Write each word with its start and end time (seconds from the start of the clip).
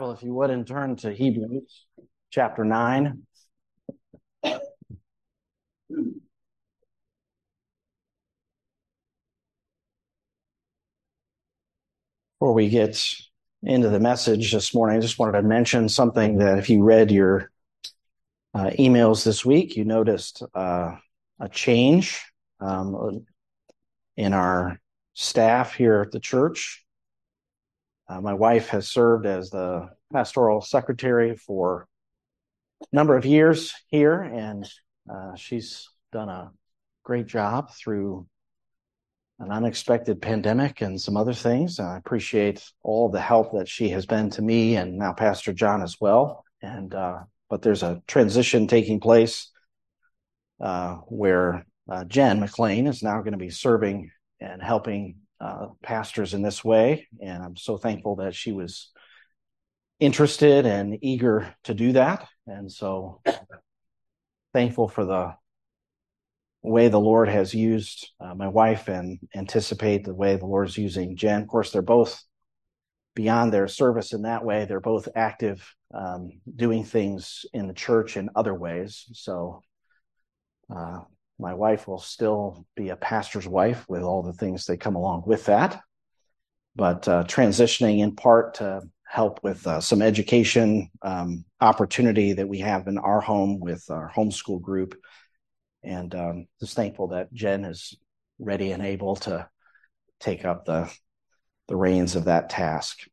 Bible, 0.00 0.12
if 0.12 0.22
you 0.22 0.32
would, 0.32 0.48
and 0.48 0.66
turn 0.66 0.96
to 0.96 1.12
Hebrews 1.12 1.84
chapter 2.30 2.64
9. 2.64 3.20
Before 12.38 12.54
we 12.54 12.70
get 12.70 13.04
into 13.62 13.90
the 13.90 14.00
message 14.00 14.52
this 14.52 14.74
morning, 14.74 14.96
I 14.96 15.00
just 15.00 15.18
wanted 15.18 15.32
to 15.32 15.42
mention 15.42 15.86
something 15.90 16.38
that 16.38 16.56
if 16.56 16.70
you 16.70 16.82
read 16.82 17.10
your 17.10 17.50
uh, 18.54 18.70
emails 18.78 19.22
this 19.22 19.44
week, 19.44 19.76
you 19.76 19.84
noticed 19.84 20.42
uh, 20.54 20.92
a 21.40 21.48
change 21.50 22.24
um, 22.58 23.26
in 24.16 24.32
our 24.32 24.80
staff 25.12 25.74
here 25.74 26.00
at 26.00 26.10
the 26.10 26.20
church. 26.20 26.86
Uh, 28.10 28.20
my 28.20 28.34
wife 28.34 28.68
has 28.68 28.88
served 28.88 29.24
as 29.24 29.50
the 29.50 29.88
pastoral 30.12 30.60
secretary 30.60 31.36
for 31.36 31.86
a 32.82 32.96
number 32.96 33.16
of 33.16 33.24
years 33.24 33.72
here, 33.86 34.20
and 34.20 34.68
uh, 35.08 35.36
she's 35.36 35.88
done 36.10 36.28
a 36.28 36.50
great 37.04 37.26
job 37.26 37.70
through 37.72 38.26
an 39.38 39.52
unexpected 39.52 40.20
pandemic 40.20 40.80
and 40.80 41.00
some 41.00 41.16
other 41.16 41.32
things. 41.32 41.78
I 41.78 41.96
appreciate 41.96 42.64
all 42.82 43.08
the 43.08 43.20
help 43.20 43.52
that 43.52 43.68
she 43.68 43.90
has 43.90 44.06
been 44.06 44.28
to 44.30 44.42
me 44.42 44.76
and 44.76 44.98
now 44.98 45.12
Pastor 45.12 45.52
John 45.52 45.80
as 45.80 45.96
well. 46.00 46.44
And 46.60 46.92
uh, 46.92 47.20
but 47.48 47.62
there's 47.62 47.82
a 47.82 48.02
transition 48.06 48.66
taking 48.66 49.00
place 49.00 49.50
uh, 50.60 50.96
where 51.06 51.64
uh, 51.88 52.04
Jen 52.04 52.40
McLean 52.40 52.86
is 52.86 53.02
now 53.02 53.20
going 53.20 53.32
to 53.32 53.38
be 53.38 53.50
serving 53.50 54.10
and 54.40 54.62
helping 54.62 55.16
uh, 55.40 55.68
pastors 55.82 56.34
in 56.34 56.42
this 56.42 56.64
way. 56.64 57.08
And 57.22 57.42
I'm 57.42 57.56
so 57.56 57.76
thankful 57.76 58.16
that 58.16 58.34
she 58.34 58.52
was 58.52 58.90
interested 59.98 60.66
and 60.66 60.98
eager 61.02 61.54
to 61.64 61.74
do 61.74 61.92
that. 61.92 62.26
And 62.46 62.70
so 62.70 63.20
thankful 64.52 64.88
for 64.88 65.04
the 65.04 65.34
way 66.62 66.88
the 66.88 67.00
Lord 67.00 67.28
has 67.28 67.54
used 67.54 68.10
uh, 68.20 68.34
my 68.34 68.48
wife 68.48 68.88
and 68.88 69.18
anticipate 69.34 70.04
the 70.04 70.14
way 70.14 70.36
the 70.36 70.46
Lord 70.46 70.68
is 70.68 70.76
using 70.76 71.16
Jen. 71.16 71.42
Of 71.42 71.48
course, 71.48 71.70
they're 71.70 71.82
both 71.82 72.22
beyond 73.14 73.52
their 73.52 73.68
service 73.68 74.12
in 74.12 74.22
that 74.22 74.44
way. 74.44 74.64
They're 74.64 74.80
both 74.80 75.08
active, 75.16 75.74
um, 75.92 76.30
doing 76.54 76.84
things 76.84 77.44
in 77.52 77.66
the 77.66 77.74
church 77.74 78.16
in 78.16 78.30
other 78.34 78.54
ways. 78.54 79.06
So, 79.12 79.62
uh, 80.74 81.00
my 81.40 81.54
wife 81.54 81.88
will 81.88 81.98
still 81.98 82.66
be 82.76 82.90
a 82.90 82.96
pastor's 82.96 83.48
wife 83.48 83.84
with 83.88 84.02
all 84.02 84.22
the 84.22 84.32
things 84.32 84.66
that 84.66 84.80
come 84.80 84.94
along 84.94 85.24
with 85.26 85.46
that, 85.46 85.80
but 86.76 87.08
uh, 87.08 87.24
transitioning 87.24 88.00
in 88.00 88.14
part 88.14 88.54
to 88.54 88.82
help 89.08 89.40
with 89.42 89.66
uh, 89.66 89.80
some 89.80 90.02
education 90.02 90.88
um, 91.02 91.44
opportunity 91.60 92.34
that 92.34 92.48
we 92.48 92.58
have 92.58 92.86
in 92.86 92.98
our 92.98 93.20
home 93.20 93.58
with 93.58 93.84
our 93.90 94.12
homeschool 94.14 94.60
group. 94.60 94.94
And 95.82 96.14
um, 96.14 96.46
just 96.60 96.76
thankful 96.76 97.08
that 97.08 97.32
Jen 97.32 97.64
is 97.64 97.96
ready 98.38 98.70
and 98.72 98.82
able 98.84 99.16
to 99.16 99.48
take 100.20 100.44
up 100.44 100.64
the 100.64 100.92
the 101.68 101.76
reins 101.76 102.16
of 102.16 102.24
that 102.24 102.50
task. 102.50 103.06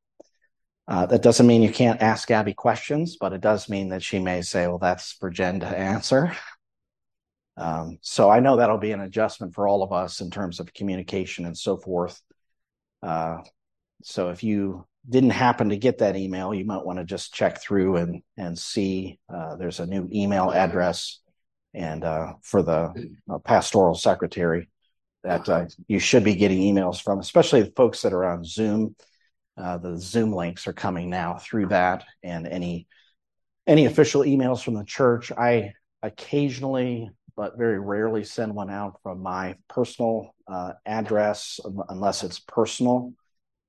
Uh, 0.88 1.06
that 1.06 1.22
doesn't 1.22 1.46
mean 1.46 1.62
you 1.62 1.72
can't 1.72 2.02
ask 2.02 2.32
Abby 2.32 2.54
questions, 2.54 3.18
but 3.20 3.34
it 3.34 3.42
does 3.42 3.70
mean 3.70 3.90
that 3.90 4.04
she 4.04 4.20
may 4.20 4.42
say, 4.42 4.68
"Well, 4.68 4.80
that's 4.80 5.14
for 5.14 5.30
Jen 5.30 5.60
to 5.62 5.68
answer." 5.68 6.34
Um, 7.58 7.98
so 8.02 8.30
I 8.30 8.40
know 8.40 8.58
that'll 8.58 8.78
be 8.78 8.92
an 8.92 9.02
adjustment 9.02 9.56
for 9.56 9.68
all 9.68 9.82
of 9.82 9.92
us 9.92 10.22
in 10.22 10.30
terms 10.30 10.60
of 10.60 10.74
communication 10.74 11.46
and 11.46 11.58
so 11.58 11.78
forth. 11.78 12.22
Uh, 13.02 13.38
so 14.04 14.30
if 14.30 14.44
you 14.44 14.86
didn't 15.10 15.32
happen 15.32 15.70
to 15.70 15.78
get 15.78 16.00
that 16.00 16.16
email, 16.16 16.54
you 16.54 16.66
might 16.66 16.86
want 16.86 17.00
to 17.00 17.06
just 17.06 17.34
check 17.34 17.62
through 17.62 17.98
and 17.98 18.22
and 18.38 18.58
see. 18.58 19.20
Uh, 19.34 19.56
there's 19.56 19.80
a 19.80 19.88
new 19.88 20.08
email 20.14 20.52
address, 20.52 21.20
and 21.74 22.04
uh, 22.04 22.34
for 22.44 22.62
the 22.62 23.10
uh, 23.30 23.40
pastoral 23.40 23.96
secretary 23.96 24.70
that 25.24 25.50
uh, 25.50 25.66
you 25.88 26.00
should 26.00 26.24
be 26.24 26.36
getting 26.36 26.60
emails 26.60 27.02
from, 27.02 27.20
especially 27.20 27.64
the 27.64 27.74
folks 27.76 28.02
that 28.02 28.14
are 28.14 28.26
on 28.26 28.44
Zoom. 28.44 28.96
Uh, 29.58 29.78
the 29.78 29.98
Zoom 29.98 30.32
links 30.32 30.68
are 30.68 30.74
coming 30.74 31.10
now 31.10 31.36
through 31.36 31.68
that, 31.68 32.04
and 32.22 32.46
any 32.48 32.88
any 33.66 33.86
official 33.86 34.22
emails 34.22 34.62
from 34.62 34.76
the 34.76 34.86
church. 34.86 35.32
I 35.32 35.74
occasionally 36.04 37.10
but 37.38 37.58
very 37.58 37.80
rarely 37.80 38.24
send 38.24 38.54
one 38.54 38.72
out 38.72 39.00
from 39.04 39.22
my 39.22 39.56
personal 39.70 40.36
uh, 40.48 40.74
address 40.88 41.60
unless 41.88 42.24
it's 42.24 42.40
personal. 42.40 43.14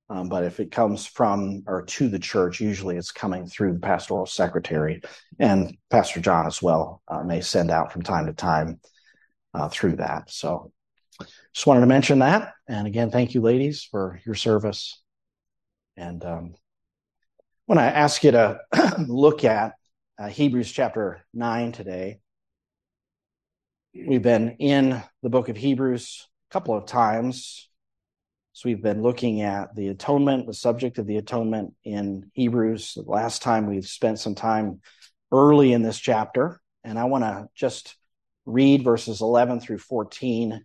Um, 0.09 0.27
but 0.27 0.43
if 0.43 0.59
it 0.59 0.71
comes 0.71 1.05
from 1.05 1.63
or 1.67 1.83
to 1.83 2.09
the 2.09 2.17
church, 2.17 2.59
usually 2.59 2.97
it's 2.97 3.11
coming 3.11 3.45
through 3.45 3.73
the 3.73 3.79
pastoral 3.79 4.25
secretary 4.25 5.01
and 5.39 5.77
Pastor 5.91 6.19
John 6.19 6.47
as 6.47 6.63
well 6.63 7.03
uh, 7.07 7.23
may 7.23 7.41
send 7.41 7.69
out 7.69 7.93
from 7.93 8.01
time 8.01 8.25
to 8.25 8.33
time 8.33 8.79
uh, 9.53 9.69
through 9.69 9.97
that. 9.97 10.31
So 10.31 10.71
just 11.53 11.67
wanted 11.67 11.81
to 11.81 11.85
mention 11.85 12.19
that. 12.19 12.53
And 12.67 12.87
again, 12.87 13.11
thank 13.11 13.35
you, 13.35 13.41
ladies, 13.41 13.83
for 13.83 14.19
your 14.25 14.35
service. 14.35 14.99
And 15.95 16.25
um, 16.25 16.55
when 17.67 17.77
I 17.77 17.85
ask 17.85 18.23
you 18.23 18.31
to 18.31 18.59
look 19.07 19.43
at 19.43 19.73
uh, 20.17 20.27
Hebrews 20.27 20.71
chapter 20.71 21.21
9 21.35 21.71
today, 21.71 22.19
We've 23.93 24.21
been 24.21 24.51
in 24.59 25.01
the 25.23 25.29
book 25.29 25.49
of 25.49 25.57
Hebrews 25.57 26.27
a 26.49 26.53
couple 26.53 26.77
of 26.77 26.85
times. 26.85 27.67
So 28.53 28.69
we've 28.69 28.83
been 28.83 29.01
looking 29.01 29.41
at 29.41 29.75
the 29.75 29.87
atonement, 29.87 30.45
the 30.45 30.53
subject 30.53 30.99
of 30.99 31.07
the 31.07 31.17
atonement 31.17 31.73
in 31.83 32.29
Hebrews. 32.33 32.93
The 32.93 33.01
last 33.01 33.41
time 33.41 33.65
we've 33.65 33.87
spent 33.87 34.19
some 34.19 34.35
time 34.35 34.81
early 35.31 35.73
in 35.73 35.81
this 35.81 35.97
chapter, 35.97 36.61
and 36.83 36.99
I 36.99 37.05
want 37.05 37.23
to 37.23 37.47
just 37.55 37.95
read 38.45 38.83
verses 38.83 39.21
11 39.21 39.59
through 39.59 39.79
14 39.79 40.63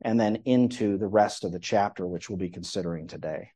and 0.00 0.18
then 0.18 0.36
into 0.46 0.96
the 0.96 1.06
rest 1.06 1.44
of 1.44 1.52
the 1.52 1.60
chapter, 1.60 2.06
which 2.06 2.30
we'll 2.30 2.38
be 2.38 2.48
considering 2.48 3.06
today. 3.06 3.50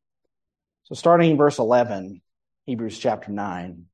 So 0.85 0.95
starting 0.95 1.31
in 1.31 1.37
verse 1.39 1.59
11, 1.59 2.21
Hebrews 2.67 2.99
chapter 2.99 3.33
9 3.33 3.87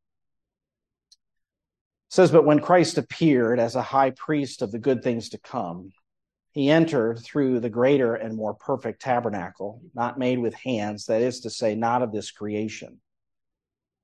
says, 2.12 2.30
But 2.30 2.44
when 2.44 2.60
Christ 2.60 2.98
appeared 2.98 3.58
as 3.58 3.74
a 3.74 3.80
high 3.80 4.10
priest 4.10 4.60
of 4.60 4.70
the 4.70 4.78
good 4.78 5.02
things 5.02 5.30
to 5.30 5.38
come, 5.38 5.92
he 6.50 6.68
entered 6.68 7.18
through 7.20 7.60
the 7.60 7.70
greater 7.70 8.14
and 8.14 8.36
more 8.36 8.52
perfect 8.52 9.00
tabernacle, 9.00 9.80
not 9.94 10.18
made 10.18 10.38
with 10.38 10.52
hands, 10.52 11.06
that 11.06 11.22
is 11.22 11.40
to 11.40 11.50
say, 11.50 11.74
not 11.74 12.02
of 12.02 12.12
this 12.12 12.30
creation. 12.30 13.00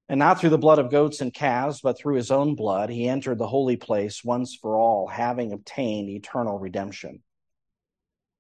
And 0.08 0.18
not 0.18 0.40
through 0.40 0.48
the 0.48 0.56
blood 0.56 0.78
of 0.78 0.90
goats 0.90 1.20
and 1.20 1.34
calves, 1.34 1.82
but 1.82 1.98
through 1.98 2.14
his 2.14 2.30
own 2.30 2.54
blood, 2.54 2.88
he 2.88 3.06
entered 3.06 3.36
the 3.36 3.46
holy 3.46 3.76
place 3.76 4.24
once 4.24 4.54
for 4.54 4.78
all, 4.78 5.06
having 5.06 5.52
obtained 5.52 6.08
eternal 6.08 6.58
redemption. 6.58 7.22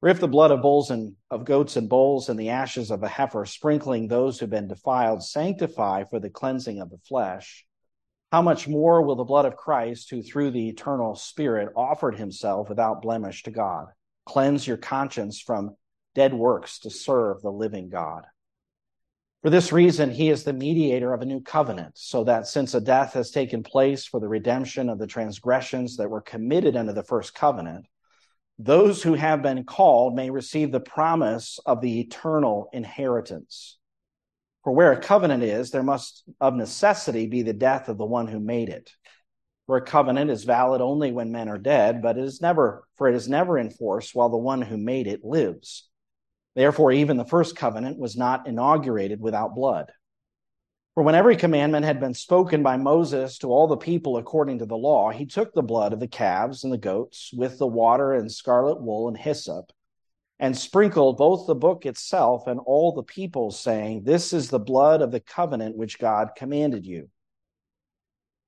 For 0.00 0.08
if 0.08 0.18
the 0.18 0.28
blood 0.28 0.50
of 0.50 0.62
bulls 0.62 0.90
and 0.90 1.14
of 1.30 1.44
goats 1.44 1.76
and 1.76 1.90
bulls 1.90 2.30
and 2.30 2.40
the 2.40 2.48
ashes 2.48 2.90
of 2.90 3.02
a 3.02 3.08
heifer, 3.08 3.44
sprinkling 3.44 4.08
those 4.08 4.38
who've 4.38 4.48
been 4.48 4.68
defiled, 4.68 5.22
sanctify 5.22 6.04
for 6.04 6.18
the 6.18 6.30
cleansing 6.30 6.80
of 6.80 6.88
the 6.88 6.98
flesh, 7.06 7.66
how 8.30 8.42
much 8.42 8.68
more 8.68 9.02
will 9.02 9.16
the 9.16 9.24
blood 9.24 9.46
of 9.46 9.56
Christ, 9.56 10.10
who 10.10 10.22
through 10.22 10.50
the 10.50 10.68
eternal 10.68 11.14
Spirit 11.14 11.72
offered 11.74 12.16
himself 12.16 12.68
without 12.68 13.02
blemish 13.02 13.42
to 13.44 13.50
God, 13.50 13.86
cleanse 14.26 14.66
your 14.66 14.76
conscience 14.76 15.40
from 15.40 15.76
dead 16.14 16.34
works 16.34 16.80
to 16.80 16.90
serve 16.90 17.40
the 17.40 17.50
living 17.50 17.88
God? 17.88 18.24
For 19.42 19.50
this 19.50 19.72
reason, 19.72 20.10
he 20.10 20.30
is 20.30 20.42
the 20.44 20.52
mediator 20.52 21.14
of 21.14 21.22
a 21.22 21.26
new 21.26 21.40
covenant, 21.40 21.96
so 21.96 22.24
that 22.24 22.48
since 22.48 22.74
a 22.74 22.80
death 22.80 23.14
has 23.14 23.30
taken 23.30 23.62
place 23.62 24.04
for 24.04 24.20
the 24.20 24.28
redemption 24.28 24.88
of 24.88 24.98
the 24.98 25.06
transgressions 25.06 25.96
that 25.96 26.10
were 26.10 26.20
committed 26.20 26.76
under 26.76 26.92
the 26.92 27.04
first 27.04 27.34
covenant, 27.34 27.86
those 28.58 29.02
who 29.02 29.14
have 29.14 29.40
been 29.40 29.64
called 29.64 30.16
may 30.16 30.28
receive 30.28 30.72
the 30.72 30.80
promise 30.80 31.60
of 31.64 31.80
the 31.80 32.00
eternal 32.00 32.68
inheritance. 32.72 33.77
For 34.64 34.72
where 34.72 34.92
a 34.92 35.00
covenant 35.00 35.42
is, 35.42 35.70
there 35.70 35.82
must 35.82 36.24
of 36.40 36.54
necessity 36.54 37.26
be 37.26 37.42
the 37.42 37.52
death 37.52 37.88
of 37.88 37.98
the 37.98 38.04
one 38.04 38.26
who 38.26 38.40
made 38.40 38.68
it. 38.68 38.90
For 39.66 39.76
a 39.76 39.84
covenant 39.84 40.30
is 40.30 40.44
valid 40.44 40.80
only 40.80 41.12
when 41.12 41.30
men 41.30 41.48
are 41.48 41.58
dead, 41.58 42.02
but 42.02 42.16
it 42.16 42.24
is 42.24 42.40
never, 42.40 42.86
for 42.96 43.08
it 43.08 43.14
is 43.14 43.28
never 43.28 43.58
in 43.58 43.70
force 43.70 44.14
while 44.14 44.30
the 44.30 44.36
one 44.36 44.62
who 44.62 44.76
made 44.76 45.06
it 45.06 45.24
lives. 45.24 45.88
Therefore, 46.54 46.90
even 46.90 47.16
the 47.16 47.24
first 47.24 47.54
covenant 47.54 47.98
was 47.98 48.16
not 48.16 48.46
inaugurated 48.46 49.20
without 49.20 49.54
blood. 49.54 49.92
For 50.94 51.04
when 51.04 51.14
every 51.14 51.36
commandment 51.36 51.84
had 51.84 52.00
been 52.00 52.14
spoken 52.14 52.62
by 52.64 52.76
Moses 52.76 53.38
to 53.38 53.52
all 53.52 53.68
the 53.68 53.76
people 53.76 54.16
according 54.16 54.58
to 54.58 54.66
the 54.66 54.76
law, 54.76 55.10
he 55.10 55.26
took 55.26 55.52
the 55.52 55.62
blood 55.62 55.92
of 55.92 56.00
the 56.00 56.08
calves 56.08 56.64
and 56.64 56.72
the 56.72 56.78
goats 56.78 57.30
with 57.32 57.58
the 57.58 57.66
water 57.68 58.14
and 58.14 58.32
scarlet 58.32 58.80
wool 58.80 59.06
and 59.06 59.16
hyssop 59.16 59.70
and 60.38 60.56
sprinkled 60.56 61.16
both 61.16 61.46
the 61.46 61.54
book 61.54 61.84
itself 61.84 62.46
and 62.46 62.60
all 62.60 62.92
the 62.92 63.02
people, 63.02 63.50
saying, 63.50 64.04
This 64.04 64.32
is 64.32 64.48
the 64.48 64.58
blood 64.58 65.02
of 65.02 65.10
the 65.10 65.20
covenant 65.20 65.76
which 65.76 65.98
God 65.98 66.30
commanded 66.36 66.86
you. 66.86 67.08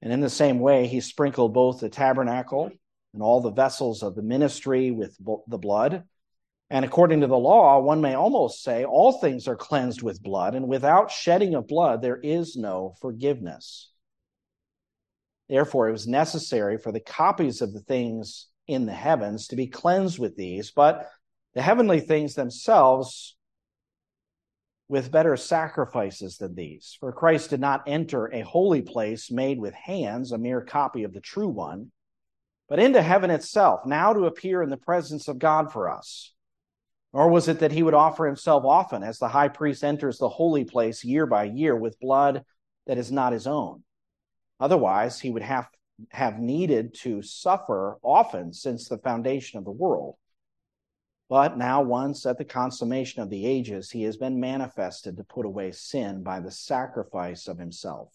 And 0.02 0.12
in 0.12 0.20
the 0.20 0.30
same 0.30 0.60
way, 0.60 0.86
he 0.86 1.00
sprinkled 1.00 1.52
both 1.52 1.80
the 1.80 1.88
tabernacle 1.88 2.70
and 3.12 3.22
all 3.22 3.40
the 3.40 3.50
vessels 3.50 4.02
of 4.02 4.14
the 4.14 4.22
ministry 4.22 4.90
with 4.90 5.16
the 5.46 5.58
blood. 5.58 6.04
And 6.70 6.84
according 6.84 7.22
to 7.22 7.26
the 7.26 7.36
law, 7.36 7.80
one 7.80 8.00
may 8.00 8.14
almost 8.14 8.62
say 8.62 8.84
all 8.84 9.12
things 9.12 9.48
are 9.48 9.56
cleansed 9.56 10.02
with 10.02 10.22
blood, 10.22 10.54
and 10.54 10.68
without 10.68 11.10
shedding 11.10 11.56
of 11.56 11.66
blood, 11.66 12.00
there 12.00 12.20
is 12.22 12.56
no 12.56 12.94
forgiveness. 13.00 13.90
Therefore, 15.48 15.88
it 15.88 15.92
was 15.92 16.06
necessary 16.06 16.78
for 16.78 16.92
the 16.92 17.00
copies 17.00 17.60
of 17.60 17.72
the 17.72 17.80
things 17.80 18.46
in 18.68 18.86
the 18.86 18.92
heavens 18.92 19.48
to 19.48 19.56
be 19.56 19.66
cleansed 19.66 20.20
with 20.20 20.36
these, 20.36 20.70
but 20.70 21.10
the 21.54 21.62
heavenly 21.62 22.00
things 22.00 22.34
themselves 22.34 23.36
with 24.88 25.12
better 25.12 25.36
sacrifices 25.36 26.36
than 26.38 26.54
these. 26.54 26.96
For 26.98 27.12
Christ 27.12 27.50
did 27.50 27.60
not 27.60 27.84
enter 27.86 28.26
a 28.26 28.40
holy 28.40 28.82
place 28.82 29.30
made 29.30 29.60
with 29.60 29.72
hands, 29.72 30.32
a 30.32 30.38
mere 30.38 30.60
copy 30.60 31.04
of 31.04 31.12
the 31.12 31.20
true 31.20 31.48
one, 31.48 31.92
but 32.68 32.80
into 32.80 33.00
heaven 33.00 33.30
itself, 33.30 33.86
now 33.86 34.12
to 34.12 34.26
appear 34.26 34.62
in 34.62 34.70
the 34.70 34.76
presence 34.76 35.28
of 35.28 35.38
God 35.38 35.72
for 35.72 35.88
us. 35.88 36.32
Nor 37.12 37.28
was 37.28 37.48
it 37.48 37.60
that 37.60 37.72
he 37.72 37.82
would 37.82 37.94
offer 37.94 38.26
himself 38.26 38.64
often, 38.64 39.02
as 39.02 39.18
the 39.18 39.28
high 39.28 39.48
priest 39.48 39.82
enters 39.82 40.18
the 40.18 40.28
holy 40.28 40.64
place 40.64 41.04
year 41.04 41.26
by 41.26 41.44
year 41.44 41.74
with 41.76 41.98
blood 42.00 42.44
that 42.86 42.98
is 42.98 43.10
not 43.10 43.32
his 43.32 43.46
own. 43.46 43.82
Otherwise, 44.58 45.20
he 45.20 45.30
would 45.30 45.42
have, 45.42 45.68
have 46.10 46.38
needed 46.38 46.94
to 46.94 47.22
suffer 47.22 47.98
often 48.02 48.52
since 48.52 48.88
the 48.88 48.98
foundation 48.98 49.58
of 49.58 49.64
the 49.64 49.70
world. 49.70 50.16
But 51.30 51.56
now, 51.56 51.80
once 51.80 52.26
at 52.26 52.38
the 52.38 52.44
consummation 52.44 53.22
of 53.22 53.30
the 53.30 53.46
ages, 53.46 53.92
he 53.92 54.02
has 54.02 54.16
been 54.16 54.40
manifested 54.40 55.16
to 55.16 55.22
put 55.22 55.46
away 55.46 55.70
sin 55.70 56.24
by 56.24 56.40
the 56.40 56.50
sacrifice 56.50 57.46
of 57.46 57.56
himself. 57.56 58.12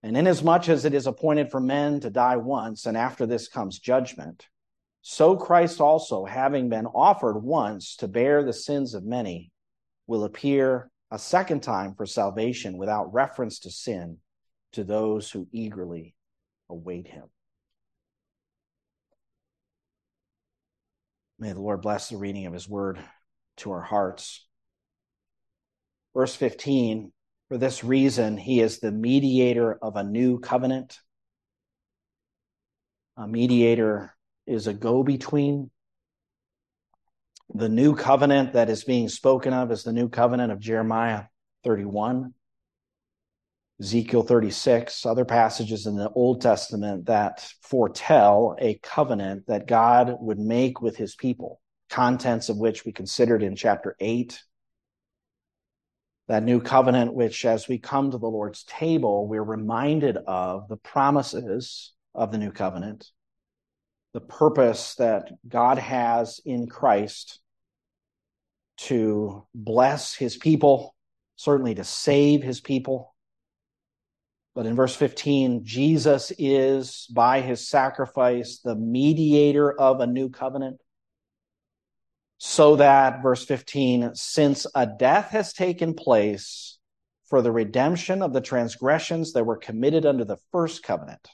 And 0.00 0.16
inasmuch 0.16 0.68
as 0.68 0.84
it 0.84 0.94
is 0.94 1.08
appointed 1.08 1.50
for 1.50 1.58
men 1.58 1.98
to 2.00 2.10
die 2.10 2.36
once, 2.36 2.86
and 2.86 2.96
after 2.96 3.26
this 3.26 3.48
comes 3.48 3.80
judgment, 3.80 4.46
so 5.02 5.36
Christ 5.36 5.80
also, 5.80 6.24
having 6.24 6.68
been 6.68 6.86
offered 6.86 7.42
once 7.42 7.96
to 7.96 8.06
bear 8.06 8.44
the 8.44 8.52
sins 8.52 8.94
of 8.94 9.04
many, 9.04 9.50
will 10.06 10.22
appear 10.22 10.90
a 11.10 11.18
second 11.18 11.64
time 11.64 11.94
for 11.96 12.06
salvation 12.06 12.78
without 12.78 13.12
reference 13.12 13.58
to 13.60 13.70
sin 13.70 14.18
to 14.72 14.84
those 14.84 15.32
who 15.32 15.48
eagerly 15.50 16.14
await 16.70 17.08
him. 17.08 17.24
May 21.38 21.52
the 21.52 21.60
Lord 21.60 21.82
bless 21.82 22.08
the 22.08 22.16
reading 22.16 22.46
of 22.46 22.52
his 22.52 22.68
word 22.68 22.98
to 23.58 23.72
our 23.72 23.82
hearts. 23.82 24.46
Verse 26.14 26.34
15 26.34 27.12
For 27.48 27.58
this 27.58 27.82
reason, 27.82 28.36
he 28.36 28.60
is 28.60 28.78
the 28.78 28.92
mediator 28.92 29.72
of 29.72 29.96
a 29.96 30.04
new 30.04 30.38
covenant. 30.38 30.98
A 33.16 33.26
mediator 33.26 34.14
is 34.46 34.66
a 34.66 34.74
go 34.74 35.02
between. 35.02 35.70
The 37.52 37.68
new 37.68 37.94
covenant 37.94 38.54
that 38.54 38.70
is 38.70 38.84
being 38.84 39.08
spoken 39.08 39.52
of 39.52 39.70
is 39.70 39.82
the 39.82 39.92
new 39.92 40.08
covenant 40.08 40.50
of 40.50 40.60
Jeremiah 40.60 41.24
31, 41.64 42.32
Ezekiel 43.80 44.22
36, 44.22 45.04
other 45.04 45.24
passages 45.24 45.86
in 45.86 45.96
the 45.96 46.10
Old 46.10 46.40
Testament 46.40 47.06
that 47.06 47.52
foretell 47.60 48.56
a 48.58 48.78
covenant 48.82 49.46
that 49.48 49.66
God 49.66 50.16
would 50.20 50.38
make 50.38 50.80
with 50.80 50.96
his 50.96 51.16
people, 51.16 51.60
contents 51.90 52.48
of 52.48 52.56
which 52.56 52.84
we 52.84 52.92
considered 52.92 53.42
in 53.42 53.56
chapter 53.56 53.96
8. 53.98 54.40
That 56.28 56.44
new 56.44 56.60
covenant, 56.60 57.14
which 57.14 57.44
as 57.44 57.68
we 57.68 57.78
come 57.78 58.10
to 58.10 58.18
the 58.18 58.26
Lord's 58.26 58.64
table, 58.64 59.26
we're 59.26 59.42
reminded 59.42 60.16
of 60.16 60.68
the 60.68 60.76
promises 60.76 61.92
of 62.14 62.30
the 62.30 62.38
new 62.38 62.52
covenant 62.52 63.10
the 64.14 64.20
purpose 64.20 64.94
that 64.94 65.32
God 65.46 65.76
has 65.76 66.40
in 66.46 66.68
Christ 66.68 67.40
to 68.76 69.44
bless 69.54 70.14
his 70.14 70.36
people, 70.36 70.94
certainly 71.36 71.74
to 71.74 71.84
save 71.84 72.42
his 72.42 72.60
people. 72.60 73.13
But 74.54 74.66
in 74.66 74.76
verse 74.76 74.94
15, 74.94 75.64
Jesus 75.64 76.32
is, 76.38 77.06
by 77.12 77.40
his 77.40 77.68
sacrifice, 77.68 78.60
the 78.62 78.76
mediator 78.76 79.72
of 79.72 80.00
a 80.00 80.06
new 80.06 80.30
covenant. 80.30 80.80
So 82.38 82.76
that, 82.76 83.22
verse 83.22 83.44
15, 83.44 84.14
since 84.14 84.66
a 84.74 84.86
death 84.86 85.30
has 85.30 85.52
taken 85.52 85.94
place 85.94 86.78
for 87.26 87.42
the 87.42 87.50
redemption 87.50 88.22
of 88.22 88.32
the 88.32 88.40
transgressions 88.40 89.32
that 89.32 89.44
were 89.44 89.56
committed 89.56 90.06
under 90.06 90.24
the 90.24 90.38
first 90.52 90.84
covenant, 90.84 91.26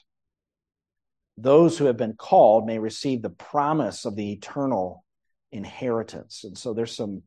those 1.37 1.77
who 1.77 1.85
have 1.85 1.97
been 1.97 2.13
called 2.13 2.65
may 2.65 2.79
receive 2.79 3.21
the 3.21 3.29
promise 3.29 4.05
of 4.05 4.15
the 4.15 4.31
eternal 4.31 5.03
inheritance. 5.51 6.43
And 6.43 6.57
so 6.57 6.73
there's 6.73 6.95
some 6.95 7.23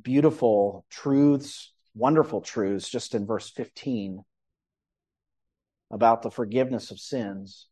beautiful 0.00 0.84
truths, 0.90 1.72
wonderful 1.94 2.42
truths 2.42 2.88
just 2.88 3.14
in 3.14 3.26
verse 3.26 3.48
15 3.50 4.22
about 5.94 6.22
the 6.22 6.30
forgiveness 6.30 6.90
of 6.90 6.98
sins 6.98 7.68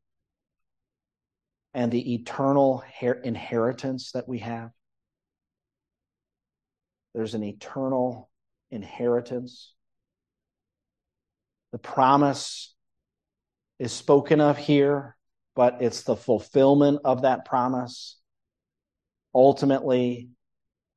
and 1.74 1.90
the 1.90 2.14
eternal 2.14 2.84
inheritance 3.24 4.12
that 4.12 4.28
we 4.28 4.38
have. 4.38 4.70
There's 7.14 7.34
an 7.34 7.42
eternal 7.42 8.30
inheritance. 8.70 9.74
The 11.72 11.78
promise 11.78 12.72
is 13.80 13.92
spoken 13.92 14.40
of 14.40 14.56
here 14.56 15.16
but 15.54 15.78
it's 15.80 16.04
the 16.04 16.16
fulfillment 16.16 17.00
of 17.04 17.22
that 17.22 17.44
promise 17.44 18.18
ultimately 19.34 20.30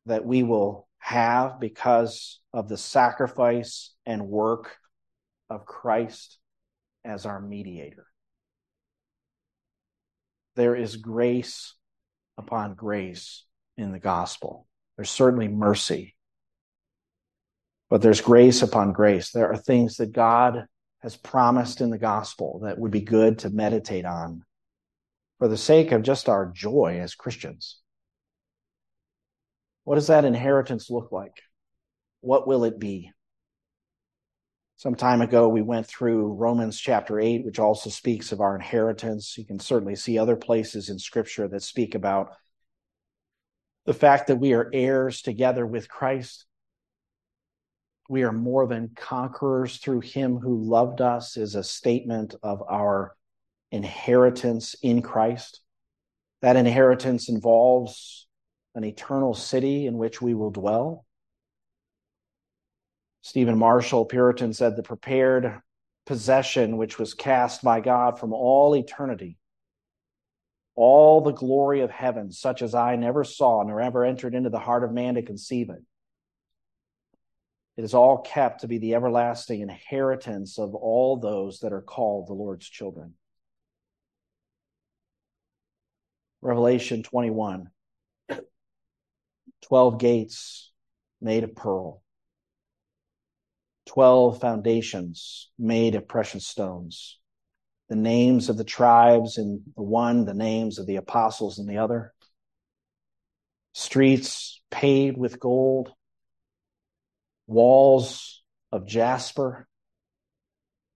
that 0.05 0.23
we 0.23 0.43
will 0.43 0.87
have 0.99 1.59
because 1.59 2.39
of 2.53 2.69
the 2.69 2.77
sacrifice 2.77 3.93
and 4.05 4.27
work 4.27 4.77
of 5.49 5.65
Christ 5.65 6.37
as 7.05 7.25
our 7.25 7.39
mediator. 7.39 8.05
There 10.55 10.75
is 10.75 10.97
grace 10.97 11.73
upon 12.37 12.73
grace 12.73 13.45
in 13.77 13.91
the 13.91 13.99
gospel. 13.99 14.67
There's 14.97 15.09
certainly 15.09 15.47
mercy, 15.47 16.15
but 17.89 18.01
there's 18.01 18.21
grace 18.21 18.61
upon 18.61 18.93
grace. 18.93 19.31
There 19.31 19.51
are 19.51 19.57
things 19.57 19.97
that 19.97 20.13
God 20.13 20.65
has 21.01 21.15
promised 21.15 21.81
in 21.81 21.89
the 21.89 21.97
gospel 21.97 22.61
that 22.63 22.79
would 22.79 22.91
be 22.91 23.01
good 23.01 23.39
to 23.39 23.49
meditate 23.49 24.05
on 24.05 24.43
for 25.37 25.47
the 25.47 25.57
sake 25.57 25.91
of 25.91 26.01
just 26.01 26.29
our 26.29 26.51
joy 26.51 26.99
as 27.01 27.15
Christians. 27.15 27.81
What 29.83 29.95
does 29.95 30.07
that 30.07 30.25
inheritance 30.25 30.89
look 30.89 31.11
like? 31.11 31.41
What 32.21 32.47
will 32.47 32.63
it 32.63 32.79
be? 32.79 33.11
Some 34.77 34.95
time 34.95 35.21
ago, 35.21 35.47
we 35.47 35.61
went 35.61 35.87
through 35.87 36.33
Romans 36.33 36.79
chapter 36.79 37.19
8, 37.19 37.45
which 37.45 37.59
also 37.59 37.89
speaks 37.89 38.31
of 38.31 38.41
our 38.41 38.55
inheritance. 38.55 39.37
You 39.37 39.45
can 39.45 39.59
certainly 39.59 39.95
see 39.95 40.17
other 40.17 40.35
places 40.35 40.89
in 40.89 40.99
Scripture 40.99 41.47
that 41.47 41.63
speak 41.63 41.95
about 41.95 42.33
the 43.85 43.93
fact 43.93 44.27
that 44.27 44.37
we 44.37 44.53
are 44.53 44.69
heirs 44.73 45.21
together 45.21 45.65
with 45.65 45.87
Christ 45.87 46.45
we 48.07 48.23
are 48.23 48.31
more 48.31 48.67
than 48.67 48.91
conquerors 48.95 49.77
through 49.77 50.01
him 50.01 50.37
who 50.37 50.61
loved 50.61 51.01
us 51.01 51.37
is 51.37 51.55
a 51.55 51.63
statement 51.63 52.35
of 52.43 52.61
our 52.69 53.15
inheritance 53.71 54.75
in 54.81 55.01
Christ. 55.01 55.61
That 56.41 56.55
inheritance 56.55 57.29
involves 57.29 58.27
an 58.75 58.83
eternal 58.83 59.33
city 59.33 59.87
in 59.87 59.97
which 59.97 60.21
we 60.21 60.33
will 60.35 60.51
dwell. 60.51 61.05
Stephen 63.25 63.57
Marshall, 63.57 64.05
Puritan, 64.05 64.53
said 64.53 64.75
the 64.75 64.83
prepared 64.83 65.61
possession 66.05 66.77
which 66.77 66.99
was 66.99 67.13
cast 67.13 67.63
by 67.63 67.79
God 67.79 68.19
from 68.19 68.33
all 68.33 68.75
eternity, 68.75 69.37
all 70.75 71.21
the 71.21 71.31
glory 71.31 71.81
of 71.81 71.89
heaven, 71.89 72.31
such 72.31 72.61
as 72.61 72.75
I 72.75 72.95
never 72.95 73.23
saw 73.23 73.63
nor 73.63 73.81
ever 73.81 74.05
entered 74.05 74.35
into 74.35 74.49
the 74.49 74.59
heart 74.59 74.83
of 74.83 74.91
man 74.91 75.15
to 75.15 75.21
conceive 75.21 75.69
it 75.69 75.81
it 77.77 77.83
is 77.83 77.93
all 77.93 78.19
kept 78.19 78.61
to 78.61 78.67
be 78.67 78.77
the 78.77 78.95
everlasting 78.95 79.61
inheritance 79.61 80.57
of 80.57 80.73
all 80.75 81.17
those 81.17 81.59
that 81.59 81.73
are 81.73 81.81
called 81.81 82.27
the 82.27 82.33
Lord's 82.33 82.69
children. 82.69 83.15
Revelation 86.41 87.03
21 87.03 87.69
12 89.63 89.97
gates 89.97 90.71
made 91.19 91.43
of 91.43 91.55
pearl, 91.55 92.03
12 93.85 94.39
foundations 94.39 95.49
made 95.57 95.95
of 95.95 96.07
precious 96.07 96.47
stones, 96.47 97.19
the 97.89 97.95
names 97.95 98.49
of 98.49 98.57
the 98.57 98.63
tribes 98.63 99.37
in 99.37 99.61
the 99.75 99.83
one, 99.83 100.25
the 100.25 100.33
names 100.33 100.79
of 100.79 100.87
the 100.87 100.95
apostles 100.95 101.59
in 101.59 101.67
the 101.67 101.77
other, 101.77 102.13
streets 103.73 104.61
paved 104.71 105.17
with 105.17 105.39
gold. 105.39 105.91
Walls 107.47 108.41
of 108.71 108.87
jasper, 108.87 109.67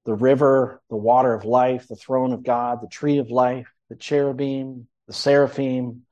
the 0.05 0.15
river, 0.15 0.81
the 0.89 0.95
water 0.95 1.33
of 1.33 1.45
life, 1.45 1.87
the 1.87 1.95
throne 1.95 2.33
of 2.33 2.43
God, 2.43 2.79
the 2.81 2.87
tree 2.87 3.19
of 3.19 3.29
life, 3.29 3.67
the 3.89 3.95
cherubim, 3.95 4.87
the 5.07 5.13
seraphim, 5.13 6.03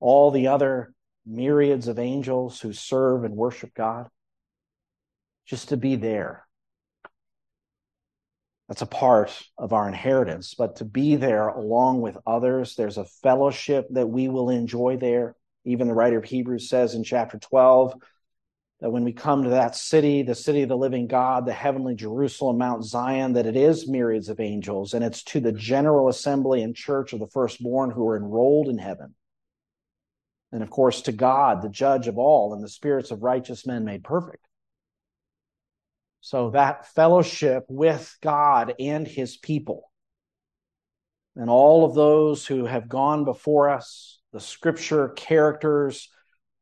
all 0.00 0.30
the 0.32 0.48
other 0.48 0.92
myriads 1.24 1.86
of 1.86 1.98
angels 1.98 2.60
who 2.60 2.72
serve 2.72 3.24
and 3.24 3.36
worship 3.36 3.72
God, 3.74 4.08
just 5.46 5.70
to 5.70 5.76
be 5.76 5.96
there. 5.96 6.46
That's 8.68 8.82
a 8.82 8.86
part 8.86 9.30
of 9.58 9.72
our 9.74 9.86
inheritance, 9.86 10.54
but 10.54 10.76
to 10.76 10.84
be 10.84 11.16
there 11.16 11.48
along 11.48 12.00
with 12.00 12.16
others, 12.26 12.76
there's 12.76 12.96
a 12.96 13.04
fellowship 13.04 13.86
that 13.90 14.08
we 14.08 14.28
will 14.28 14.48
enjoy 14.48 14.96
there. 14.96 15.36
Even 15.66 15.86
the 15.86 15.94
writer 15.94 16.18
of 16.18 16.24
Hebrews 16.24 16.68
says 16.68 16.94
in 16.94 17.04
chapter 17.04 17.38
12 17.38 17.94
that 18.80 18.90
when 18.90 19.04
we 19.04 19.12
come 19.12 19.44
to 19.44 19.50
that 19.50 19.76
city, 19.76 20.22
the 20.22 20.34
city 20.34 20.62
of 20.62 20.70
the 20.70 20.76
living 20.76 21.06
God, 21.06 21.46
the 21.46 21.52
heavenly 21.52 21.94
Jerusalem, 21.94 22.58
Mount 22.58 22.84
Zion, 22.84 23.34
that 23.34 23.46
it 23.46 23.56
is 23.56 23.88
myriads 23.88 24.30
of 24.30 24.40
angels, 24.40 24.94
and 24.94 25.04
it's 25.04 25.22
to 25.24 25.40
the 25.40 25.52
general 25.52 26.08
assembly 26.08 26.62
and 26.62 26.74
church 26.74 27.12
of 27.12 27.20
the 27.20 27.26
firstborn 27.26 27.90
who 27.90 28.08
are 28.08 28.16
enrolled 28.16 28.68
in 28.68 28.78
heaven. 28.78 29.14
And 30.52 30.62
of 30.62 30.70
course, 30.70 31.02
to 31.02 31.12
God, 31.12 31.62
the 31.62 31.68
judge 31.68 32.08
of 32.08 32.18
all, 32.18 32.54
and 32.54 32.62
the 32.62 32.68
spirits 32.68 33.10
of 33.10 33.22
righteous 33.22 33.66
men 33.66 33.84
made 33.84 34.04
perfect. 34.04 34.44
So 36.24 36.48
that 36.52 36.86
fellowship 36.86 37.66
with 37.68 38.16
God 38.22 38.72
and 38.80 39.06
his 39.06 39.36
people, 39.36 39.90
and 41.36 41.50
all 41.50 41.84
of 41.84 41.94
those 41.94 42.46
who 42.46 42.64
have 42.64 42.88
gone 42.88 43.26
before 43.26 43.68
us, 43.68 44.20
the 44.32 44.40
scripture 44.40 45.10
characters, 45.10 46.08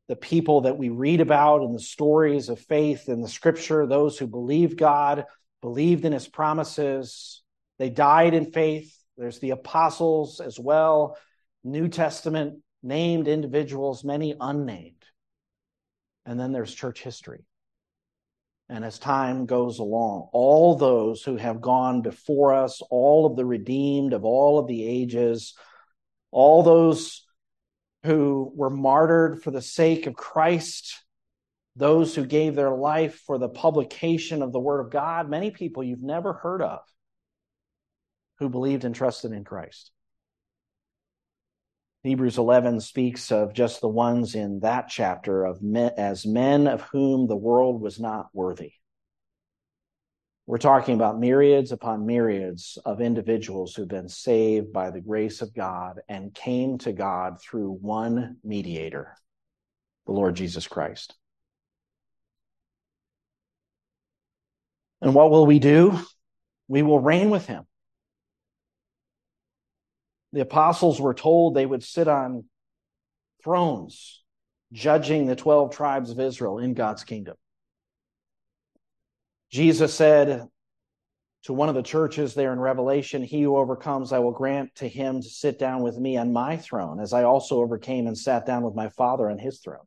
the 0.08 0.16
people 0.16 0.62
that 0.62 0.78
we 0.78 0.88
read 0.88 1.20
about 1.20 1.62
in 1.62 1.72
the 1.72 1.78
stories 1.78 2.48
of 2.48 2.58
faith 2.58 3.08
in 3.08 3.20
the 3.20 3.28
scripture, 3.28 3.86
those 3.86 4.18
who 4.18 4.26
believed 4.26 4.76
God, 4.76 5.26
believed 5.60 6.04
in 6.04 6.12
his 6.12 6.26
promises, 6.26 7.40
they 7.78 7.88
died 7.88 8.34
in 8.34 8.50
faith. 8.50 8.92
There's 9.16 9.38
the 9.38 9.50
apostles 9.50 10.40
as 10.40 10.58
well, 10.58 11.16
New 11.62 11.86
Testament 11.86 12.64
named 12.82 13.28
individuals, 13.28 14.02
many 14.02 14.34
unnamed. 14.40 15.04
And 16.26 16.40
then 16.40 16.50
there's 16.50 16.74
church 16.74 17.00
history. 17.00 17.44
And 18.72 18.86
as 18.86 18.98
time 18.98 19.44
goes 19.44 19.80
along, 19.80 20.30
all 20.32 20.76
those 20.76 21.22
who 21.22 21.36
have 21.36 21.60
gone 21.60 22.00
before 22.00 22.54
us, 22.54 22.80
all 22.88 23.26
of 23.26 23.36
the 23.36 23.44
redeemed 23.44 24.14
of 24.14 24.24
all 24.24 24.58
of 24.58 24.66
the 24.66 24.82
ages, 24.82 25.52
all 26.30 26.62
those 26.62 27.26
who 28.04 28.50
were 28.56 28.70
martyred 28.70 29.42
for 29.42 29.50
the 29.50 29.60
sake 29.60 30.06
of 30.06 30.14
Christ, 30.14 31.04
those 31.76 32.14
who 32.14 32.24
gave 32.24 32.54
their 32.54 32.74
life 32.74 33.20
for 33.26 33.36
the 33.36 33.50
publication 33.50 34.40
of 34.40 34.52
the 34.52 34.58
Word 34.58 34.80
of 34.80 34.90
God, 34.90 35.28
many 35.28 35.50
people 35.50 35.84
you've 35.84 36.02
never 36.02 36.32
heard 36.32 36.62
of 36.62 36.80
who 38.38 38.48
believed 38.48 38.86
and 38.86 38.94
trusted 38.94 39.32
in 39.32 39.44
Christ. 39.44 39.90
Hebrews 42.02 42.36
11 42.36 42.80
speaks 42.80 43.30
of 43.30 43.54
just 43.54 43.80
the 43.80 43.88
ones 43.88 44.34
in 44.34 44.60
that 44.60 44.88
chapter 44.88 45.44
of 45.44 45.62
men, 45.62 45.92
as 45.96 46.26
men 46.26 46.66
of 46.66 46.82
whom 46.82 47.28
the 47.28 47.36
world 47.36 47.80
was 47.80 48.00
not 48.00 48.28
worthy. 48.32 48.72
We're 50.46 50.58
talking 50.58 50.96
about 50.96 51.20
myriads 51.20 51.70
upon 51.70 52.04
myriads 52.04 52.76
of 52.84 53.00
individuals 53.00 53.76
who've 53.76 53.86
been 53.86 54.08
saved 54.08 54.72
by 54.72 54.90
the 54.90 55.00
grace 55.00 55.42
of 55.42 55.54
God 55.54 56.00
and 56.08 56.34
came 56.34 56.78
to 56.78 56.92
God 56.92 57.40
through 57.40 57.70
one 57.80 58.38
mediator, 58.42 59.16
the 60.06 60.12
Lord 60.12 60.34
Jesus 60.34 60.66
Christ. 60.66 61.14
And 65.00 65.14
what 65.14 65.30
will 65.30 65.46
we 65.46 65.60
do? 65.60 65.96
We 66.66 66.82
will 66.82 66.98
reign 66.98 67.30
with 67.30 67.46
him 67.46 67.64
the 70.32 70.40
apostles 70.40 71.00
were 71.00 71.14
told 71.14 71.54
they 71.54 71.66
would 71.66 71.82
sit 71.82 72.08
on 72.08 72.44
thrones 73.42 74.22
judging 74.72 75.26
the 75.26 75.36
12 75.36 75.74
tribes 75.74 76.10
of 76.10 76.20
Israel 76.20 76.58
in 76.58 76.74
God's 76.74 77.04
kingdom. 77.04 77.36
Jesus 79.50 79.92
said 79.92 80.48
to 81.42 81.52
one 81.52 81.68
of 81.68 81.74
the 81.74 81.82
churches 81.82 82.34
there 82.34 82.52
in 82.52 82.60
Revelation, 82.60 83.22
He 83.22 83.42
who 83.42 83.56
overcomes, 83.56 84.12
I 84.12 84.20
will 84.20 84.32
grant 84.32 84.74
to 84.76 84.88
him 84.88 85.20
to 85.20 85.28
sit 85.28 85.58
down 85.58 85.82
with 85.82 85.98
me 85.98 86.16
on 86.16 86.32
my 86.32 86.56
throne, 86.56 87.00
as 87.00 87.12
I 87.12 87.24
also 87.24 87.60
overcame 87.60 88.06
and 88.06 88.16
sat 88.16 88.46
down 88.46 88.62
with 88.62 88.74
my 88.74 88.88
Father 88.88 89.28
on 89.28 89.38
his 89.38 89.60
throne. 89.60 89.84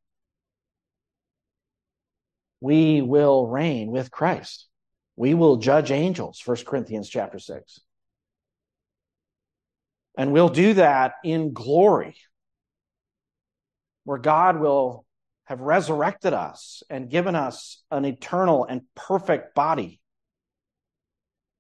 We 2.62 3.02
will 3.02 3.48
reign 3.48 3.90
with 3.90 4.12
Christ. 4.12 4.68
We 5.16 5.34
will 5.34 5.58
judge 5.58 5.92
angels, 5.92 6.42
1 6.46 6.58
Corinthians 6.66 7.10
chapter 7.10 7.40
6. 7.40 7.80
And 10.18 10.32
we'll 10.32 10.50
do 10.50 10.76
that 10.76 11.16
in 11.24 11.54
glory, 11.54 12.16
where 14.06 14.18
God 14.18 14.60
will 14.60 15.06
have 15.46 15.62
resurrected 15.62 16.34
us 16.34 16.84
and 16.90 17.10
given 17.10 17.36
us 17.36 17.84
an 17.92 18.06
eternal 18.06 18.66
and 18.66 18.82
perfect 18.96 19.54
body 19.56 20.00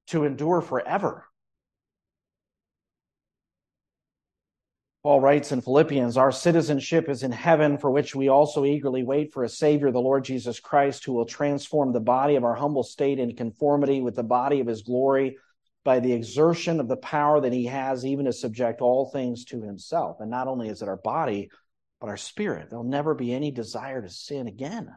to 0.08 0.24
endure 0.24 0.62
forever. 0.62 1.26
Paul 5.04 5.22
writes 5.22 5.52
in 5.52 5.62
Philippians, 5.62 6.18
Our 6.18 6.32
citizenship 6.32 7.10
is 7.10 7.22
in 7.22 7.32
heaven, 7.32 7.78
for 7.78 7.92
which 7.92 8.16
we 8.16 8.28
also 8.28 8.66
eagerly 8.66 9.04
wait 9.04 9.34
for 9.34 9.44
a 9.44 9.50
Savior, 9.50 9.92
the 9.92 10.00
Lord 10.00 10.24
Jesus 10.24 10.60
Christ, 10.60 11.06
who 11.06 11.14
will 11.14 11.28
transform 11.28 11.94
the 11.94 12.00
body 12.00 12.38
of 12.38 12.44
our 12.44 12.56
humble 12.56 12.82
state 12.82 13.20
in 13.20 13.36
conformity 13.36 14.02
with 14.02 14.16
the 14.16 14.24
body 14.24 14.62
of 14.62 14.68
his 14.68 14.82
glory 14.82 15.38
by 15.86 16.00
the 16.00 16.12
exertion 16.12 16.80
of 16.82 16.90
the 16.90 16.98
power 16.98 17.40
that 17.40 17.54
he 17.54 17.66
has 17.68 18.06
even 18.06 18.26
to 18.26 18.34
subject 18.34 18.82
all 18.82 19.06
things 19.06 19.46
to 19.46 19.62
himself. 19.62 20.18
And 20.20 20.32
not 20.32 20.48
only 20.48 20.68
is 20.68 20.82
it 20.82 20.90
our 20.90 20.98
body, 20.98 21.50
but 22.02 22.10
our 22.10 22.18
spirit. 22.18 22.70
There'll 22.70 22.84
never 22.84 23.14
be 23.14 23.32
any 23.32 23.52
desire 23.52 24.02
to 24.02 24.10
sin 24.10 24.48
again. 24.48 24.92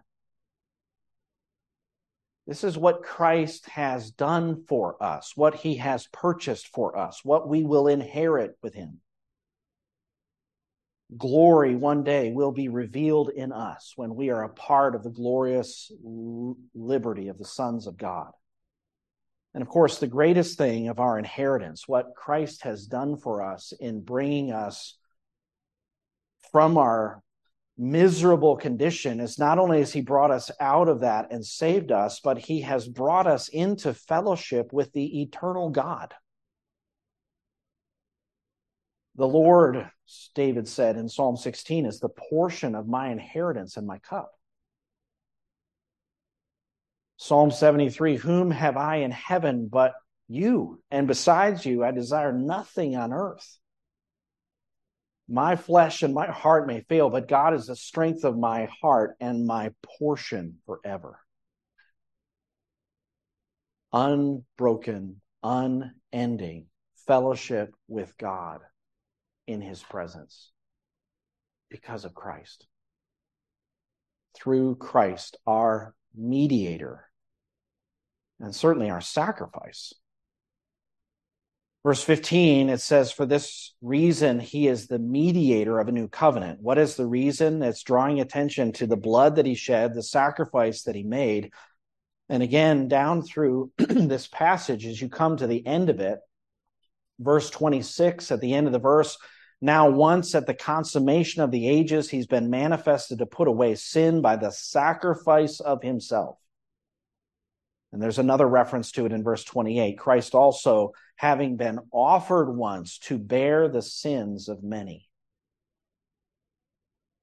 This 2.47 2.65
is 2.65 2.79
what 2.79 3.03
Christ 3.03 3.69
has 3.69 4.11
done 4.11 4.65
for 4.67 5.01
us, 5.03 5.37
what 5.37 5.55
he 5.55 5.77
has 5.77 6.07
purchased 6.07 6.69
for 6.69 6.97
us, 6.97 7.21
what 7.23 7.47
we 7.47 7.63
will 7.63 7.87
inherit 7.87 8.57
with 8.63 8.73
him. 8.73 9.03
Glory 11.17 11.77
one 11.77 12.05
day 12.05 12.33
will 12.33 12.53
be 12.53 12.69
revealed 12.69 13.29
in 13.29 13.53
us 13.53 13.93
when 13.97 14.15
we 14.15 14.31
are 14.31 14.45
a 14.45 14.49
part 14.49 14.95
of 14.95 15.03
the 15.03 15.11
glorious 15.11 15.93
liberty 16.75 17.29
of 17.29 17.37
the 17.37 17.45
sons 17.45 17.87
of 17.87 17.99
God. 17.99 18.33
And 19.59 19.67
of 19.67 19.71
course, 19.71 19.99
the 19.99 20.07
greatest 20.07 20.57
thing 20.57 20.87
of 20.87 21.01
our 21.01 21.19
inheritance, 21.19 21.89
what 21.89 22.15
Christ 22.15 22.63
has 22.63 22.87
done 22.87 23.17
for 23.17 23.43
us 23.43 23.73
in 23.81 24.05
bringing 24.05 24.53
us 24.53 24.97
from 26.53 26.79
our 26.79 27.25
miserable 27.77 28.55
condition, 28.55 29.19
is 29.19 29.37
not 29.37 29.59
only 29.59 29.81
has 29.81 29.93
He 29.93 30.01
brought 30.01 30.31
us 30.31 30.53
out 30.61 30.89
of 30.89 31.01
that 31.01 31.33
and 31.33 31.45
saved 31.45 31.91
us, 31.91 32.21
but 32.21 32.39
He 32.39 32.61
has 32.61 32.87
brought 32.87 33.27
us 33.27 33.49
into 33.49 33.95
fellowship 33.95 34.73
with 34.73 34.93
the 34.93 35.23
eternal 35.23 35.71
God. 35.71 36.15
The 39.17 39.27
Lord, 39.27 39.91
David 40.37 40.69
said 40.69 40.97
in 40.97 41.09
Psalm 41.09 41.37
16, 41.37 41.85
is 41.85 41.99
the 41.99 42.11
portion 42.31 42.77
of 42.77 42.87
my 42.87 43.09
inheritance 43.09 43.77
and 43.77 43.89
my 43.89 43.99
cup. 43.99 44.38
Psalm 47.19 47.51
73 47.51 48.17
Whom 48.17 48.53
have 48.53 48.77
I 48.77 48.97
in 48.97 49.11
heaven 49.11 49.69
but 49.71 49.95
you? 50.29 50.81
And 50.91 51.09
besides 51.09 51.67
you, 51.67 51.85
I 51.85 51.91
desire 51.91 52.33
nothing 52.33 52.97
on 52.97 53.13
earth. 53.13 53.59
My 55.29 55.57
flesh 55.57 56.03
and 56.03 56.15
my 56.15 56.29
heart 56.29 56.67
may 56.67 56.81
fail, 56.83 57.11
but 57.11 57.29
God 57.29 57.55
is 57.55 57.67
the 57.67 57.77
strength 57.77 58.25
of 58.25 58.39
my 58.39 58.69
heart 58.81 59.17
and 59.21 59.47
my 59.47 59.73
portion 59.99 60.59
forever. 60.65 61.19
Unbroken, 63.93 65.21
unending 65.43 66.67
fellowship 67.07 67.75
with 67.89 68.17
God 68.17 68.61
in 69.47 69.61
his 69.61 69.83
presence 69.83 70.53
because 71.69 72.05
of 72.05 72.15
Christ. 72.15 72.67
Through 74.37 74.77
Christ, 74.77 75.37
our 75.47 75.95
mediator 76.15 77.08
and 78.41 78.55
certainly 78.55 78.91
our 78.91 79.01
sacrifice. 79.01 79.93
Verse 81.85 82.03
15, 82.03 82.69
it 82.69 82.81
says, 82.81 83.13
For 83.13 83.25
this 83.25 83.75
reason, 83.81 84.41
he 84.41 84.67
is 84.67 84.89
the 84.89 84.99
mediator 84.99 85.79
of 85.79 85.89
a 85.89 85.93
new 85.93 86.09
covenant. 86.09 86.61
What 86.61 86.77
is 86.77 86.97
the 86.97 87.07
reason? 87.07 87.63
It's 87.63 87.83
drawing 87.83 88.21
attention 88.21 88.73
to 88.73 88.87
the 88.87 88.97
blood 88.97 89.37
that 89.37 89.47
he 89.47 89.55
shed, 89.55 89.95
the 89.95 90.03
sacrifice 90.03 90.83
that 90.83 90.97
he 90.97 91.05
made. 91.05 91.53
And 92.29 92.43
again, 92.43 92.89
down 92.89 93.23
through 93.23 93.73
this 93.79 94.27
passage, 94.27 94.85
as 94.87 95.01
you 95.01 95.09
come 95.09 95.37
to 95.37 95.47
the 95.47 95.67
end 95.67 95.89
of 95.89 96.01
it, 96.01 96.19
verse 97.21 97.49
26, 97.49 98.33
at 98.33 98.41
the 98.41 98.55
end 98.55 98.67
of 98.67 98.73
the 98.73 98.79
verse, 98.79 99.17
now 99.61 99.89
once 99.89 100.35
at 100.35 100.47
the 100.47 100.55
consummation 100.55 101.43
of 101.43 101.51
the 101.51 101.69
ages, 101.69 102.11
he's 102.11 102.27
been 102.27 102.51
manifested 102.51 103.19
to 103.19 103.27
put 103.27 103.49
away 103.49 103.77
sin 103.77 104.21
by 104.21 104.37
the 104.37 104.51
sacrifice 104.51 105.61
of 105.61 105.83
himself. 105.83 106.37
And 107.93 108.03
there's 108.03 108.19
another 108.19 108.47
reference 108.47 108.93
to 108.93 109.07
it 109.07 109.13
in 109.13 109.25
verse 109.25 109.45
28. 109.45 109.99
Christ 109.99 110.35
also, 110.35 110.93
having 111.17 111.57
been 111.57 111.79
offered 111.93 112.51
once 112.51 112.99
to 113.01 113.19
bear 113.19 113.69
the 113.69 113.83
sins 113.83 114.49
of 114.49 114.63
many. 114.63 115.09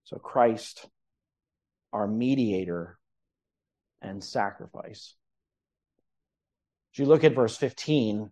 So 0.05 0.17
Christ, 0.17 0.88
our 1.93 2.07
mediator 2.07 2.98
and 4.01 4.24
sacrifice. 4.24 5.15
As 6.93 7.00
you 7.00 7.05
look 7.05 7.24
at 7.24 7.36
verse 7.36 7.57
15 7.57 8.31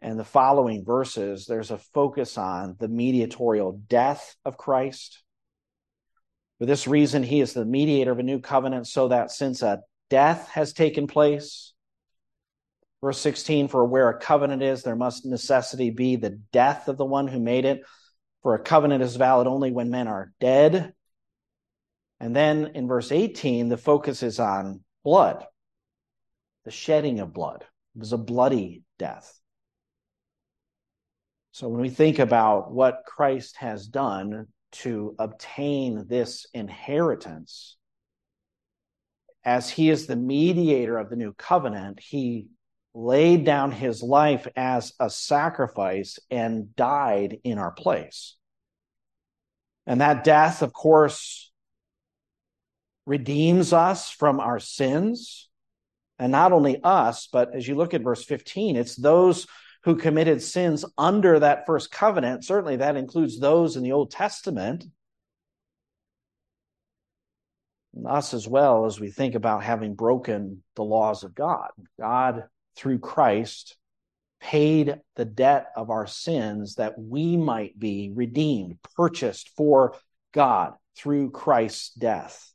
and 0.00 0.18
the 0.18 0.24
following 0.24 0.84
verses, 0.84 1.46
there's 1.46 1.70
a 1.70 1.78
focus 1.78 2.38
on 2.38 2.76
the 2.78 2.88
mediatorial 2.88 3.80
death 3.88 4.36
of 4.44 4.56
Christ. 4.56 5.22
For 6.58 6.66
this 6.66 6.86
reason, 6.86 7.22
he 7.22 7.40
is 7.40 7.52
the 7.52 7.64
mediator 7.64 8.12
of 8.12 8.18
a 8.18 8.22
new 8.22 8.38
covenant, 8.38 8.86
so 8.86 9.08
that 9.08 9.30
since 9.30 9.62
a 9.62 9.80
death 10.10 10.48
has 10.50 10.74
taken 10.74 11.06
place, 11.06 11.72
verse 13.00 13.18
16, 13.18 13.68
for 13.68 13.84
where 13.86 14.10
a 14.10 14.18
covenant 14.18 14.62
is, 14.62 14.82
there 14.82 14.96
must 14.96 15.24
necessity 15.24 15.90
be 15.90 16.16
the 16.16 16.38
death 16.52 16.88
of 16.88 16.98
the 16.98 17.04
one 17.04 17.28
who 17.28 17.40
made 17.40 17.64
it. 17.64 17.82
For 18.42 18.54
a 18.54 18.62
covenant 18.62 19.02
is 19.02 19.16
valid 19.16 19.46
only 19.46 19.70
when 19.70 19.90
men 19.90 20.08
are 20.08 20.32
dead. 20.40 20.92
And 22.18 22.36
then 22.36 22.72
in 22.74 22.88
verse 22.88 23.12
18, 23.12 23.68
the 23.68 23.78
focus 23.78 24.22
is 24.22 24.38
on 24.38 24.82
blood, 25.04 25.44
the 26.64 26.70
shedding 26.70 27.20
of 27.20 27.32
blood. 27.32 27.64
It 27.94 27.98
was 27.98 28.12
a 28.12 28.18
bloody 28.18 28.82
death. 28.98 29.40
So 31.52 31.68
when 31.68 31.80
we 31.80 31.90
think 31.90 32.18
about 32.18 32.70
what 32.72 33.02
Christ 33.06 33.56
has 33.56 33.86
done 33.86 34.46
to 34.72 35.14
obtain 35.18 36.06
this 36.06 36.46
inheritance, 36.54 37.76
as 39.44 39.70
he 39.70 39.90
is 39.90 40.06
the 40.06 40.16
mediator 40.16 40.98
of 40.98 41.10
the 41.10 41.16
new 41.16 41.32
covenant, 41.32 42.00
he 42.00 42.48
laid 42.94 43.44
down 43.44 43.70
his 43.70 44.02
life 44.02 44.46
as 44.56 44.92
a 45.00 45.08
sacrifice 45.08 46.18
and 46.30 46.74
died 46.74 47.38
in 47.44 47.58
our 47.58 47.70
place. 47.70 48.36
And 49.86 50.00
that 50.00 50.24
death, 50.24 50.62
of 50.62 50.72
course, 50.72 51.50
redeems 53.06 53.72
us 53.72 54.10
from 54.10 54.40
our 54.40 54.60
sins. 54.60 55.48
And 56.18 56.32
not 56.32 56.52
only 56.52 56.82
us, 56.82 57.28
but 57.32 57.54
as 57.54 57.66
you 57.66 57.74
look 57.74 57.94
at 57.94 58.02
verse 58.02 58.24
15, 58.24 58.76
it's 58.76 58.94
those 58.94 59.46
who 59.84 59.96
committed 59.96 60.42
sins 60.42 60.84
under 60.98 61.38
that 61.38 61.64
first 61.64 61.90
covenant. 61.90 62.44
Certainly 62.44 62.76
that 62.76 62.96
includes 62.96 63.40
those 63.40 63.76
in 63.76 63.82
the 63.82 63.92
Old 63.92 64.10
Testament. 64.10 64.84
Us 68.06 68.34
as 68.34 68.46
well 68.48 68.86
as 68.86 69.00
we 69.00 69.10
think 69.10 69.34
about 69.34 69.62
having 69.62 69.94
broken 69.94 70.62
the 70.76 70.84
laws 70.84 71.24
of 71.24 71.34
God. 71.34 71.70
God 71.98 72.44
through 72.76 73.00
Christ 73.00 73.76
paid 74.40 75.00
the 75.16 75.24
debt 75.24 75.66
of 75.76 75.90
our 75.90 76.06
sins 76.06 76.76
that 76.76 76.98
we 76.98 77.36
might 77.36 77.78
be 77.78 78.10
redeemed, 78.14 78.78
purchased 78.96 79.50
for 79.56 79.96
God 80.32 80.74
through 80.96 81.30
Christ's 81.30 81.90
death. 81.90 82.52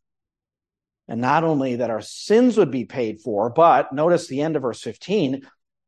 And 1.07 1.21
not 1.21 1.43
only 1.43 1.77
that 1.77 1.91
our 1.91 2.01
sins 2.01 2.57
would 2.57 2.71
be 2.71 2.85
paid 2.85 3.21
for, 3.21 3.49
but 3.49 3.93
notice 3.93 4.27
the 4.27 4.41
end 4.41 4.55
of 4.55 4.63
verse 4.63 4.81
15 4.81 5.45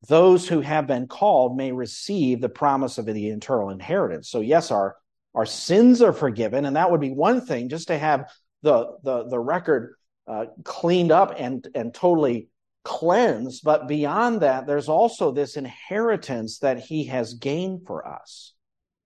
those 0.08 0.48
who 0.48 0.62
have 0.62 0.86
been 0.86 1.08
called 1.08 1.58
may 1.58 1.72
receive 1.72 2.40
the 2.40 2.50
promise 2.50 3.00
of 3.00 3.08
the 3.08 3.30
eternal 3.30 3.72
inheritance. 3.72 4.30
So, 4.30 4.42
yes, 4.42 4.70
our, 4.70 4.96
our 5.34 5.46
sins 5.46 6.04
are 6.04 6.14
forgiven, 6.14 6.66
and 6.66 6.76
that 6.76 6.92
would 6.92 7.02
be 7.02 7.10
one 7.10 7.42
thing 7.42 7.68
just 7.68 7.88
to 7.88 7.98
have 7.98 8.30
the, 8.68 8.98
the, 9.04 9.30
the 9.30 9.40
record 9.40 9.96
uh, 10.28 10.48
cleaned 10.66 11.12
up 11.12 11.34
and, 11.38 11.66
and 11.74 11.94
totally 11.94 12.50
cleansed. 12.84 13.64
But 13.64 13.88
beyond 13.88 14.42
that, 14.42 14.68
there's 14.68 14.90
also 14.90 15.32
this 15.32 15.56
inheritance 15.56 16.60
that 16.60 16.80
he 16.80 17.06
has 17.06 17.36
gained 17.36 17.88
for 17.88 18.06
us 18.06 18.54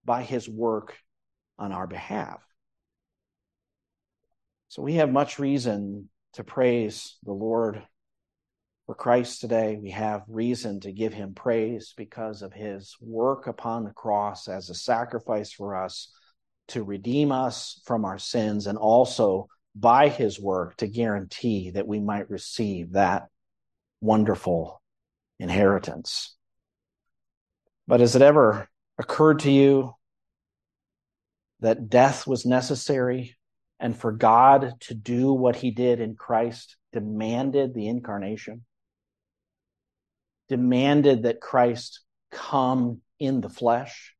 by 0.03 0.23
his 0.23 0.49
work 0.49 0.97
on 1.59 1.71
our 1.71 1.85
behalf. 1.85 2.41
So 4.69 4.81
we 4.81 4.95
have 4.95 5.11
much 5.11 5.37
reason 5.37 6.09
to 6.33 6.43
praise 6.43 7.17
the 7.23 7.33
Lord 7.33 7.83
for 8.87 8.95
Christ 8.95 9.41
today. 9.41 9.77
We 9.79 9.91
have 9.91 10.23
reason 10.27 10.79
to 10.79 10.91
give 10.91 11.13
him 11.13 11.35
praise 11.35 11.93
because 11.95 12.41
of 12.41 12.51
his 12.51 12.95
work 12.99 13.45
upon 13.45 13.83
the 13.83 13.91
cross 13.91 14.47
as 14.47 14.71
a 14.71 14.75
sacrifice 14.75 15.51
for 15.51 15.75
us 15.75 16.11
to 16.71 16.83
redeem 16.83 17.31
us 17.31 17.81
from 17.85 18.05
our 18.05 18.17
sins 18.17 18.67
and 18.67 18.77
also 18.77 19.47
by 19.75 20.09
his 20.09 20.39
work 20.39 20.77
to 20.77 20.87
guarantee 20.87 21.71
that 21.71 21.87
we 21.87 21.99
might 21.99 22.29
receive 22.29 22.93
that 22.93 23.27
wonderful 24.01 24.81
inheritance. 25.39 26.35
But 27.87 27.99
has 27.99 28.15
it 28.15 28.21
ever 28.21 28.69
occurred 28.97 29.39
to 29.39 29.51
you 29.51 29.95
that 31.59 31.89
death 31.89 32.27
was 32.27 32.45
necessary 32.45 33.35
and 33.79 33.97
for 33.97 34.11
God 34.11 34.73
to 34.81 34.93
do 34.93 35.33
what 35.33 35.55
he 35.55 35.71
did 35.71 35.99
in 35.99 36.15
Christ 36.15 36.77
demanded 36.93 37.73
the 37.73 37.87
incarnation? 37.87 38.65
Demanded 40.49 41.23
that 41.23 41.41
Christ 41.41 42.01
come 42.31 43.01
in 43.19 43.41
the 43.41 43.49
flesh? 43.49 44.15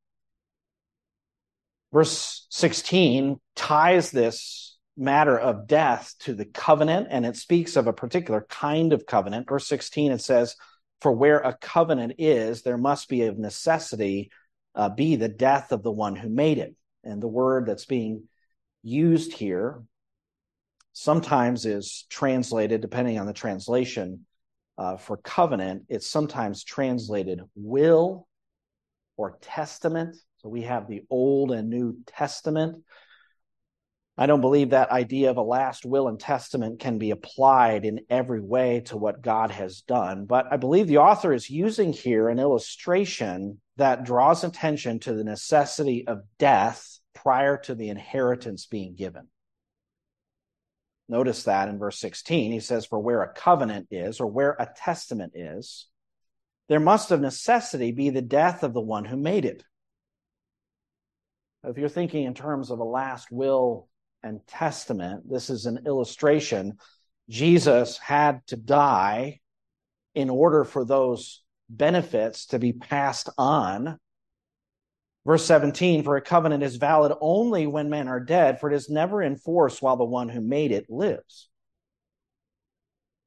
Verse 1.94 2.48
16 2.50 3.40
ties 3.56 4.12
this 4.12 4.78
matter 4.98 5.38
of 5.38 5.68
death 5.68 6.14
to 6.20 6.34
the 6.34 6.46
covenant, 6.46 7.08
and 7.10 7.26
it 7.26 7.36
speaks 7.36 7.76
of 7.76 7.88
a 7.88 7.94
particular 7.94 8.46
kind 8.50 8.94
of 8.94 9.06
covenant. 9.06 9.48
Verse 9.48 9.68
16, 9.68 10.12
it 10.12 10.22
says, 10.22 10.56
For 11.02 11.12
where 11.12 11.40
a 11.40 11.58
covenant 11.60 12.14
is, 12.18 12.62
there 12.62 12.78
must 12.78 13.10
be 13.10 13.24
of 13.24 13.38
necessity 13.38 14.32
uh, 14.76 14.90
be 14.90 15.16
the 15.16 15.30
death 15.30 15.72
of 15.72 15.84
the 15.84 15.92
one 15.92 16.16
who 16.16 16.30
made 16.30 16.58
it. 16.58 16.76
And 17.04 17.22
the 17.22 17.28
word 17.28 17.66
that's 17.66 17.86
being 17.86 18.28
used 18.84 19.34
here 19.34 19.84
sometimes 20.94 21.66
is 21.66 22.06
translated, 22.10 22.82
depending 22.82 23.20
on 23.20 23.26
the 23.26 23.34
translation, 23.34 24.26
uh, 24.78 24.98
for 24.98 25.18
covenant, 25.18 25.84
it's 25.90 26.08
sometimes 26.08 26.64
translated 26.64 27.42
will 27.56 28.28
or 29.18 29.38
testament. 29.42 30.16
So 30.42 30.50
we 30.50 30.64
have 30.64 30.88
the 30.88 31.04
Old 31.10 31.52
and 31.52 31.70
New 31.70 31.98
Testament. 32.08 32.84
I 34.18 34.26
don't 34.26 34.42
believe 34.42 34.72
that 34.72 34.92
idea 34.92 35.30
of 35.30 35.38
a 35.38 35.44
last 35.44 35.86
will 35.86 36.08
and 36.08 36.20
testament 36.20 36.80
can 36.80 36.98
be 36.98 37.12
applied 37.12 37.86
in 37.86 38.02
every 38.10 38.42
way 38.42 38.82
to 38.86 38.98
what 38.98 39.22
God 39.22 39.52
has 39.52 39.82
done, 39.82 40.26
but 40.26 40.48
I 40.52 40.58
believe 40.58 40.88
the 40.88 40.98
author 40.98 41.32
is 41.32 41.50
using 41.50 41.94
here 41.94 42.28
an 42.28 42.40
illustration 42.40 43.62
that 43.78 44.04
draws 44.04 44.44
attention 44.44 45.00
to 45.02 45.14
the 45.14 45.24
necessity 45.24 46.08
of 46.08 46.24
death 46.40 47.00
prior 47.14 47.58
to 47.58 47.76
the 47.76 47.90
inheritance 47.90 48.66
being 48.66 48.96
given. 48.96 49.28
Notice 51.08 51.44
that 51.44 51.70
in 51.70 51.78
verse 51.78 52.00
16, 52.00 52.52
he 52.52 52.60
says, 52.60 52.86
For 52.86 53.00
where 53.00 53.22
a 53.22 53.34
covenant 53.34 53.88
is, 53.92 54.20
or 54.20 54.28
where 54.28 54.56
a 54.60 54.70
testament 54.76 55.34
is, 55.36 55.88
there 56.68 56.80
must 56.80 57.12
of 57.12 57.22
necessity 57.22 57.92
be 57.92 58.10
the 58.10 58.22
death 58.22 58.64
of 58.64 58.74
the 58.74 58.82
one 58.82 59.06
who 59.06 59.18
made 59.18 59.46
it. 59.46 59.64
If 61.64 61.78
you're 61.78 61.90
thinking 61.90 62.24
in 62.24 62.34
terms 62.34 62.72
of 62.72 62.80
a 62.80 62.84
last 62.84 63.32
will 63.32 63.88
and 64.24 64.46
Testament. 64.48 65.30
This 65.30 65.50
is 65.50 65.66
an 65.66 65.84
illustration. 65.86 66.78
Jesus 67.30 67.98
had 67.98 68.46
to 68.48 68.56
die 68.56 69.40
in 70.14 70.30
order 70.30 70.64
for 70.64 70.86
those 70.86 71.44
benefits 71.70 72.48
to 72.48 72.60
be 72.60 72.74
passed 72.74 73.30
on. 73.38 73.98
Verse 75.26 75.46
17 75.46 76.04
For 76.04 76.18
a 76.18 76.22
covenant 76.22 76.64
is 76.64 76.76
valid 76.76 77.14
only 77.22 77.68
when 77.68 77.90
men 77.90 78.08
are 78.08 78.20
dead, 78.20 78.60
for 78.60 78.72
it 78.72 78.76
is 78.76 78.90
never 78.90 79.22
in 79.22 79.38
force 79.38 79.82
while 79.82 79.98
the 79.98 80.04
one 80.04 80.30
who 80.30 80.42
made 80.42 80.72
it 80.72 80.90
lives. 80.90 81.50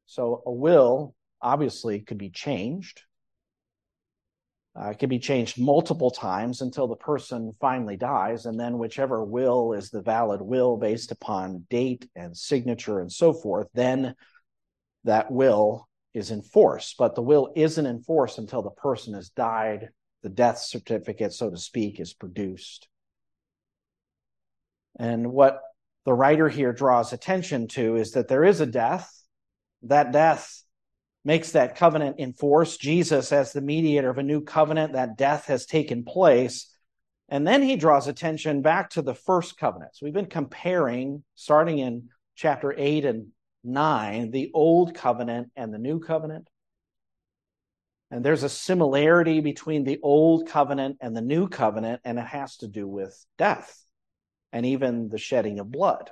So 0.06 0.42
a 0.46 0.52
will 0.52 1.14
obviously 1.40 2.00
could 2.00 2.18
be 2.18 2.30
changed. 2.30 3.02
Uh, 4.76 4.88
it 4.88 4.98
can 4.98 5.08
be 5.08 5.20
changed 5.20 5.60
multiple 5.60 6.10
times 6.10 6.60
until 6.60 6.88
the 6.88 6.96
person 6.96 7.54
finally 7.60 7.96
dies, 7.96 8.44
and 8.46 8.58
then 8.58 8.76
whichever 8.76 9.24
will 9.24 9.72
is 9.72 9.90
the 9.90 10.02
valid 10.02 10.42
will 10.42 10.76
based 10.76 11.12
upon 11.12 11.64
date 11.70 12.08
and 12.16 12.36
signature 12.36 12.98
and 12.98 13.12
so 13.12 13.32
forth, 13.32 13.68
then 13.72 14.16
that 15.04 15.30
will 15.30 15.88
is 16.12 16.32
enforced. 16.32 16.96
But 16.98 17.14
the 17.14 17.22
will 17.22 17.52
isn't 17.54 17.86
enforced 17.86 18.38
until 18.38 18.62
the 18.62 18.70
person 18.70 19.14
has 19.14 19.28
died, 19.28 19.90
the 20.22 20.28
death 20.28 20.58
certificate, 20.58 21.32
so 21.32 21.50
to 21.50 21.56
speak, 21.56 22.00
is 22.00 22.12
produced. 22.12 22.88
And 24.98 25.32
what 25.32 25.60
the 26.04 26.14
writer 26.14 26.48
here 26.48 26.72
draws 26.72 27.12
attention 27.12 27.68
to 27.68 27.94
is 27.94 28.12
that 28.12 28.26
there 28.26 28.44
is 28.44 28.60
a 28.60 28.66
death. 28.66 29.08
That 29.82 30.10
death 30.10 30.63
makes 31.24 31.52
that 31.52 31.76
covenant 31.76 32.18
in 32.18 32.32
force. 32.32 32.76
Jesus, 32.76 33.32
as 33.32 33.52
the 33.52 33.60
mediator 33.60 34.10
of 34.10 34.18
a 34.18 34.22
new 34.22 34.42
covenant, 34.42 34.92
that 34.92 35.16
death 35.16 35.46
has 35.46 35.66
taken 35.66 36.04
place. 36.04 36.70
And 37.28 37.46
then 37.46 37.62
he 37.62 37.76
draws 37.76 38.06
attention 38.06 38.62
back 38.62 38.90
to 38.90 39.02
the 39.02 39.14
first 39.14 39.56
covenant. 39.56 39.92
So 39.94 40.04
we've 40.04 40.12
been 40.12 40.26
comparing, 40.26 41.24
starting 41.34 41.78
in 41.78 42.10
chapter 42.36 42.74
8 42.76 43.06
and 43.06 43.28
9, 43.64 44.30
the 44.30 44.50
old 44.52 44.94
covenant 44.94 45.50
and 45.56 45.72
the 45.72 45.78
new 45.78 46.00
covenant. 46.00 46.48
And 48.10 48.24
there's 48.24 48.42
a 48.42 48.48
similarity 48.48 49.40
between 49.40 49.84
the 49.84 49.98
old 50.02 50.46
covenant 50.46 50.98
and 51.00 51.16
the 51.16 51.22
new 51.22 51.48
covenant, 51.48 52.02
and 52.04 52.18
it 52.18 52.26
has 52.26 52.58
to 52.58 52.68
do 52.68 52.86
with 52.86 53.18
death 53.38 53.82
and 54.52 54.66
even 54.66 55.08
the 55.08 55.18
shedding 55.18 55.58
of 55.58 55.72
blood. 55.72 56.10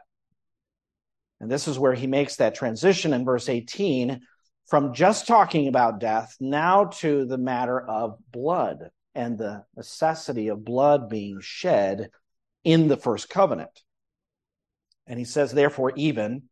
And 1.41 1.51
this 1.51 1.69
is 1.69 1.79
where 1.79 1.95
he 1.95 2.07
makes 2.07 2.37
that 2.37 2.55
transition 2.55 3.13
in 3.13 3.25
verse 3.25 3.49
18 3.49 4.21
from 4.67 4.95
just 4.95 5.27
talking 5.27 5.69
about 5.69 6.01
death 6.01 6.37
now 6.41 6.87
to 6.87 7.25
the 7.25 7.39
matter 7.39 7.81
of 7.81 8.19
blood 8.31 8.91
and 9.15 9.37
the 9.37 9.65
necessity 9.77 10.49
of 10.49 10.65
blood 10.65 11.09
being 11.09 11.39
shed 11.41 12.11
in 12.65 12.89
the 12.89 12.97
first 12.97 13.29
covenant. 13.29 13.83
And 15.07 15.19
he 15.19 15.25
says, 15.25 15.53
therefore, 15.53 15.93
even 15.97 16.45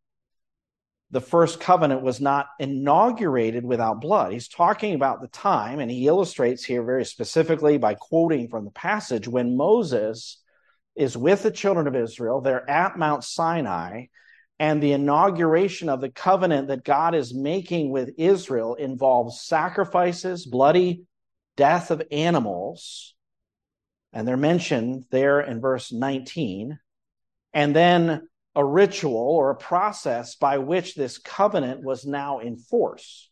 the 1.09 1.21
first 1.21 1.59
covenant 1.59 2.03
was 2.03 2.21
not 2.21 2.47
inaugurated 2.59 3.65
without 3.65 4.01
blood. 4.01 4.31
He's 4.31 4.47
talking 4.47 4.93
about 4.93 5.21
the 5.21 5.27
time, 5.27 5.79
and 5.79 5.91
he 5.91 6.07
illustrates 6.07 6.63
here 6.63 6.83
very 6.83 7.05
specifically 7.05 7.77
by 7.77 7.95
quoting 7.95 8.47
from 8.47 8.65
the 8.65 8.71
passage 8.71 9.27
when 9.27 9.57
Moses 9.57 10.41
is 10.95 11.17
with 11.17 11.43
the 11.43 11.51
children 11.51 11.87
of 11.87 11.95
Israel. 11.95 12.41
They're 12.41 12.69
at 12.69 12.97
Mount 12.97 13.23
Sinai, 13.23 14.05
and 14.61 14.81
the 14.81 14.91
inauguration 14.91 15.89
of 15.89 16.01
the 16.01 16.11
covenant 16.11 16.67
that 16.67 16.85
God 16.85 17.15
is 17.15 17.33
making 17.33 17.89
with 17.89 18.13
Israel 18.19 18.75
involves 18.75 19.41
sacrifices, 19.41 20.45
bloody 20.45 21.05
death 21.57 21.89
of 21.89 22.03
animals. 22.11 23.15
And 24.13 24.27
they're 24.27 24.37
mentioned 24.37 25.05
there 25.09 25.41
in 25.41 25.61
verse 25.61 25.91
19. 25.91 26.77
And 27.55 27.75
then 27.75 28.27
a 28.53 28.63
ritual 28.63 29.15
or 29.15 29.49
a 29.49 29.55
process 29.55 30.35
by 30.35 30.59
which 30.59 30.93
this 30.93 31.17
covenant 31.17 31.83
was 31.83 32.05
now 32.05 32.37
in 32.37 32.55
force. 32.55 33.31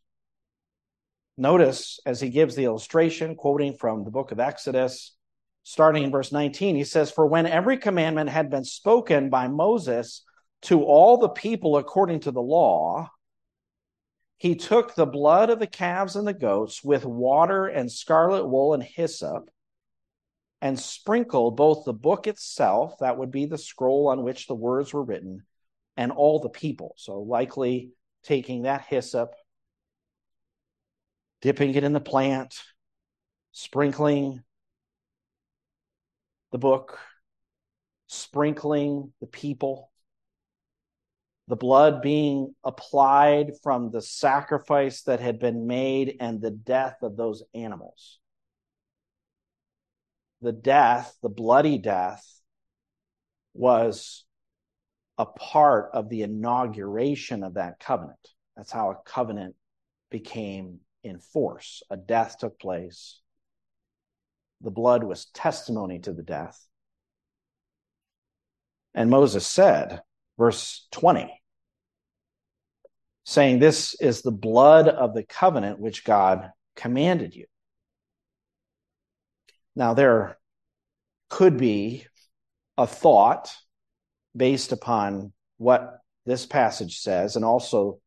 Notice 1.38 2.00
as 2.08 2.20
he 2.20 2.30
gives 2.30 2.56
the 2.56 2.66
illustration, 2.66 3.36
quoting 3.36 3.76
from 3.76 4.04
the 4.04 4.10
book 4.10 4.32
of 4.32 4.40
Exodus, 4.40 5.16
starting 5.62 6.02
in 6.02 6.10
verse 6.10 6.32
19, 6.32 6.76
he 6.76 6.84
says, 6.84 7.12
For 7.12 7.28
when 7.28 7.46
every 7.46 7.78
commandment 7.78 8.32
had 8.32 8.50
been 8.50 8.66
spoken 8.66 9.30
by 9.30 9.48
Moses 9.48 10.24
to 10.64 10.84
all 10.84 11.18
the 11.18 11.30
people 11.30 11.78
according 11.78 12.22
to 12.22 12.32
the 12.32 12.42
law, 12.42 13.10
he 14.38 14.56
took 14.56 14.96
the 14.96 15.06
blood 15.06 15.50
of 15.50 15.60
the 15.60 15.68
calves 15.68 16.16
and 16.16 16.28
the 16.28 16.34
goats 16.34 16.84
with 16.84 17.06
water 17.06 17.68
and 17.68 17.92
scarlet 17.92 18.46
wool 18.46 18.74
and 18.74 18.84
hyssop 18.84 19.50
and 20.62 20.80
sprinkled 20.80 21.56
both 21.56 21.86
the 21.86 21.94
book 21.94 22.28
itself, 22.28 22.98
that 23.00 23.18
would 23.18 23.32
be 23.32 23.46
the 23.46 23.58
scroll 23.58 24.08
on 24.10 24.24
which 24.24 24.48
the 24.48 24.56
words 24.56 24.94
were 24.94 25.04
written, 25.04 25.44
and 25.96 26.12
all 26.12 26.40
the 26.40 26.50
people. 26.50 26.94
So, 26.98 27.20
likely 27.20 27.92
taking 28.24 28.64
that 28.64 28.86
hyssop, 28.86 29.34
dipping 31.42 31.76
it 31.76 31.84
in 31.84 31.94
the 31.94 32.02
plant, 32.02 32.56
sprinkling 33.52 34.44
the 36.52 36.58
book, 36.58 37.00
sprinkling 38.08 39.14
the 39.22 39.28
people, 39.28 39.92
the 41.50 41.58
blood 41.58 42.02
being 42.02 42.56
applied 42.64 43.52
from 43.62 43.92
the 43.92 44.02
sacrifice 44.02 45.02
that 45.02 45.20
had 45.20 45.40
been 45.40 45.68
made 45.68 46.16
and 46.22 46.40
the 46.40 46.52
death 46.52 46.98
of 47.02 47.18
those 47.18 47.44
animals 47.54 48.20
the 50.42 50.52
death, 50.52 51.16
the 51.22 51.30
bloody 51.30 51.78
death, 51.78 52.26
was 53.54 54.26
a 55.18 55.26
part 55.26 55.90
of 55.94 56.10
the 56.10 56.22
inauguration 56.22 57.44
of 57.44 57.56
that 57.56 57.80
covenant. 57.80 58.20
That's 58.56 58.72
how 58.72 58.92
a 58.92 59.10
covenant 59.10 59.56
became 60.10 60.80
in 61.04 61.20
force. 61.20 61.84
A 61.90 61.98
death 61.98 62.38
took 62.40 62.60
place. 62.60 63.20
The 64.62 64.72
blood 64.72 65.04
was 65.04 65.26
testimony 65.26 66.00
to 66.00 66.14
the 66.14 66.24
death. 66.24 66.66
And 68.94 69.10
Moses 69.10 69.46
said, 69.46 70.02
verse 70.38 70.88
20, 70.92 71.39
saying, 73.30 73.60
This 73.60 73.94
is 74.02 74.22
the 74.22 74.32
blood 74.32 74.88
of 74.88 75.14
the 75.14 75.24
covenant 75.24 75.80
which 75.80 76.04
God 76.04 76.52
commanded 76.76 77.36
you. 77.36 77.46
Now, 79.76 79.94
there 79.94 80.40
could 81.30 81.56
be 81.56 82.08
a 82.76 82.88
thought 82.88 83.54
based 84.36 84.72
upon 84.72 85.32
what 85.58 86.00
this 86.26 86.48
passage 86.48 87.00
says 87.00 87.36
and 87.36 87.46
also 87.46 88.00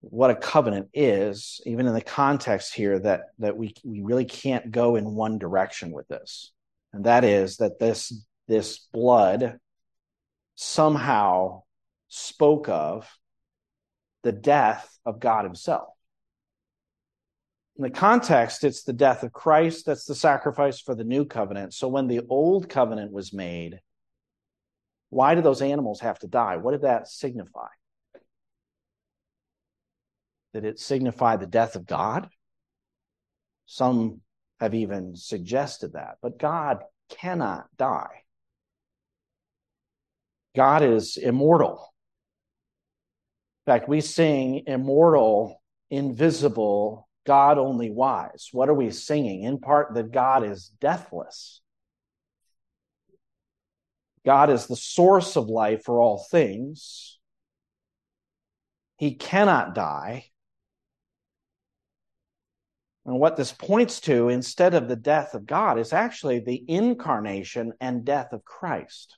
what 0.00 0.30
a 0.30 0.36
covenant 0.36 0.90
is, 0.92 1.62
even 1.64 1.86
in 1.86 1.94
the 1.94 2.02
context 2.02 2.74
here, 2.74 2.98
that, 2.98 3.22
that 3.38 3.56
we, 3.56 3.72
we 3.82 4.02
really 4.02 4.26
can't 4.26 4.70
go 4.70 4.96
in 4.96 5.14
one 5.14 5.38
direction 5.38 5.90
with 5.90 6.06
this. 6.08 6.52
And 6.92 7.04
that 7.04 7.24
is 7.24 7.56
that 7.58 7.78
this, 7.78 8.12
this 8.46 8.78
blood 8.92 9.58
somehow 10.54 11.62
spoke 12.08 12.68
of 12.68 13.08
the 14.22 14.32
death 14.32 14.98
of 15.04 15.20
God 15.20 15.44
Himself. 15.44 15.88
In 17.76 17.82
the 17.82 17.90
context, 17.90 18.64
it's 18.64 18.82
the 18.82 18.92
death 18.92 19.22
of 19.22 19.32
Christ. 19.32 19.86
That's 19.86 20.04
the 20.04 20.14
sacrifice 20.14 20.80
for 20.80 20.94
the 20.94 21.04
new 21.04 21.24
covenant. 21.24 21.74
So 21.74 21.88
when 21.88 22.06
the 22.06 22.20
old 22.28 22.68
covenant 22.68 23.12
was 23.12 23.32
made, 23.32 23.80
why 25.08 25.34
did 25.34 25.44
those 25.44 25.62
animals 25.62 26.00
have 26.00 26.18
to 26.20 26.26
die? 26.26 26.56
What 26.56 26.72
did 26.72 26.82
that 26.82 27.08
signify? 27.08 27.68
Did 30.54 30.64
it 30.64 30.78
signify 30.78 31.36
the 31.36 31.46
death 31.46 31.76
of 31.76 31.86
God? 31.86 32.28
Some 33.66 34.20
have 34.60 34.74
even 34.74 35.16
suggested 35.16 35.94
that, 35.94 36.18
but 36.22 36.38
God 36.38 36.82
cannot 37.08 37.66
die. 37.76 38.22
God 40.54 40.82
is 40.82 41.16
immortal. 41.16 41.91
In 43.66 43.72
fact, 43.72 43.88
we 43.88 44.00
sing 44.00 44.64
immortal, 44.66 45.62
invisible, 45.90 47.08
God 47.24 47.58
only 47.58 47.90
wise. 47.90 48.48
What 48.50 48.68
are 48.68 48.74
we 48.74 48.90
singing? 48.90 49.44
In 49.44 49.60
part, 49.60 49.94
that 49.94 50.10
God 50.10 50.44
is 50.44 50.72
deathless. 50.80 51.60
God 54.24 54.50
is 54.50 54.66
the 54.66 54.76
source 54.76 55.36
of 55.36 55.48
life 55.48 55.84
for 55.84 56.00
all 56.00 56.26
things. 56.30 57.18
He 58.98 59.14
cannot 59.14 59.74
die. 59.74 60.26
And 63.04 63.18
what 63.18 63.36
this 63.36 63.52
points 63.52 64.00
to, 64.02 64.28
instead 64.28 64.74
of 64.74 64.88
the 64.88 64.96
death 64.96 65.34
of 65.34 65.46
God, 65.46 65.78
is 65.78 65.92
actually 65.92 66.38
the 66.40 66.64
incarnation 66.68 67.72
and 67.80 68.04
death 68.04 68.32
of 68.32 68.44
Christ. 68.44 69.16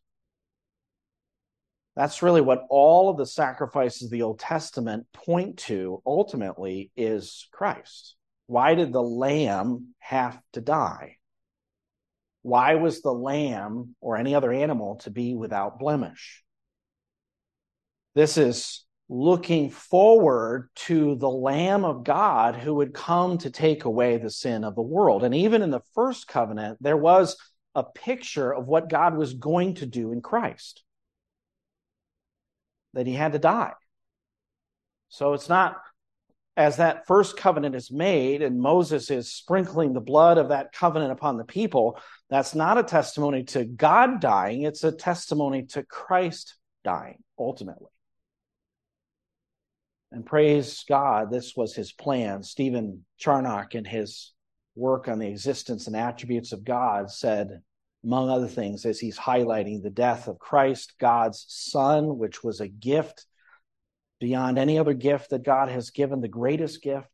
That's 1.97 2.23
really 2.23 2.41
what 2.41 2.67
all 2.71 3.09
of 3.09 3.17
the 3.17 3.27
sacrifices 3.27 4.05
of 4.05 4.11
the 4.11 4.23
Old 4.23 4.41
Testament 4.41 5.07
point 5.13 5.59
to 5.59 6.03
ultimately 6.05 6.91
is 6.97 7.49
Christ. 7.53 8.17
Why 8.47 8.75
did 8.75 8.93
the 8.93 9.03
lamb 9.03 9.95
have 10.01 10.39
to 10.55 10.61
die? 10.61 11.19
Why 12.43 12.75
was 12.75 13.01
the 13.01 13.13
lamb 13.13 13.95
or 14.01 14.17
any 14.17 14.35
other 14.35 14.53
animal 14.53 14.97
to 14.97 15.11
be 15.11 15.35
without 15.35 15.79
blemish? 15.79 16.43
This 18.15 18.37
is 18.37 18.85
looking 19.09 19.71
forward 19.71 20.71
to 20.75 21.15
the 21.17 21.29
Lamb 21.29 21.85
of 21.85 22.05
God 22.05 22.55
who 22.55 22.75
would 22.75 22.95
come 22.95 23.39
to 23.39 23.51
take 23.51 23.85
away 23.85 24.17
the 24.17 24.31
sin 24.31 24.65
of 24.65 24.75
the 24.75 24.83
world. 24.83 25.25
And 25.25 25.35
even 25.35 25.63
in 25.63 25.71
the 25.71 25.83
first 25.95 26.27
covenant, 26.27 26.79
there 26.81 26.97
was 26.97 27.37
a 27.75 27.83
picture 27.83 28.53
of 28.53 28.67
what 28.67 28.89
God 28.89 29.17
was 29.17 29.35
going 29.35 29.75
to 29.77 29.87
do 29.87 30.13
in 30.13 30.23
Christ 30.23 30.84
that 32.95 33.07
he 33.07 33.13
had 33.13 33.33
to 33.33 33.39
die. 33.39 33.73
So 35.09 35.35
it's 35.35 35.49
not 35.49 35.77
as 36.57 36.77
that 36.77 37.07
first 37.07 37.37
covenant 37.37 37.75
is 37.75 37.91
made 37.91 38.43
and 38.43 38.61
Moses 38.61 39.11
is 39.11 39.33
sprinkling 39.33 39.93
the 39.93 40.01
blood 40.01 40.39
of 40.39 40.51
that 40.51 40.73
covenant 40.73 41.13
upon 41.13 41.37
the 41.37 41.45
people, 41.45 41.99
that's 42.31 42.55
not 42.55 42.79
a 42.79 42.83
testimony 42.83 43.45
to 43.45 43.65
God 43.65 44.21
dying, 44.21 44.63
it's 44.63 44.85
a 44.85 44.93
testimony 44.93 45.65
to 45.67 45.83
Christ 45.83 46.57
dying 46.85 47.19
ultimately. 47.39 47.91
And 50.13 50.25
praise 50.25 50.85
God, 50.89 51.33
this 51.33 51.55
was 51.57 51.75
his 51.75 51.93
plan. 51.93 52.45
Stephen 52.45 53.05
Charnock, 53.19 53.75
in 53.75 53.85
his 53.85 54.33
work 54.77 55.09
on 55.09 55.19
the 55.19 55.27
existence 55.27 55.89
and 55.89 55.97
attributes 55.97 56.53
of 56.53 56.63
God, 56.63 57.11
said 57.11 57.63
among 58.05 58.29
other 58.29 58.49
things, 58.49 58.85
as 58.85 59.01
he's 59.01 59.19
highlighting 59.19 59.83
the 59.83 59.91
death 59.91 60.29
of 60.29 60.39
Christ, 60.39 60.95
God's 60.99 61.45
Son, 61.49 62.19
which 62.19 62.45
was 62.45 62.61
a 62.61 62.69
gift 62.69 63.25
beyond 64.21 64.59
any 64.59 64.79
other 64.79 64.95
gift 64.95 65.31
that 65.31 65.43
God 65.43 65.69
has 65.69 65.91
given, 65.91 66.21
the 66.21 66.29
greatest 66.29 66.83
gift. 66.83 67.09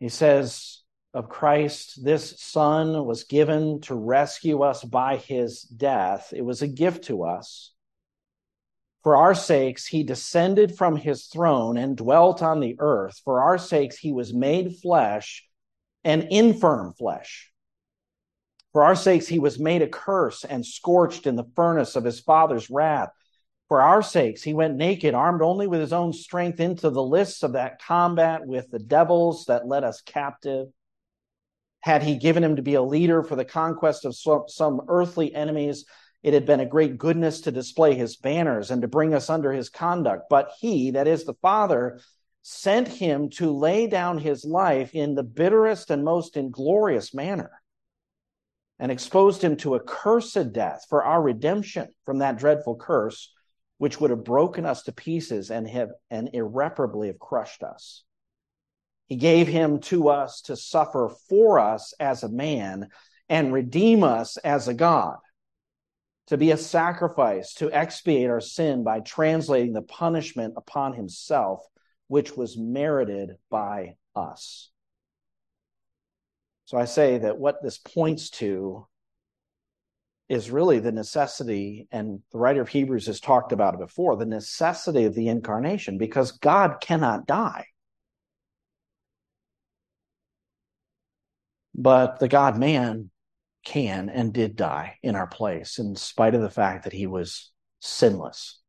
He 0.00 0.08
says 0.08 0.82
of 1.12 1.28
Christ, 1.28 2.04
this 2.04 2.40
Son 2.40 3.04
was 3.04 3.24
given 3.24 3.80
to 3.82 3.94
rescue 3.94 4.62
us 4.62 4.82
by 4.82 5.16
his 5.16 5.62
death. 5.62 6.32
It 6.34 6.42
was 6.42 6.62
a 6.62 6.68
gift 6.68 7.04
to 7.04 7.24
us. 7.24 7.72
For 9.02 9.16
our 9.16 9.34
sakes, 9.34 9.86
he 9.86 10.02
descended 10.02 10.76
from 10.76 10.96
his 10.96 11.26
throne 11.26 11.76
and 11.76 11.96
dwelt 11.96 12.42
on 12.42 12.60
the 12.60 12.76
earth. 12.78 13.20
For 13.24 13.42
our 13.42 13.58
sakes, 13.58 13.98
he 13.98 14.12
was 14.12 14.32
made 14.32 14.76
flesh 14.78 15.46
and 16.02 16.26
infirm 16.30 16.94
flesh 16.94 17.52
For 18.74 18.82
our 18.82 18.96
sakes, 18.96 19.28
he 19.28 19.38
was 19.38 19.60
made 19.60 19.82
a 19.82 19.88
curse 19.88 20.44
and 20.44 20.66
scorched 20.66 21.28
in 21.28 21.36
the 21.36 21.46
furnace 21.54 21.94
of 21.94 22.02
his 22.02 22.18
father's 22.18 22.68
wrath. 22.68 23.10
For 23.68 23.80
our 23.80 24.02
sakes, 24.02 24.42
he 24.42 24.52
went 24.52 24.74
naked, 24.74 25.14
armed 25.14 25.42
only 25.42 25.68
with 25.68 25.80
his 25.80 25.92
own 25.92 26.12
strength, 26.12 26.58
into 26.58 26.90
the 26.90 27.02
lists 27.02 27.44
of 27.44 27.52
that 27.52 27.80
combat 27.80 28.44
with 28.44 28.68
the 28.72 28.80
devils 28.80 29.46
that 29.46 29.68
led 29.68 29.84
us 29.84 30.00
captive. 30.00 30.66
Had 31.82 32.02
he 32.02 32.16
given 32.16 32.42
him 32.42 32.56
to 32.56 32.62
be 32.62 32.74
a 32.74 32.82
leader 32.82 33.22
for 33.22 33.36
the 33.36 33.44
conquest 33.44 34.04
of 34.04 34.16
some, 34.16 34.80
earthly 34.88 35.32
enemies, 35.32 35.84
it 36.24 36.34
had 36.34 36.44
been 36.44 36.58
a 36.58 36.66
great 36.66 36.98
goodness 36.98 37.42
to 37.42 37.52
display 37.52 37.94
his 37.94 38.16
banners 38.16 38.72
and 38.72 38.82
to 38.82 38.88
bring 38.88 39.14
us 39.14 39.30
under 39.30 39.52
his 39.52 39.68
conduct. 39.68 40.24
But 40.28 40.50
he, 40.58 40.90
that 40.90 41.06
is 41.06 41.22
the 41.22 41.34
Father, 41.34 42.00
sent 42.42 42.88
him 42.88 43.30
to 43.30 43.56
lay 43.56 43.86
down 43.86 44.18
his 44.18 44.44
life 44.44 44.96
in 44.96 45.14
the 45.14 45.22
bitterest 45.22 45.90
and 45.90 46.04
most 46.04 46.36
inglorious 46.36 47.14
manner 47.14 47.52
and 48.78 48.90
exposed 48.90 49.42
him 49.42 49.56
to 49.56 49.74
a 49.74 49.80
cursed 49.80 50.52
death 50.52 50.84
for 50.88 51.04
our 51.04 51.22
redemption 51.22 51.88
from 52.04 52.18
that 52.18 52.38
dreadful 52.38 52.76
curse 52.76 53.32
which 53.78 54.00
would 54.00 54.10
have 54.10 54.24
broken 54.24 54.64
us 54.64 54.82
to 54.82 54.92
pieces 54.92 55.50
and 55.50 55.68
have 55.68 55.90
and 56.10 56.30
irreparably 56.32 57.08
have 57.08 57.18
crushed 57.18 57.62
us. 57.62 58.04
He 59.06 59.16
gave 59.16 59.48
him 59.48 59.80
to 59.80 60.08
us 60.08 60.40
to 60.42 60.56
suffer 60.56 61.10
for 61.28 61.58
us 61.58 61.92
as 62.00 62.22
a 62.22 62.28
man 62.28 62.88
and 63.28 63.52
redeem 63.52 64.02
us 64.02 64.36
as 64.38 64.68
a 64.68 64.74
God, 64.74 65.18
to 66.28 66.36
be 66.36 66.50
a 66.50 66.56
sacrifice 66.56 67.54
to 67.54 67.72
expiate 67.72 68.30
our 68.30 68.40
sin 68.40 68.84
by 68.84 69.00
translating 69.00 69.72
the 69.72 69.82
punishment 69.82 70.54
upon 70.56 70.94
himself, 70.94 71.60
which 72.08 72.36
was 72.36 72.56
merited 72.56 73.36
by 73.50 73.96
us. 74.14 74.70
So 76.66 76.78
I 76.78 76.86
say 76.86 77.18
that 77.18 77.38
what 77.38 77.62
this 77.62 77.78
points 77.78 78.30
to 78.30 78.86
is 80.28 80.50
really 80.50 80.78
the 80.78 80.92
necessity, 80.92 81.86
and 81.92 82.22
the 82.32 82.38
writer 82.38 82.62
of 82.62 82.68
Hebrews 82.68 83.06
has 83.06 83.20
talked 83.20 83.52
about 83.52 83.74
it 83.74 83.80
before 83.80 84.16
the 84.16 84.24
necessity 84.24 85.04
of 85.04 85.14
the 85.14 85.28
incarnation, 85.28 85.98
because 85.98 86.32
God 86.32 86.80
cannot 86.80 87.26
die. 87.26 87.66
But 91.74 92.18
the 92.20 92.28
God 92.28 92.56
man 92.56 93.10
can 93.64 94.08
and 94.08 94.32
did 94.32 94.56
die 94.56 94.98
in 95.02 95.16
our 95.16 95.26
place, 95.26 95.78
in 95.78 95.96
spite 95.96 96.34
of 96.34 96.40
the 96.40 96.50
fact 96.50 96.84
that 96.84 96.92
he 96.94 97.06
was 97.06 97.50
sinless. 97.80 98.60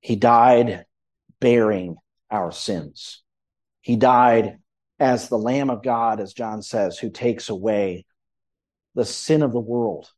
He 0.00 0.16
died 0.16 0.86
bearing 1.40 1.96
our 2.30 2.52
sins. 2.52 3.22
He 3.82 3.96
died 3.96 4.58
as 5.00 5.28
the 5.28 5.38
Lamb 5.38 5.70
of 5.70 5.82
God, 5.82 6.20
as 6.20 6.34
John 6.34 6.62
says, 6.62 6.98
who 6.98 7.10
takes 7.10 7.48
away 7.48 8.04
the 8.94 9.06
sin 9.06 9.42
of 9.42 9.52
the 9.52 9.58
world. 9.58 10.10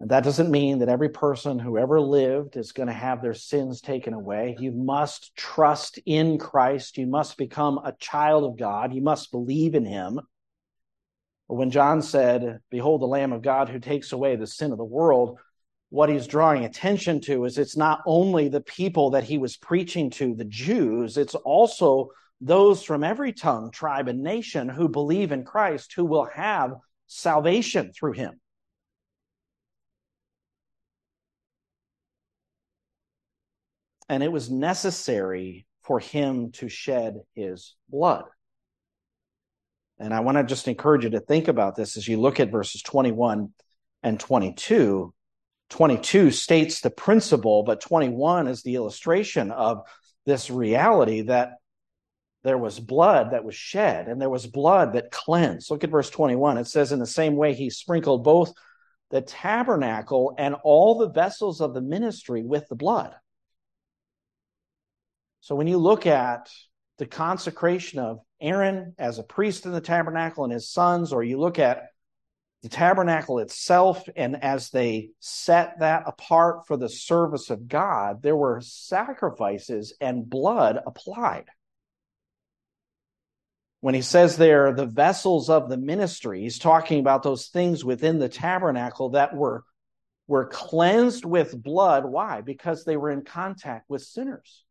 And 0.00 0.10
that 0.10 0.24
doesn't 0.24 0.50
mean 0.50 0.78
that 0.78 0.88
every 0.88 1.10
person 1.10 1.58
who 1.58 1.76
ever 1.76 2.00
lived 2.00 2.56
is 2.56 2.72
going 2.72 2.86
to 2.86 2.92
have 2.92 3.20
their 3.20 3.34
sins 3.34 3.80
taken 3.80 4.14
away. 4.14 4.56
You 4.58 4.70
must 4.72 5.36
trust 5.36 5.98
in 6.06 6.38
Christ. 6.38 6.96
You 6.96 7.06
must 7.06 7.36
become 7.36 7.78
a 7.78 7.94
child 7.98 8.44
of 8.44 8.56
God. 8.56 8.94
You 8.94 9.02
must 9.02 9.32
believe 9.32 9.74
in 9.74 9.84
him. 9.84 10.20
But 11.48 11.54
when 11.56 11.70
John 11.70 12.00
said, 12.00 12.60
Behold, 12.70 13.02
the 13.02 13.06
Lamb 13.06 13.32
of 13.32 13.42
God 13.42 13.68
who 13.68 13.80
takes 13.80 14.12
away 14.12 14.36
the 14.36 14.46
sin 14.46 14.70
of 14.70 14.78
the 14.78 14.84
world, 14.84 15.38
what 15.90 16.10
he's 16.10 16.26
drawing 16.26 16.64
attention 16.64 17.20
to 17.22 17.44
is 17.44 17.58
it's 17.58 17.76
not 17.76 18.00
only 18.06 18.48
the 18.48 18.60
people 18.60 19.10
that 19.10 19.24
he 19.24 19.36
was 19.36 19.56
preaching 19.56 20.10
to, 20.10 20.34
the 20.34 20.44
Jews, 20.44 21.16
it's 21.16 21.34
also 21.34 22.10
those 22.40 22.82
from 22.82 23.02
every 23.02 23.32
tongue, 23.32 23.70
tribe, 23.70 24.08
and 24.08 24.22
nation 24.22 24.68
who 24.68 24.88
believe 24.88 25.32
in 25.32 25.44
Christ 25.44 25.92
who 25.94 26.04
will 26.04 26.28
have 26.34 26.74
salvation 27.06 27.92
through 27.92 28.12
him. 28.12 28.40
And 34.08 34.22
it 34.22 34.32
was 34.32 34.50
necessary 34.50 35.66
for 35.82 35.98
him 35.98 36.52
to 36.52 36.68
shed 36.68 37.20
his 37.34 37.74
blood. 37.88 38.24
And 39.98 40.14
I 40.14 40.20
want 40.20 40.38
to 40.38 40.44
just 40.44 40.68
encourage 40.68 41.04
you 41.04 41.10
to 41.10 41.20
think 41.20 41.48
about 41.48 41.74
this 41.74 41.96
as 41.96 42.06
you 42.06 42.18
look 42.18 42.40
at 42.40 42.52
verses 42.52 42.82
21 42.82 43.52
and 44.02 44.20
22. 44.20 45.12
22 45.70 46.30
states 46.30 46.80
the 46.80 46.90
principle, 46.90 47.62
but 47.64 47.80
21 47.80 48.46
is 48.46 48.62
the 48.62 48.76
illustration 48.76 49.50
of 49.50 49.82
this 50.24 50.50
reality 50.50 51.22
that 51.22 51.52
there 52.44 52.58
was 52.58 52.78
blood 52.78 53.32
that 53.32 53.44
was 53.44 53.54
shed 53.54 54.08
and 54.08 54.20
there 54.20 54.30
was 54.30 54.46
blood 54.46 54.92
that 54.92 55.10
cleansed. 55.10 55.70
Look 55.70 55.84
at 55.84 55.90
verse 55.90 56.10
21. 56.10 56.58
It 56.58 56.66
says, 56.66 56.92
In 56.92 56.98
the 56.98 57.06
same 57.06 57.36
way, 57.36 57.54
he 57.54 57.70
sprinkled 57.70 58.22
both 58.24 58.52
the 59.10 59.20
tabernacle 59.22 60.34
and 60.38 60.54
all 60.62 60.98
the 60.98 61.10
vessels 61.10 61.60
of 61.60 61.74
the 61.74 61.80
ministry 61.80 62.42
with 62.42 62.68
the 62.68 62.76
blood. 62.76 63.14
So 65.40 65.54
when 65.54 65.66
you 65.66 65.78
look 65.78 66.06
at 66.06 66.48
the 66.98 67.06
consecration 67.06 67.98
of 67.98 68.20
Aaron 68.40 68.94
as 68.98 69.18
a 69.18 69.22
priest 69.22 69.66
in 69.66 69.72
the 69.72 69.80
tabernacle 69.80 70.44
and 70.44 70.52
his 70.52 70.70
sons, 70.70 71.12
or 71.12 71.22
you 71.22 71.38
look 71.38 71.58
at 71.58 71.86
the 72.62 72.68
tabernacle 72.68 73.38
itself, 73.38 74.08
and 74.16 74.42
as 74.42 74.70
they 74.70 75.10
set 75.20 75.78
that 75.78 76.02
apart 76.06 76.66
for 76.66 76.76
the 76.76 76.88
service 76.88 77.50
of 77.50 77.68
God, 77.68 78.20
there 78.22 78.36
were 78.36 78.60
sacrifices 78.60 79.94
and 80.00 80.28
blood 80.28 80.78
applied 80.84 81.46
when 83.80 83.94
he 83.94 84.02
says 84.02 84.36
there 84.36 84.72
the 84.72 84.86
vessels 84.86 85.48
of 85.48 85.68
the 85.68 85.76
ministry 85.76 86.42
he's 86.42 86.58
talking 86.58 87.00
about 87.00 87.22
those 87.22 87.48
things 87.48 87.84
within 87.84 88.18
the 88.18 88.28
tabernacle 88.28 89.10
that 89.10 89.34
were 89.34 89.64
were 90.26 90.46
cleansed 90.46 91.24
with 91.24 91.60
blood. 91.60 92.04
Why? 92.04 92.42
Because 92.42 92.84
they 92.84 92.98
were 92.98 93.10
in 93.10 93.22
contact 93.22 93.88
with 93.88 94.02
sinners. 94.02 94.64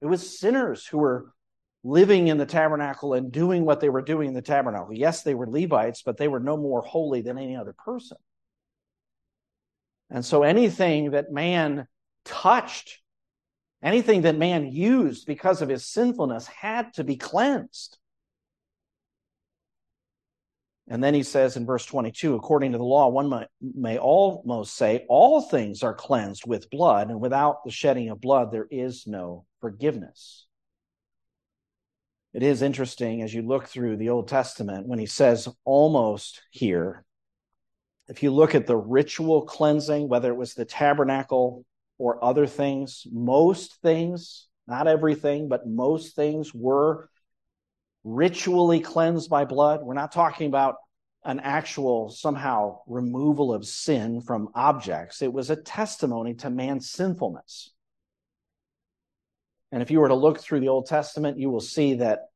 It 0.00 0.06
was 0.06 0.38
sinners 0.38 0.86
who 0.86 0.96
were 0.96 1.34
living 1.82 2.28
in 2.28 2.38
the 2.38 2.46
tabernacle 2.46 3.12
and 3.12 3.30
doing 3.30 3.66
what 3.66 3.80
they 3.80 3.90
were 3.90 4.00
doing 4.00 4.28
in 4.28 4.34
the 4.34 4.42
tabernacle. 4.42 4.94
Yes 4.94 5.22
they 5.22 5.34
were 5.34 5.46
levites 5.46 6.02
but 6.02 6.16
they 6.16 6.28
were 6.28 6.40
no 6.40 6.56
more 6.56 6.80
holy 6.82 7.20
than 7.20 7.38
any 7.38 7.56
other 7.56 7.74
person. 7.74 8.16
And 10.10 10.24
so 10.24 10.42
anything 10.42 11.10
that 11.10 11.32
man 11.32 11.86
touched 12.24 13.00
anything 13.82 14.22
that 14.22 14.36
man 14.36 14.72
used 14.72 15.26
because 15.26 15.60
of 15.60 15.68
his 15.68 15.86
sinfulness 15.86 16.46
had 16.46 16.94
to 16.94 17.04
be 17.04 17.16
cleansed 17.16 17.98
and 20.88 21.02
then 21.02 21.14
he 21.14 21.22
says 21.22 21.56
in 21.56 21.64
verse 21.64 21.86
22 21.86 22.34
according 22.34 22.72
to 22.72 22.78
the 22.78 22.84
law, 22.84 23.08
one 23.08 23.46
may, 23.60 23.98
almost 23.98 24.76
say, 24.76 25.06
all 25.08 25.40
things 25.40 25.82
are 25.82 25.94
cleansed 25.94 26.46
with 26.46 26.70
blood, 26.70 27.10
and 27.10 27.20
without 27.20 27.64
the 27.64 27.70
shedding 27.70 28.10
of 28.10 28.20
blood, 28.20 28.52
there 28.52 28.68
is 28.70 29.06
no 29.06 29.46
forgiveness. 29.60 30.46
It 32.34 32.42
is 32.42 32.62
interesting 32.62 33.22
as 33.22 33.32
you 33.32 33.42
look 33.42 33.66
through 33.66 33.96
the 33.96 34.10
Old 34.10 34.28
Testament 34.28 34.86
when 34.86 34.98
he 34.98 35.06
says 35.06 35.48
almost 35.64 36.42
here. 36.50 37.04
If 38.08 38.22
you 38.22 38.32
look 38.32 38.54
at 38.54 38.66
the 38.66 38.76
ritual 38.76 39.42
cleansing, 39.42 40.08
whether 40.08 40.30
it 40.30 40.36
was 40.36 40.52
the 40.52 40.66
tabernacle 40.66 41.64
or 41.96 42.22
other 42.22 42.46
things, 42.46 43.06
most 43.10 43.80
things, 43.80 44.48
not 44.66 44.86
everything, 44.86 45.48
but 45.48 45.66
most 45.66 46.14
things 46.14 46.52
were 46.52 47.08
ritually 48.04 48.80
cleansed 48.80 49.30
by 49.30 49.44
blood. 49.44 49.80
We're 49.82 49.94
not 49.94 50.12
talking 50.12 50.46
about 50.46 50.76
an 51.24 51.40
actual 51.40 52.10
somehow 52.10 52.80
removal 52.86 53.52
of 53.52 53.66
sin 53.66 54.20
from 54.20 54.50
objects. 54.54 55.22
It 55.22 55.32
was 55.32 55.48
a 55.48 55.56
testimony 55.56 56.34
to 56.34 56.50
man's 56.50 56.90
sinfulness. 56.90 57.70
And 59.72 59.82
if 59.82 59.90
you 59.90 60.00
were 60.00 60.08
to 60.08 60.14
look 60.14 60.38
through 60.38 60.60
the 60.60 60.68
Old 60.68 60.86
Testament, 60.86 61.38
you 61.38 61.50
will 61.50 61.60
see 61.60 61.94
that 61.94 62.26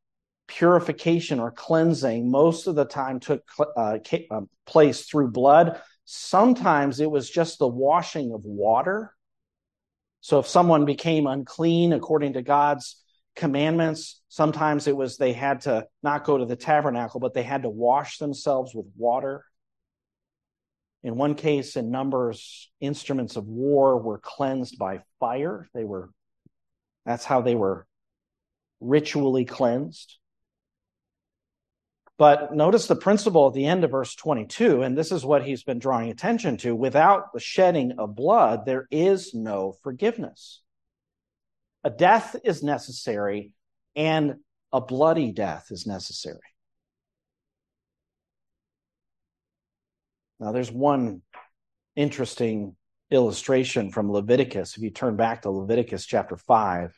purification 0.48 1.38
or 1.38 1.50
cleansing 1.50 2.30
most 2.30 2.66
of 2.66 2.74
the 2.74 2.86
time 2.86 3.20
took 3.20 3.44
uh, 3.76 3.98
uh, 4.30 4.40
place 4.66 5.02
through 5.04 5.30
blood. 5.30 5.80
Sometimes 6.06 6.98
it 6.98 7.10
was 7.10 7.28
just 7.28 7.58
the 7.58 7.68
washing 7.68 8.32
of 8.32 8.44
water. 8.44 9.14
So 10.20 10.38
if 10.38 10.48
someone 10.48 10.86
became 10.86 11.26
unclean 11.26 11.92
according 11.92 12.32
to 12.32 12.42
God's 12.42 13.00
commandments. 13.38 14.20
Sometimes 14.28 14.86
it 14.86 14.96
was 14.96 15.16
they 15.16 15.32
had 15.32 15.62
to 15.62 15.86
not 16.02 16.24
go 16.24 16.36
to 16.36 16.44
the 16.44 16.56
tabernacle, 16.56 17.20
but 17.20 17.32
they 17.32 17.44
had 17.44 17.62
to 17.62 17.70
wash 17.70 18.18
themselves 18.18 18.74
with 18.74 18.86
water. 18.96 19.44
In 21.02 21.16
one 21.16 21.36
case, 21.36 21.76
in 21.76 21.90
Numbers, 21.90 22.70
instruments 22.80 23.36
of 23.36 23.46
war 23.46 23.96
were 23.96 24.18
cleansed 24.18 24.76
by 24.78 25.02
fire. 25.20 25.68
They 25.72 25.84
were, 25.84 26.10
that's 27.06 27.24
how 27.24 27.40
they 27.40 27.54
were 27.54 27.86
ritually 28.80 29.44
cleansed. 29.44 30.18
But 32.18 32.52
notice 32.52 32.88
the 32.88 32.96
principle 32.96 33.46
at 33.46 33.54
the 33.54 33.66
end 33.66 33.84
of 33.84 33.92
verse 33.92 34.16
22, 34.16 34.82
and 34.82 34.98
this 34.98 35.12
is 35.12 35.24
what 35.24 35.44
he's 35.44 35.62
been 35.62 35.78
drawing 35.78 36.10
attention 36.10 36.56
to. 36.58 36.74
Without 36.74 37.32
the 37.32 37.38
shedding 37.38 37.92
of 37.98 38.16
blood, 38.16 38.66
there 38.66 38.88
is 38.90 39.32
no 39.34 39.76
forgiveness. 39.84 40.60
A 41.88 41.90
death 41.90 42.36
is 42.44 42.62
necessary, 42.62 43.54
and 43.96 44.34
a 44.74 44.80
bloody 44.82 45.32
death 45.32 45.68
is 45.70 45.86
necessary. 45.86 46.36
Now, 50.38 50.52
there's 50.52 50.70
one 50.70 51.22
interesting 51.96 52.76
illustration 53.10 53.90
from 53.90 54.12
Leviticus. 54.12 54.76
If 54.76 54.82
you 54.82 54.90
turn 54.90 55.16
back 55.16 55.40
to 55.42 55.50
Leviticus 55.50 56.04
chapter 56.04 56.36
5, 56.36 56.92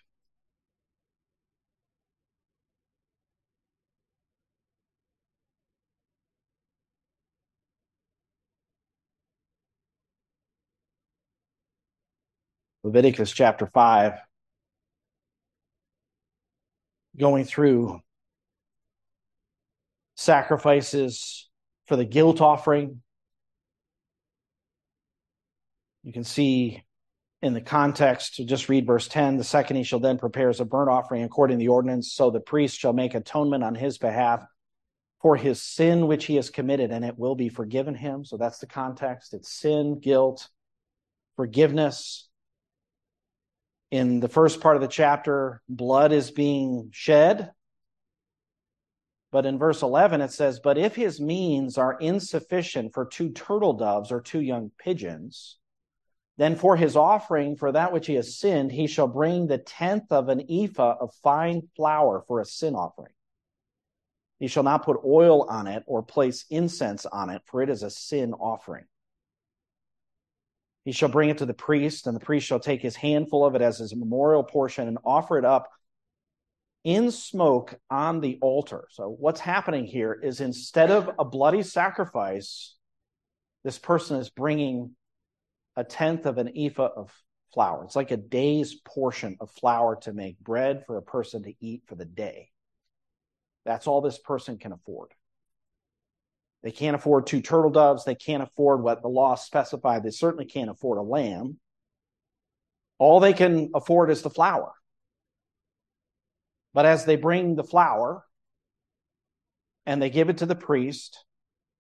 Leviticus 12.83 13.31
chapter 13.31 13.67
5, 13.67 14.15
going 17.19 17.45
through 17.45 18.01
sacrifices 20.17 21.49
for 21.87 21.97
the 21.97 22.05
guilt 22.05 22.41
offering. 22.41 23.03
You 26.03 26.13
can 26.13 26.25
see 26.25 26.83
in 27.43 27.55
the 27.55 27.61
context, 27.61 28.41
just 28.47 28.69
read 28.69 28.87
verse 28.87 29.09
10 29.09 29.37
the 29.37 29.45
second 29.45 29.77
he 29.77 29.83
shall 29.83 30.01
then 30.01 30.19
prepare 30.19 30.51
as 30.51 30.61
a 30.61 30.65
burnt 30.65 30.91
offering 30.91 31.23
according 31.23 31.59
to 31.59 31.63
the 31.63 31.69
ordinance, 31.69 32.13
so 32.13 32.31
the 32.31 32.41
priest 32.41 32.79
shall 32.79 32.93
make 32.93 33.15
atonement 33.15 33.65
on 33.65 33.75
his 33.75 33.99
behalf 33.99 34.45
for 35.21 35.37
his 35.37 35.63
sin 35.63 36.07
which 36.07 36.25
he 36.25 36.37
has 36.37 36.49
committed, 36.49 36.91
and 36.91 37.05
it 37.05 37.19
will 37.19 37.35
be 37.35 37.49
forgiven 37.49 37.95
him. 37.95 38.25
So 38.25 38.37
that's 38.37 38.59
the 38.59 38.67
context. 38.67 39.35
It's 39.35 39.53
sin, 39.53 40.01
guilt, 40.01 40.49
forgiveness, 41.37 42.30
in 43.91 44.21
the 44.21 44.29
first 44.29 44.61
part 44.61 44.77
of 44.77 44.83
the 44.83 44.89
chapter, 44.89 45.63
blood 45.69 46.13
is 46.13 46.31
being 46.31 46.91
shed. 46.93 47.51
But 49.33 49.47
in 49.47 49.59
verse 49.59 49.83
11, 49.83 50.21
it 50.21 50.33
says, 50.33 50.61
But 50.61 50.79
if 50.79 50.95
his 50.95 51.21
means 51.21 51.79
are 51.79 51.99
insufficient 51.99 52.95
for 52.95 53.07
two 53.07 53.31
turtle 53.31 53.75
doves 53.75 54.11
or 54.11 54.21
two 54.21 54.41
young 54.41 54.71
pigeons, 54.79 55.59
then 56.37 56.57
for 56.57 56.77
his 56.77 56.97
offering 56.97 57.57
for 57.57 57.71
that 57.73 57.93
which 57.93 58.07
he 58.07 58.15
has 58.15 58.39
sinned, 58.39 58.73
he 58.73 58.87
shall 58.87 59.07
bring 59.07 59.47
the 59.47 59.59
tenth 59.59 60.11
of 60.11 60.29
an 60.29 60.45
ephah 60.51 60.97
of 61.01 61.13
fine 61.23 61.69
flour 61.77 62.25
for 62.27 62.41
a 62.41 62.45
sin 62.45 62.75
offering. 62.75 63.13
He 64.39 64.49
shall 64.49 64.63
not 64.63 64.85
put 64.85 65.05
oil 65.05 65.43
on 65.43 65.67
it 65.67 65.85
or 65.87 66.03
place 66.03 66.47
incense 66.49 67.05
on 67.07 67.29
it, 67.29 67.43
for 67.45 67.63
it 67.63 67.69
is 67.69 67.83
a 67.83 67.91
sin 67.91 68.33
offering. 68.33 68.87
He 70.85 70.93
shall 70.93 71.09
bring 71.09 71.31
it 71.31 71.39
to 71.39 71.47
the 71.47 71.55
priest, 71.55 72.07
and 72.07 72.17
the 72.17 72.25
priest 72.25 72.47
shall 72.47 72.61
take 72.61 72.81
his 72.81 72.97
handful 72.97 73.45
of 73.45 73.55
it 73.55 73.63
as 73.63 73.79
his 73.79 73.95
memorial 73.95 74.43
portion 74.43 74.89
and 74.89 74.99
offer 75.05 75.39
it 75.39 75.45
up 75.45 75.71
in 76.85 77.11
smoke 77.11 77.79
on 77.91 78.21
the 78.21 78.39
altar. 78.41 78.87
So, 78.91 79.09
what's 79.09 79.41
happening 79.41 79.85
here 79.85 80.13
is 80.13 80.41
instead 80.41 80.91
of 80.91 81.11
a 81.19 81.25
bloody 81.25 81.63
sacrifice, 81.63 82.77
this 83.63 83.79
person 83.79 84.17
is 84.17 84.31
bringing 84.31 84.97
a 85.77 85.85
tenth 85.85 86.25
of 86.27 86.39
an 86.39 86.51
ephah 86.57 86.89
of 86.97 87.13
flour. 87.53 87.85
It's 87.85 87.97
like 87.97 88.11
a 88.11 88.17
day's 88.17 88.75
portion 88.75 89.37
of 89.41 89.51
flour 89.51 89.97
to 90.03 90.13
make 90.13 90.39
bread 90.41 90.85
for 90.87 90.97
a 90.97 91.03
person 91.03 91.43
to 91.43 91.55
eat 91.61 91.83
for 91.87 91.95
the 91.95 92.05
day. 92.05 92.51
That's 93.65 93.87
all 93.87 94.01
this 94.01 94.19
person 94.19 94.57
can 94.57 94.73
afford. 94.73 95.13
They 96.63 96.71
can't 96.71 96.95
afford 96.95 97.27
two 97.27 97.41
turtle 97.41 97.71
doves. 97.71 98.05
They 98.05 98.15
can't 98.15 98.43
afford 98.43 98.83
what 98.83 99.03
the 99.03 99.09
law 99.09 99.35
specified. 99.35 100.03
They 100.03 100.11
certainly 100.11 100.45
can't 100.45 100.71
afford 100.71 100.99
a 100.99 101.03
lamb. 101.03 101.59
All 102.99 103.21
they 103.21 103.33
can 103.33 103.71
afford 103.75 104.11
is 104.11 104.23
the 104.23 104.31
flour. 104.31 104.73
But 106.75 106.87
as 106.87 107.05
they 107.05 107.17
bring 107.17 107.57
the 107.57 107.65
flour 107.65 108.25
and 109.87 110.01
they 110.01 110.11
give 110.11 110.29
it 110.29 110.39
to 110.39 110.47
the 110.47 110.55
priest, 110.55 111.25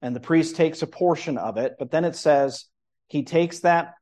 and 0.02 0.16
the 0.16 0.20
priest 0.20 0.56
takes 0.56 0.80
a 0.80 0.86
portion 0.86 1.36
of 1.36 1.58
it, 1.58 1.76
but 1.78 1.90
then 1.90 2.06
it 2.06 2.16
says 2.16 2.64
he 3.08 3.22
takes 3.22 3.60
that 3.60 3.94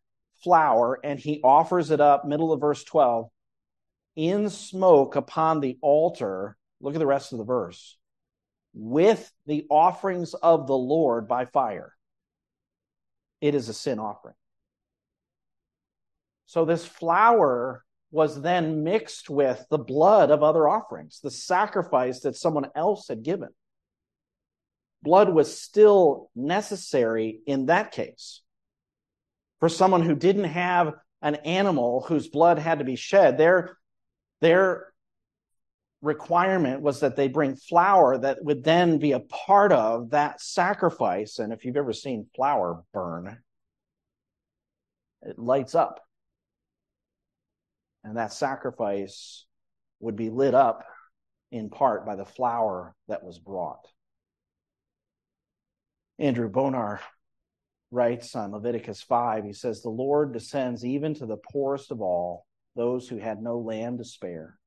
flour 0.45 1.01
and 1.03 1.19
he 1.19 1.41
offers 1.43 1.91
it 1.91 2.01
up, 2.01 2.25
middle 2.25 2.53
of 2.53 2.61
verse 2.61 2.85
12, 2.85 3.29
in 4.15 4.49
smoke 4.49 5.17
upon 5.17 5.59
the 5.59 5.77
altar. 5.83 6.57
Look 6.81 6.95
at 6.95 7.01
the 7.01 7.07
rest 7.07 7.33
of 7.33 7.39
the 7.39 7.45
verse 7.45 7.98
with 8.75 9.31
the 9.47 9.67
offerings 9.71 10.35
of 10.35 10.67
the 10.67 10.77
Lord 10.77 11.29
by 11.29 11.47
fire. 11.47 11.93
It 13.41 13.55
is 13.55 13.69
a 13.69 13.75
sin 13.75 13.99
offering. 13.99 14.35
So 16.47 16.65
this 16.65 16.85
flour 16.85 17.85
was 18.11 18.41
then 18.41 18.85
mixed 18.85 19.29
with 19.29 19.65
the 19.71 19.79
blood 19.79 20.31
of 20.31 20.43
other 20.43 20.67
offerings, 20.67 21.21
the 21.23 21.31
sacrifice 21.31 22.21
that 22.21 22.37
someone 22.37 22.71
else 22.75 23.09
had 23.09 23.23
given. 23.23 23.51
Blood 25.03 25.29
was 25.29 25.61
still 25.61 26.31
necessary 26.35 27.41
in 27.47 27.67
that 27.67 27.93
case. 27.93 28.41
For 29.61 29.69
someone 29.69 30.03
who 30.03 30.15
didn't 30.15 30.45
have 30.45 30.95
an 31.21 31.35
animal 31.37 32.01
whose 32.01 32.29
blood 32.29 32.59
had 32.59 32.79
to 32.79 32.85
be 32.85 32.97
shed, 32.97 33.39
their, 33.39 33.77
their 34.41 34.88
requirement 36.01 36.81
was 36.81 37.01
that 37.01 37.17
they 37.17 37.29
bring 37.29 37.57
flour 37.57 38.19
that 38.19 38.43
would 38.45 38.63
then 38.63 38.99
be 38.99 39.13
a 39.13 39.21
part 39.21 39.73
of 39.73 40.11
that 40.11 40.41
sacrifice. 40.41 41.39
And 41.39 41.53
if 41.53 41.65
you've 41.65 41.77
ever 41.77 41.93
seen 41.93 42.29
flour 42.37 42.85
burn, 42.93 43.39
it 45.23 45.39
lights 45.39 45.75
up. 45.75 46.01
And 48.05 48.17
that 48.17 48.33
sacrifice 48.33 49.45
would 50.01 50.17
be 50.17 50.31
lit 50.31 50.55
up 50.55 50.85
in 51.51 51.69
part 51.69 52.07
by 52.07 52.15
the 52.15 52.25
flour 52.25 52.95
that 53.09 53.25
was 53.25 53.39
brought. 53.39 53.85
Andrew 56.21 56.49
Bonar 56.49 57.01
writes 57.91 58.37
on 58.37 58.53
Leviticus 58.53 59.03
5, 59.03 59.45
he 59.45 59.53
says, 59.53 59.83
The 59.83 59.89
Lord 59.89 60.33
descends 60.33 60.85
even 60.85 61.15
to 61.15 61.27
the 61.27 61.39
poorest 61.53 61.91
of 61.91 62.01
all, 62.01 62.47
those 62.77 63.09
who 63.09 63.19
had 63.19 63.43
no 63.43 63.59
lamb 63.59 63.99
to 63.99 64.05
spare 64.05 64.58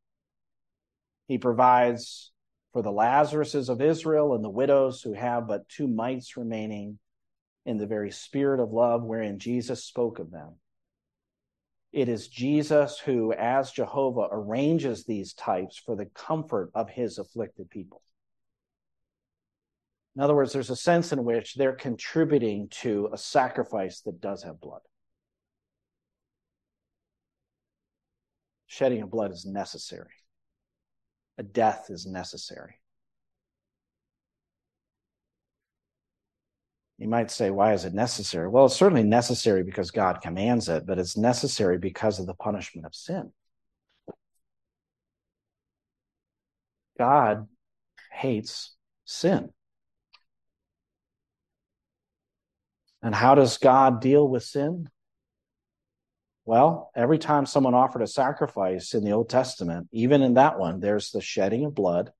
he 1.32 1.38
provides 1.38 2.30
for 2.74 2.82
the 2.82 2.92
Lazaruses 2.92 3.70
of 3.70 3.82
Israel 3.82 4.36
and 4.36 4.44
the 4.44 4.50
widows 4.50 5.02
who 5.02 5.14
have 5.14 5.48
but 5.48 5.70
two 5.70 5.88
mites 5.88 6.36
remaining 6.36 7.00
in 7.66 7.78
the 7.78 7.88
very 7.88 8.12
spirit 8.12 8.60
of 8.60 8.74
love 8.74 9.02
wherein 9.02 9.40
Jesus 9.40 9.86
spoke 9.86 10.20
of 10.20 10.30
them. 10.30 10.56
It 11.94 12.10
is 12.10 12.28
Jesus 12.28 13.00
who, 13.00 13.32
as 13.32 13.72
Jehovah, 13.72 14.28
arranges 14.30 15.06
these 15.06 15.32
types 15.34 15.78
for 15.78 15.96
the 15.96 16.08
comfort 16.08 16.70
of 16.76 16.90
his 16.90 17.18
afflicted 17.18 17.70
people. 17.70 18.02
In 20.18 20.22
other 20.22 20.36
words, 20.36 20.52
there's 20.52 20.70
a 20.70 20.76
sense 20.76 21.14
in 21.14 21.24
which 21.24 21.56
they're 21.56 21.72
contributing 21.72 22.68
to 22.82 23.08
a 23.14 23.18
sacrifice 23.18 24.02
that 24.02 24.20
does 24.20 24.44
have 24.44 24.60
blood. 24.60 24.82
Shedding 28.68 29.02
of 29.02 29.10
blood 29.10 29.32
is 29.32 29.46
necessary 29.46 30.12
a 31.38 31.44
death 31.44 31.88
is 31.90 32.06
necessary. 32.06 32.76
You 37.02 37.08
might 37.08 37.32
say, 37.32 37.50
why 37.50 37.74
is 37.74 37.84
it 37.84 37.96
necessary? 37.96 38.48
Well, 38.48 38.68
it's 38.68 38.76
certainly 38.76 39.02
necessary 39.02 39.64
because 39.64 39.90
God 39.90 40.22
commands 40.22 40.70
it, 40.70 40.86
but 40.86 41.00
it's 41.00 41.18
necessary 41.18 41.80
because 41.80 42.20
of 42.20 42.28
the 42.28 42.36
punishment 42.36 42.86
of 42.86 42.94
sin. 42.94 43.32
God 47.00 47.48
hates 48.12 48.76
sin. 49.06 49.50
And 53.02 53.16
how 53.16 53.34
does 53.34 53.58
God 53.58 54.00
deal 54.00 54.28
with 54.28 54.44
sin? 54.44 54.91
Well, 56.52 56.92
every 56.94 57.18
time 57.18 57.46
someone 57.46 57.74
offered 57.74 58.02
a 58.02 58.08
sacrifice 58.08 58.94
in 58.94 59.06
the 59.06 59.14
Old 59.14 59.30
Testament, 59.30 59.88
even 59.94 60.22
in 60.22 60.34
that 60.34 60.60
one, 60.60 60.82
there's 60.82 61.10
the 61.12 61.22
shedding 61.22 61.64
of 61.64 61.74
blood. 61.74 62.12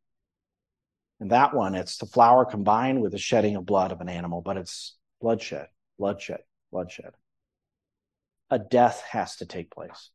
In 1.20 1.28
that 1.28 1.54
one, 1.54 1.76
it's 1.76 1.98
the 1.98 2.06
flour 2.06 2.46
combined 2.46 3.02
with 3.02 3.12
the 3.12 3.18
shedding 3.18 3.58
of 3.58 3.66
blood 3.66 3.92
of 3.92 4.00
an 4.00 4.08
animal, 4.08 4.42
but 4.42 4.56
it's 4.56 4.96
bloodshed, 5.20 5.68
bloodshed, 6.00 6.44
bloodshed. 6.72 7.12
A 8.50 8.58
death 8.58 9.04
has 9.10 9.36
to 9.36 9.46
take 9.46 9.70
place. 9.70 10.12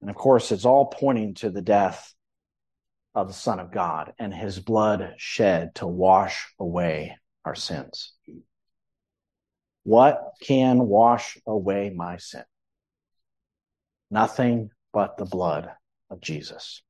And 0.00 0.08
of 0.08 0.14
course, 0.14 0.52
it's 0.52 0.66
all 0.66 0.86
pointing 0.86 1.34
to 1.34 1.50
the 1.50 1.62
death 1.62 2.14
of 3.12 3.26
the 3.26 3.34
Son 3.34 3.58
of 3.58 3.72
God 3.72 4.12
and 4.20 4.32
his 4.32 4.60
blood 4.60 5.14
shed 5.16 5.74
to 5.74 5.88
wash 5.88 6.46
away 6.60 7.16
our 7.44 7.56
sins. 7.56 8.12
What 9.86 10.32
can 10.42 10.88
wash 10.88 11.38
away 11.46 11.90
my 11.90 12.16
sin? 12.16 12.42
Nothing 14.10 14.70
but 14.92 15.16
the 15.16 15.26
blood 15.26 15.70
of 16.10 16.20
Jesus. 16.20 16.82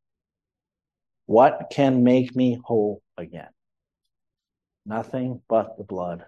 What 1.26 1.66
can 1.70 2.04
make 2.04 2.34
me 2.34 2.58
whole 2.64 3.02
again? 3.18 3.50
Nothing 4.86 5.42
but 5.46 5.76
the 5.76 5.84
blood 5.84 6.24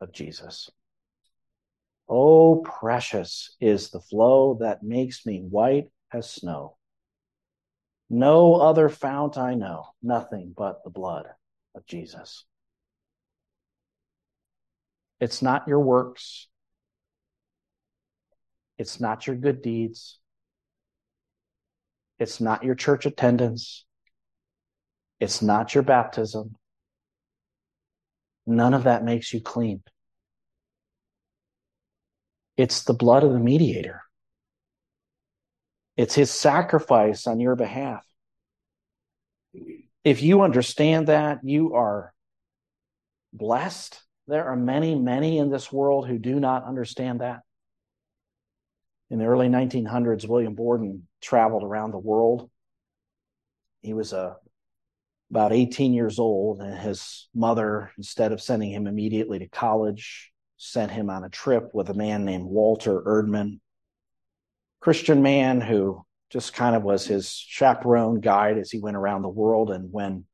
of 0.00 0.12
Jesus. 0.12 0.70
Oh, 2.08 2.60
precious 2.60 3.56
is 3.60 3.90
the 3.90 4.00
flow 4.00 4.58
that 4.60 4.84
makes 4.84 5.26
me 5.26 5.40
white 5.40 5.90
as 6.12 6.30
snow. 6.30 6.76
No 8.08 8.54
other 8.60 8.88
fount 8.88 9.38
I 9.38 9.54
know, 9.54 9.86
nothing 10.00 10.54
but 10.56 10.84
the 10.84 10.90
blood 10.90 11.26
of 11.74 11.84
Jesus. 11.84 12.44
It's 15.22 15.40
not 15.40 15.68
your 15.68 15.78
works. 15.78 16.48
It's 18.76 18.98
not 18.98 19.24
your 19.24 19.36
good 19.36 19.62
deeds. 19.62 20.18
It's 22.18 22.40
not 22.40 22.64
your 22.64 22.74
church 22.74 23.06
attendance. 23.06 23.84
It's 25.20 25.40
not 25.40 25.76
your 25.76 25.84
baptism. 25.84 26.56
None 28.48 28.74
of 28.74 28.82
that 28.82 29.04
makes 29.04 29.32
you 29.32 29.40
clean. 29.40 29.84
It's 32.56 32.82
the 32.82 32.92
blood 32.92 33.22
of 33.22 33.32
the 33.32 33.38
mediator. 33.38 34.02
It's 35.96 36.16
his 36.16 36.32
sacrifice 36.32 37.28
on 37.28 37.38
your 37.38 37.54
behalf. 37.54 38.04
If 40.02 40.20
you 40.20 40.42
understand 40.42 41.06
that, 41.06 41.44
you 41.44 41.74
are 41.74 42.12
blessed. 43.32 44.02
There 44.28 44.48
are 44.48 44.56
many, 44.56 44.94
many 44.94 45.38
in 45.38 45.50
this 45.50 45.72
world 45.72 46.06
who 46.06 46.18
do 46.18 46.38
not 46.38 46.64
understand 46.64 47.20
that. 47.20 47.40
In 49.10 49.18
the 49.18 49.26
early 49.26 49.48
1900s, 49.48 50.28
William 50.28 50.54
Borden 50.54 51.06
traveled 51.20 51.64
around 51.64 51.90
the 51.90 51.98
world. 51.98 52.50
He 53.82 53.94
was 53.94 54.12
a 54.12 54.18
uh, 54.18 54.34
about 55.30 55.54
18 55.54 55.94
years 55.94 56.18
old, 56.18 56.60
and 56.60 56.78
his 56.78 57.26
mother, 57.34 57.90
instead 57.96 58.32
of 58.32 58.42
sending 58.42 58.70
him 58.70 58.86
immediately 58.86 59.38
to 59.38 59.48
college, 59.48 60.30
sent 60.58 60.92
him 60.92 61.08
on 61.08 61.24
a 61.24 61.30
trip 61.30 61.70
with 61.72 61.88
a 61.88 61.94
man 61.94 62.26
named 62.26 62.44
Walter 62.44 63.00
Erdman, 63.00 63.58
Christian 64.80 65.22
man 65.22 65.62
who 65.62 66.04
just 66.28 66.52
kind 66.52 66.76
of 66.76 66.82
was 66.82 67.06
his 67.06 67.30
chaperone 67.30 68.20
guide 68.20 68.58
as 68.58 68.70
he 68.70 68.78
went 68.78 68.96
around 68.96 69.22
the 69.22 69.28
world. 69.30 69.70
And 69.70 69.90
when 69.90 70.26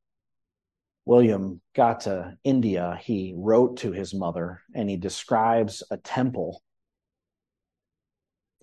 William 1.09 1.63
got 1.75 2.01
to 2.01 2.37
India, 2.45 3.01
he 3.03 3.33
wrote 3.35 3.79
to 3.79 3.93
his 3.93 4.13
mother 4.13 4.61
and 4.75 4.91
he 4.91 4.99
describes 4.99 5.83
a 5.91 5.97
temple 5.97 6.63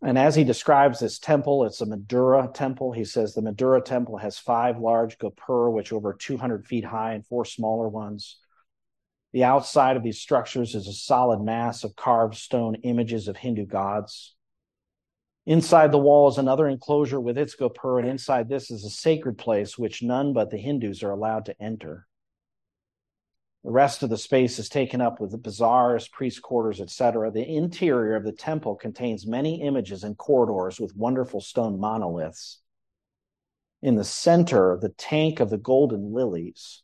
and 0.03 0.19
as 0.19 0.35
he 0.35 0.43
describes 0.43 0.99
this 0.99 1.17
temple, 1.17 1.63
it's 1.63 1.81
a 1.81 1.85
Madura 1.87 2.51
temple. 2.53 2.91
He 2.91 3.05
says 3.05 3.33
the 3.33 3.41
Madura 3.41 3.81
temple 3.81 4.17
has 4.17 4.37
five 4.37 4.77
large 4.77 5.17
gopur, 5.17 5.71
which 5.71 5.91
are 5.91 5.95
over 5.95 6.13
200 6.13 6.67
feet 6.67 6.85
high, 6.85 7.13
and 7.13 7.25
four 7.25 7.43
smaller 7.43 7.89
ones. 7.89 8.37
The 9.33 9.45
outside 9.45 9.97
of 9.97 10.03
these 10.03 10.19
structures 10.19 10.75
is 10.75 10.87
a 10.87 10.93
solid 10.93 11.41
mass 11.41 11.83
of 11.83 11.95
carved 11.95 12.35
stone 12.35 12.75
images 12.83 13.27
of 13.27 13.37
Hindu 13.37 13.65
gods. 13.65 14.35
Inside 15.47 15.91
the 15.91 15.97
wall 15.97 16.27
is 16.27 16.37
another 16.37 16.67
enclosure 16.67 17.19
with 17.19 17.37
its 17.37 17.55
gopur, 17.55 17.99
and 17.99 18.07
inside 18.07 18.47
this 18.47 18.69
is 18.69 18.85
a 18.85 18.91
sacred 18.91 19.39
place 19.39 19.75
which 19.75 20.03
none 20.03 20.33
but 20.33 20.51
the 20.51 20.57
Hindus 20.57 21.01
are 21.01 21.11
allowed 21.11 21.45
to 21.45 21.59
enter. 21.59 22.05
The 23.65 23.71
rest 23.71 24.03
of 24.03 24.11
the 24.11 24.17
space 24.17 24.59
is 24.59 24.69
taken 24.69 25.01
up 25.01 25.19
with 25.19 25.31
the 25.31 25.39
bazaars, 25.39 26.07
priest 26.07 26.43
quarters, 26.43 26.79
etc. 26.79 27.31
The 27.31 27.43
interior 27.43 28.15
of 28.15 28.23
the 28.23 28.31
temple 28.31 28.75
contains 28.75 29.25
many 29.25 29.63
images 29.63 30.03
and 30.03 30.15
corridors 30.15 30.79
with 30.79 30.95
wonderful 30.95 31.41
stone 31.41 31.79
monoliths. 31.79 32.61
In 33.81 33.95
the 33.95 34.03
center, 34.03 34.77
the 34.79 34.89
tank 34.89 35.39
of 35.39 35.49
the 35.49 35.57
golden 35.57 36.13
lilies. 36.13 36.83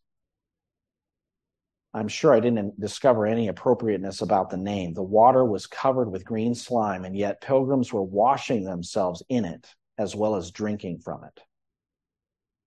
I'm 1.94 2.08
sure 2.08 2.34
I 2.34 2.40
didn't 2.40 2.80
discover 2.80 3.28
any 3.28 3.48
appropriateness 3.48 4.24
about 4.24 4.50
the 4.50 4.58
name. 4.58 4.96
The 4.96 5.04
water 5.04 5.46
was 5.46 5.68
covered 5.68 6.12
with 6.12 6.26
green 6.26 6.56
slime, 6.56 7.06
and 7.06 7.16
yet 7.16 7.42
pilgrims 7.42 7.94
were 7.94 8.02
washing 8.02 8.64
themselves 8.64 9.22
in 9.30 9.46
it 9.46 9.68
as 10.00 10.16
well 10.16 10.36
as 10.36 10.50
drinking 10.50 11.02
from 11.02 11.26
it. 11.26 11.42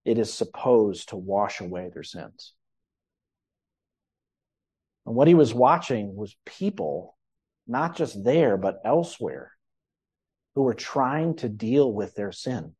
It 0.05 0.19
is 0.19 0.33
supposed 0.33 1.09
to 1.09 1.17
wash 1.17 1.61
away 1.61 1.91
their 1.93 2.05
sins. 2.05 2.53
And 5.07 5.15
what 5.15 5.29
he 5.29 5.35
was 5.35 5.53
watching 5.53 6.17
was 6.17 6.37
people, 6.47 7.17
not 7.67 7.97
just 7.97 8.25
there, 8.25 8.57
but 8.57 8.81
elsewhere, 8.85 9.53
who 10.55 10.63
were 10.63 10.75
trying 10.75 11.37
to 11.37 11.49
deal 11.49 11.93
with 11.93 12.15
their 12.15 12.33
sin. 12.33 12.75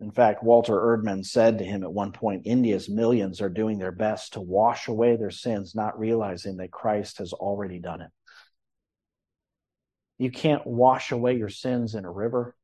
In 0.00 0.10
fact, 0.10 0.42
Walter 0.42 0.72
Erdman 0.72 1.26
said 1.26 1.58
to 1.58 1.64
him 1.64 1.82
at 1.82 1.92
one 1.92 2.12
point 2.12 2.46
India's 2.46 2.88
millions 2.88 3.42
are 3.42 3.50
doing 3.50 3.78
their 3.78 3.92
best 3.92 4.32
to 4.32 4.40
wash 4.40 4.88
away 4.88 5.16
their 5.16 5.30
sins, 5.30 5.74
not 5.74 5.98
realizing 5.98 6.56
that 6.56 6.70
Christ 6.70 7.18
has 7.18 7.34
already 7.34 7.78
done 7.78 8.00
it. 8.00 8.10
You 10.16 10.30
can't 10.30 10.66
wash 10.66 11.12
away 11.12 11.36
your 11.36 11.50
sins 11.50 11.94
in 11.94 12.06
a 12.06 12.10
river, 12.10 12.56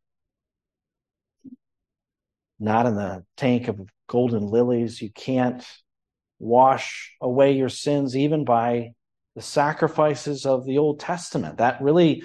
not 2.58 2.86
in 2.86 2.94
the 2.94 3.24
tank 3.36 3.68
of 3.68 3.80
golden 4.08 4.46
lilies. 4.46 5.00
You 5.00 5.10
can't 5.10 5.64
wash 6.38 7.14
away 7.20 7.52
your 7.52 7.68
sins 7.68 8.16
even 8.16 8.44
by 8.44 8.92
the 9.34 9.42
sacrifices 9.42 10.46
of 10.46 10.64
the 10.64 10.78
Old 10.78 11.00
Testament. 11.00 11.58
That 11.58 11.82
really 11.82 12.22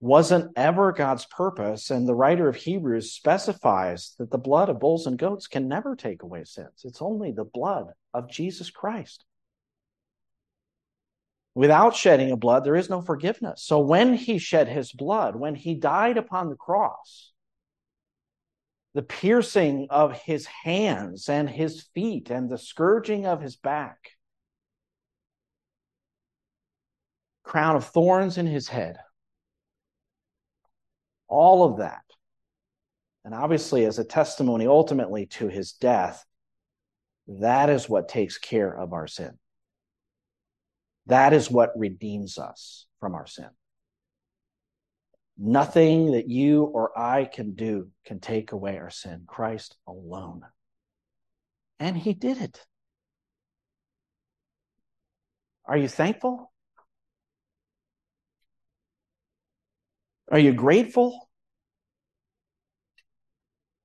wasn't 0.00 0.52
ever 0.56 0.92
God's 0.92 1.26
purpose. 1.26 1.90
And 1.90 2.06
the 2.06 2.14
writer 2.14 2.48
of 2.48 2.56
Hebrews 2.56 3.12
specifies 3.12 4.14
that 4.18 4.30
the 4.30 4.38
blood 4.38 4.68
of 4.68 4.80
bulls 4.80 5.06
and 5.06 5.18
goats 5.18 5.46
can 5.46 5.68
never 5.68 5.96
take 5.96 6.22
away 6.22 6.44
sins. 6.44 6.82
It's 6.84 7.02
only 7.02 7.32
the 7.32 7.44
blood 7.44 7.88
of 8.12 8.30
Jesus 8.30 8.70
Christ. 8.70 9.24
Without 11.54 11.94
shedding 11.94 12.32
of 12.32 12.40
blood, 12.40 12.64
there 12.64 12.74
is 12.74 12.90
no 12.90 13.00
forgiveness. 13.00 13.62
So 13.62 13.78
when 13.78 14.14
he 14.14 14.38
shed 14.38 14.68
his 14.68 14.92
blood, 14.92 15.36
when 15.36 15.54
he 15.54 15.74
died 15.74 16.16
upon 16.16 16.48
the 16.48 16.56
cross, 16.56 17.32
the 18.94 19.02
piercing 19.02 19.88
of 19.90 20.12
his 20.20 20.46
hands 20.46 21.28
and 21.28 21.50
his 21.50 21.82
feet 21.94 22.30
and 22.30 22.48
the 22.48 22.58
scourging 22.58 23.26
of 23.26 23.42
his 23.42 23.56
back, 23.56 24.10
crown 27.42 27.74
of 27.74 27.84
thorns 27.84 28.38
in 28.38 28.46
his 28.46 28.68
head. 28.68 28.96
All 31.26 31.64
of 31.64 31.78
that. 31.78 32.02
And 33.24 33.34
obviously, 33.34 33.84
as 33.84 33.98
a 33.98 34.04
testimony 34.04 34.66
ultimately 34.66 35.26
to 35.26 35.48
his 35.48 35.72
death, 35.72 36.24
that 37.26 37.70
is 37.70 37.88
what 37.88 38.08
takes 38.08 38.38
care 38.38 38.72
of 38.72 38.92
our 38.92 39.06
sin. 39.06 39.38
That 41.06 41.32
is 41.32 41.50
what 41.50 41.72
redeems 41.76 42.38
us 42.38 42.86
from 43.00 43.14
our 43.14 43.26
sin. 43.26 43.48
Nothing 45.36 46.12
that 46.12 46.28
you 46.28 46.62
or 46.62 46.96
I 46.98 47.24
can 47.24 47.54
do 47.54 47.90
can 48.06 48.20
take 48.20 48.52
away 48.52 48.78
our 48.78 48.90
sin. 48.90 49.24
Christ 49.26 49.76
alone. 49.86 50.42
And 51.80 51.96
he 51.96 52.14
did 52.14 52.38
it. 52.38 52.64
Are 55.66 55.76
you 55.76 55.88
thankful? 55.88 56.52
Are 60.30 60.38
you 60.38 60.52
grateful? 60.52 61.28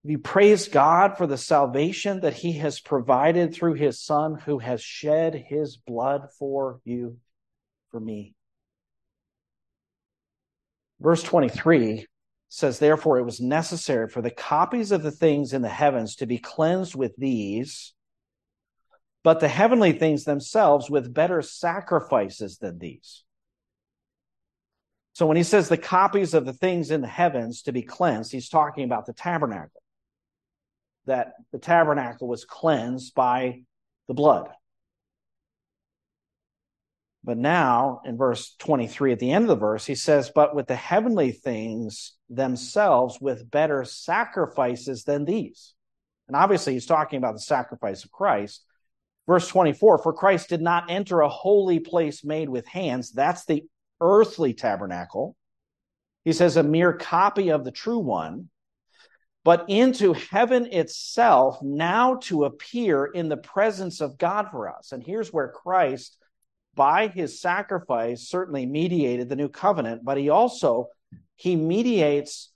Have 0.03 0.11
you 0.11 0.19
praised 0.19 0.71
God 0.71 1.17
for 1.17 1.27
the 1.27 1.37
salvation 1.37 2.21
that 2.21 2.33
he 2.33 2.53
has 2.53 2.79
provided 2.79 3.53
through 3.53 3.73
his 3.73 3.99
son 3.99 4.35
who 4.35 4.59
has 4.59 4.81
shed 4.81 5.35
his 5.35 5.77
blood 5.77 6.29
for 6.37 6.79
you, 6.85 7.17
for 7.91 7.99
me? 7.99 8.33
Verse 11.01 11.23
23 11.23 12.05
says, 12.49 12.79
Therefore, 12.79 13.19
it 13.19 13.23
was 13.23 13.39
necessary 13.39 14.07
for 14.07 14.21
the 14.21 14.31
copies 14.31 14.91
of 14.91 15.03
the 15.03 15.11
things 15.11 15.53
in 15.53 15.61
the 15.61 15.69
heavens 15.69 16.15
to 16.17 16.25
be 16.25 16.37
cleansed 16.37 16.95
with 16.95 17.15
these, 17.17 17.93
but 19.23 19.39
the 19.39 19.47
heavenly 19.47 19.93
things 19.93 20.23
themselves 20.23 20.89
with 20.89 21.13
better 21.13 21.41
sacrifices 21.41 22.57
than 22.57 22.79
these. 22.79 23.23
So 25.13 25.25
when 25.25 25.37
he 25.37 25.43
says 25.43 25.67
the 25.67 25.77
copies 25.77 26.33
of 26.33 26.45
the 26.45 26.53
things 26.53 26.91
in 26.91 27.01
the 27.01 27.07
heavens 27.07 27.63
to 27.63 27.73
be 27.73 27.81
cleansed, 27.81 28.31
he's 28.31 28.49
talking 28.49 28.85
about 28.85 29.05
the 29.05 29.13
tabernacle. 29.13 29.81
That 31.05 31.33
the 31.51 31.59
tabernacle 31.59 32.27
was 32.27 32.45
cleansed 32.45 33.13
by 33.15 33.63
the 34.07 34.13
blood. 34.13 34.49
But 37.23 37.37
now 37.37 38.01
in 38.05 38.17
verse 38.17 38.55
23, 38.59 39.11
at 39.11 39.19
the 39.19 39.31
end 39.31 39.43
of 39.43 39.49
the 39.49 39.55
verse, 39.55 39.85
he 39.85 39.95
says, 39.95 40.31
But 40.33 40.55
with 40.55 40.67
the 40.67 40.75
heavenly 40.75 41.31
things 41.31 42.13
themselves 42.29 43.19
with 43.19 43.49
better 43.49 43.83
sacrifices 43.83 45.03
than 45.03 45.25
these. 45.25 45.73
And 46.27 46.35
obviously, 46.35 46.73
he's 46.73 46.85
talking 46.85 47.17
about 47.17 47.33
the 47.33 47.41
sacrifice 47.41 48.03
of 48.05 48.11
Christ. 48.11 48.63
Verse 49.27 49.47
24, 49.47 49.97
For 49.99 50.13
Christ 50.13 50.49
did 50.49 50.61
not 50.61 50.89
enter 50.89 51.21
a 51.21 51.29
holy 51.29 51.79
place 51.79 52.23
made 52.23 52.49
with 52.49 52.67
hands. 52.67 53.11
That's 53.11 53.45
the 53.45 53.63
earthly 53.99 54.53
tabernacle. 54.53 55.35
He 56.23 56.33
says, 56.33 56.57
a 56.57 56.63
mere 56.63 56.93
copy 56.93 57.49
of 57.49 57.65
the 57.65 57.71
true 57.71 57.99
one, 57.99 58.49
but 59.43 59.65
into 59.67 60.13
heaven 60.13 60.67
itself 60.67 61.61
now 61.61 62.15
to 62.23 62.45
appear 62.45 63.05
in 63.05 63.29
the 63.29 63.37
presence 63.37 64.01
of 64.01 64.17
God 64.17 64.49
for 64.51 64.69
us. 64.69 64.91
And 64.91 65.03
here's 65.03 65.33
where 65.33 65.49
Christ 65.49 66.17
by 66.75 67.07
his 67.07 67.41
sacrifice 67.41 68.27
certainly 68.27 68.65
mediated 68.65 69.29
the 69.29 69.35
new 69.35 69.49
covenant, 69.49 70.03
but 70.03 70.17
he 70.17 70.29
also 70.29 70.87
he 71.35 71.55
mediates 71.55 72.51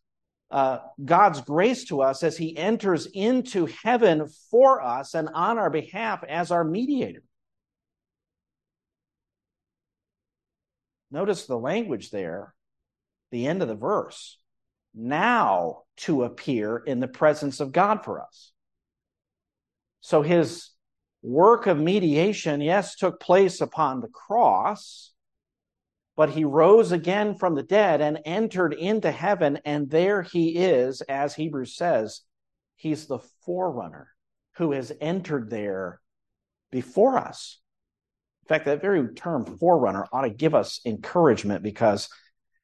uh, 0.52 0.80
God's 1.04 1.42
grace 1.42 1.86
to 1.86 2.02
us 2.02 2.22
as 2.22 2.38
he 2.38 2.56
enters 2.56 3.08
into 3.08 3.66
heaven 3.66 4.28
for 4.52 4.82
us 4.82 5.16
and 5.16 5.30
on 5.34 5.58
our 5.58 5.70
behalf 5.70 6.24
as 6.28 6.52
our 6.52 6.64
mediator. 6.64 7.24
Notice 11.10 11.46
the 11.46 11.58
language 11.58 12.12
there, 12.12 12.54
the 13.32 13.48
end 13.48 13.62
of 13.62 13.68
the 13.68 13.76
verse. 13.76 14.38
Now 14.94 15.84
to 15.98 16.24
appear 16.24 16.78
in 16.78 17.00
the 17.00 17.08
presence 17.08 17.60
of 17.60 17.72
God 17.72 18.04
for 18.04 18.22
us. 18.22 18.52
So 20.02 20.22
his 20.22 20.70
work 21.24 21.66
of 21.68 21.80
mediation, 21.80 22.62
yes, 22.62 22.96
took 22.96 23.20
place 23.20 23.62
upon 23.62 24.02
the 24.02 24.10
cross, 24.10 25.12
but 26.16 26.30
he 26.30 26.44
rose 26.44 26.92
again 26.92 27.36
from 27.36 27.56
the 27.56 27.64
dead 27.64 28.02
and 28.02 28.20
entered 28.26 28.74
into 28.74 29.10
heaven, 29.10 29.58
and 29.66 29.90
there 29.90 30.22
he 30.22 30.58
is, 30.58 31.02
as 31.02 31.34
Hebrews 31.34 31.76
says, 31.76 32.22
he's 32.76 33.08
the 33.08 33.20
forerunner 33.46 34.10
who 34.58 34.74
has 34.74 34.92
entered 35.02 35.50
there 35.50 36.00
before 36.72 37.18
us. 37.18 37.60
In 38.44 38.50
fact, 38.50 38.66
that 38.66 38.82
very 38.82 39.08
term 39.16 39.46
forerunner 39.58 40.06
ought 40.12 40.24
to 40.24 40.30
give 40.30 40.54
us 40.54 40.82
encouragement 40.86 41.64
because 41.64 42.10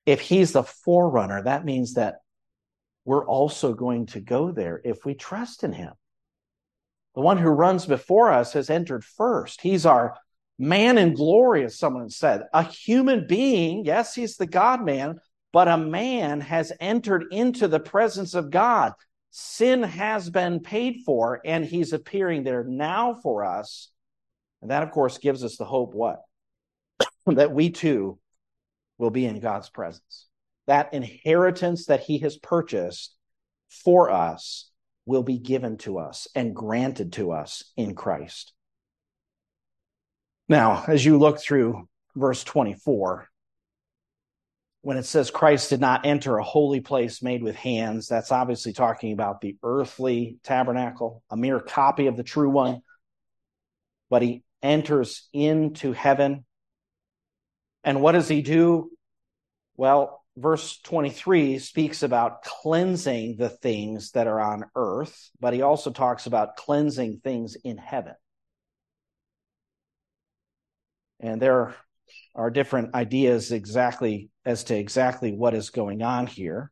if 0.06 0.20
he's 0.20 0.52
the 0.52 0.64
forerunner, 0.64 1.44
that 1.44 1.66
means 1.66 1.94
that 1.94 2.16
we're 3.06 3.26
also 3.26 3.74
going 3.74 4.08
to 4.08 4.20
go 4.20 4.52
there 4.52 4.82
if 4.84 5.06
we 5.06 5.16
trust 5.16 5.64
in 5.64 5.72
him. 5.72 5.94
The 7.20 7.26
one 7.26 7.38
who 7.38 7.50
runs 7.50 7.86
before 7.86 8.32
us 8.32 8.54
has 8.54 8.70
entered 8.70 9.04
first. 9.04 9.60
He's 9.60 9.86
our 9.86 10.16
man 10.58 10.98
in 10.98 11.14
glory, 11.14 11.66
as 11.66 11.78
someone 11.78 12.10
said. 12.10 12.44
A 12.54 12.64
human 12.64 13.28
being, 13.28 13.84
yes, 13.84 14.16
he's 14.16 14.38
the 14.38 14.46
God 14.46 14.86
man, 14.86 15.20
but 15.52 15.68
a 15.68 15.78
man 15.78 16.40
has 16.40 16.72
entered 16.80 17.26
into 17.32 17.68
the 17.68 17.82
presence 17.82 18.36
of 18.36 18.52
God. 18.52 18.94
Sin 19.32 19.84
has 19.84 20.30
been 20.30 20.62
paid 20.62 21.02
for, 21.06 21.42
and 21.44 21.66
he's 21.66 21.92
appearing 21.92 22.46
there 22.46 22.64
now 22.64 23.16
for 23.16 23.44
us. 23.44 23.92
And 24.62 24.72
that, 24.72 24.84
of 24.84 24.92
course, 24.92 25.18
gives 25.18 25.44
us 25.44 25.58
the 25.58 25.66
hope 25.66 25.94
what? 25.94 26.22
that 27.26 27.52
we 27.52 27.70
too 27.70 28.18
will 28.98 29.12
be 29.12 29.26
in 29.26 29.42
God's 29.42 29.70
presence. 29.70 30.28
That 30.68 30.94
inheritance 30.94 31.88
that 31.88 32.00
he 32.00 32.20
has 32.20 32.38
purchased 32.38 33.14
for 33.68 34.10
us 34.10 34.69
will 35.10 35.24
be 35.24 35.40
given 35.40 35.76
to 35.76 35.98
us 35.98 36.28
and 36.36 36.56
granted 36.56 37.14
to 37.14 37.32
us 37.32 37.64
in 37.76 37.96
Christ. 37.96 38.54
Now, 40.48 40.84
as 40.88 41.04
you 41.04 41.18
look 41.18 41.40
through 41.40 41.90
verse 42.16 42.44
24, 42.44 43.28
when 44.82 44.98
it 44.98 45.06
says 45.06 45.32
Christ 45.32 45.72
did 45.72 45.82
not 45.82 46.06
enter 46.06 46.38
a 46.38 46.44
holy 46.44 46.80
place 46.80 47.24
made 47.24 47.42
with 47.42 47.56
hands, 47.56 48.08
that's 48.08 48.32
obviously 48.32 48.72
talking 48.72 49.12
about 49.12 49.42
the 49.42 49.58
earthly 49.64 50.38
tabernacle, 50.44 51.24
a 51.32 51.36
mere 51.36 51.60
copy 51.60 52.06
of 52.06 52.16
the 52.16 52.24
true 52.24 52.52
one. 52.52 52.82
But 54.12 54.22
he 54.22 54.44
enters 54.62 55.28
into 55.34 55.92
heaven. 55.92 56.46
And 57.84 58.00
what 58.00 58.12
does 58.12 58.28
he 58.28 58.44
do? 58.44 58.92
Well, 59.76 60.19
verse 60.38 60.80
23 60.80 61.60
speaks 61.60 62.04
about 62.04 62.44
cleansing 62.44 63.38
the 63.38 63.50
things 63.50 64.12
that 64.12 64.28
are 64.28 64.40
on 64.40 64.66
earth, 64.76 65.30
but 65.40 65.54
he 65.54 65.62
also 65.62 65.92
talks 65.92 66.26
about 66.26 66.56
cleansing 66.56 67.22
things 67.24 67.56
in 67.64 67.78
heaven. 67.78 68.16
And 71.20 71.42
there 71.42 71.76
are 72.36 72.50
different 72.50 72.96
ideas 72.96 73.52
exactly 73.52 74.30
as 74.46 74.64
to 74.66 74.78
exactly 74.78 75.34
what 75.34 75.54
is 75.54 75.70
going 75.70 76.02
on 76.02 76.28
here. 76.28 76.72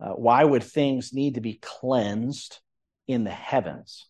Uh, 0.00 0.10
why 0.10 0.42
would 0.42 0.64
things 0.64 1.12
need 1.12 1.34
to 1.34 1.40
be 1.40 1.60
cleansed 1.62 2.58
in 3.06 3.22
the 3.22 3.30
heavens? 3.30 4.08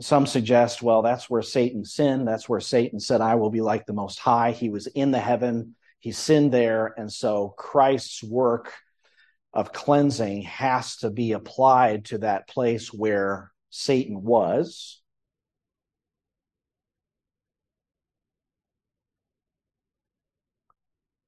Some 0.00 0.26
suggest, 0.26 0.82
well, 0.82 1.02
that's 1.02 1.28
where 1.28 1.42
Satan 1.42 1.84
sinned. 1.84 2.26
That's 2.26 2.48
where 2.48 2.60
Satan 2.60 3.00
said, 3.00 3.20
I 3.20 3.34
will 3.34 3.50
be 3.50 3.60
like 3.60 3.84
the 3.84 3.92
Most 3.92 4.18
High. 4.18 4.52
He 4.52 4.70
was 4.70 4.86
in 4.86 5.10
the 5.10 5.18
heaven, 5.18 5.76
he 5.98 6.12
sinned 6.12 6.52
there. 6.52 6.94
And 6.96 7.12
so 7.12 7.54
Christ's 7.56 8.22
work 8.24 8.72
of 9.52 9.72
cleansing 9.72 10.42
has 10.42 10.96
to 10.98 11.10
be 11.10 11.32
applied 11.32 12.06
to 12.06 12.18
that 12.18 12.48
place 12.48 12.92
where 12.92 13.52
Satan 13.68 14.22
was. 14.22 15.02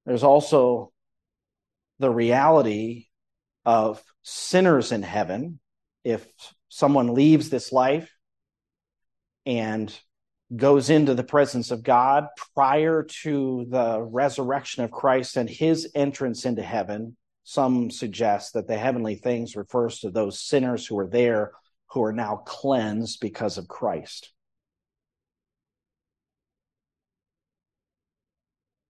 There's 0.07 0.25
also 0.25 0.93
the 1.99 2.11
reality 2.11 3.07
of 3.65 4.03
sinners 4.23 4.93
in 4.93 5.03
heaven. 5.03 5.61
If 6.05 6.27
someone 6.69 7.15
leaves 7.15 7.51
this 7.51 7.71
life 7.71 8.11
and 9.47 9.97
goes 10.55 10.91
into 10.91 11.15
the 11.15 11.25
presence 11.25 11.71
of 11.71 11.83
God 11.83 12.27
prior 12.55 13.03
to 13.23 13.67
the 13.69 14.03
resurrection 14.03 14.85
of 14.85 14.91
Christ 14.91 15.37
and 15.37 15.49
his 15.49 15.91
entrance 15.95 16.45
into 16.45 16.63
heaven. 16.63 17.17
Some 17.45 17.91
suggest 17.91 18.55
that 18.55 18.69
the 18.69 18.77
heavenly 18.77 19.17
things 19.17 19.57
refers 19.57 20.01
to 20.01 20.11
those 20.11 20.41
sinners 20.41 20.87
who 20.87 20.99
are 20.99 21.09
there 21.09 21.53
who 21.91 22.03
are 22.03 22.13
now 22.13 22.37
cleansed 22.37 23.21
because 23.21 23.59
of 23.59 23.69
Christ. 23.69 24.33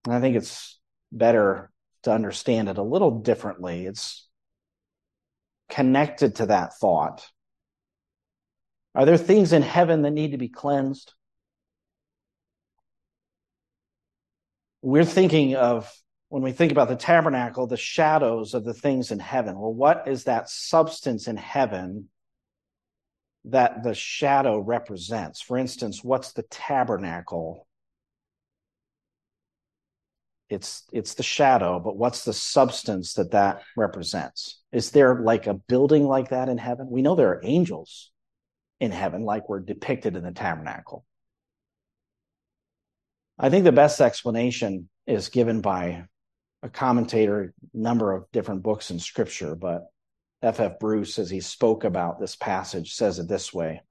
I 0.07 0.19
think 0.19 0.35
it's 0.35 0.79
better 1.11 1.71
to 2.03 2.11
understand 2.11 2.69
it 2.69 2.77
a 2.77 2.83
little 2.83 3.19
differently. 3.19 3.85
It's 3.85 4.27
connected 5.69 6.35
to 6.35 6.45
that 6.47 6.73
thought 6.79 7.25
are 8.95 9.05
there 9.05 9.17
things 9.17 9.53
in 9.53 9.61
heaven 9.61 10.03
that 10.03 10.11
need 10.11 10.31
to 10.31 10.37
be 10.37 10.49
cleansed? 10.49 11.13
We're 14.81 15.05
thinking 15.05 15.55
of, 15.55 15.91
when 16.29 16.43
we 16.43 16.51
think 16.51 16.71
about 16.71 16.89
the 16.89 16.95
tabernacle, 16.95 17.67
the 17.67 17.77
shadows 17.77 18.53
of 18.53 18.63
the 18.63 18.73
things 18.73 19.11
in 19.11 19.19
heaven. 19.19 19.57
Well, 19.57 19.73
what 19.73 20.07
is 20.07 20.25
that 20.25 20.49
substance 20.49 21.27
in 21.27 21.37
heaven 21.37 22.09
that 23.45 23.83
the 23.83 23.93
shadow 23.93 24.59
represents? 24.59 25.41
For 25.41 25.57
instance, 25.57 26.03
what's 26.03 26.33
the 26.33 26.43
tabernacle? 26.43 27.67
It's, 30.49 30.83
it's 30.91 31.15
the 31.15 31.23
shadow, 31.23 31.79
but 31.79 31.97
what's 31.97 32.25
the 32.25 32.33
substance 32.33 33.13
that 33.13 33.31
that 33.31 33.63
represents? 33.75 34.61
Is 34.71 34.91
there 34.91 35.19
like 35.19 35.47
a 35.47 35.55
building 35.55 36.05
like 36.05 36.29
that 36.29 36.49
in 36.49 36.57
heaven? 36.57 36.89
We 36.89 37.01
know 37.01 37.15
there 37.15 37.29
are 37.29 37.41
angels 37.43 38.11
in 38.83 38.91
heaven, 38.91 39.23
like 39.23 39.47
were 39.47 39.61
depicted 39.61 40.17
in 40.17 40.23
the 40.23 40.31
tabernacle. 40.31 41.05
I 43.39 43.49
think 43.49 43.63
the 43.63 43.71
best 43.71 44.01
explanation 44.01 44.89
is 45.07 45.29
given 45.29 45.61
by 45.61 46.03
a 46.61 46.69
commentator, 46.69 47.53
number 47.73 48.11
of 48.11 48.29
different 48.33 48.61
books 48.61 48.91
in 48.91 48.99
scripture, 48.99 49.55
but 49.55 49.85
F. 50.41 50.59
F. 50.59 50.79
Bruce, 50.79 51.17
as 51.17 51.29
he 51.29 51.39
spoke 51.39 51.85
about 51.85 52.19
this 52.19 52.35
passage, 52.35 52.93
says 52.93 53.19
it 53.19 53.29
this 53.29 53.53
way. 53.53 53.81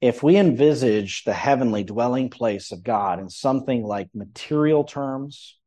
If 0.00 0.22
we 0.22 0.38
envisage 0.38 1.24
the 1.24 1.34
heavenly 1.34 1.84
dwelling 1.84 2.30
place 2.30 2.72
of 2.72 2.82
God 2.82 3.20
in 3.20 3.28
something 3.28 3.84
like 3.84 4.08
material 4.14 4.84
terms, 4.84 5.58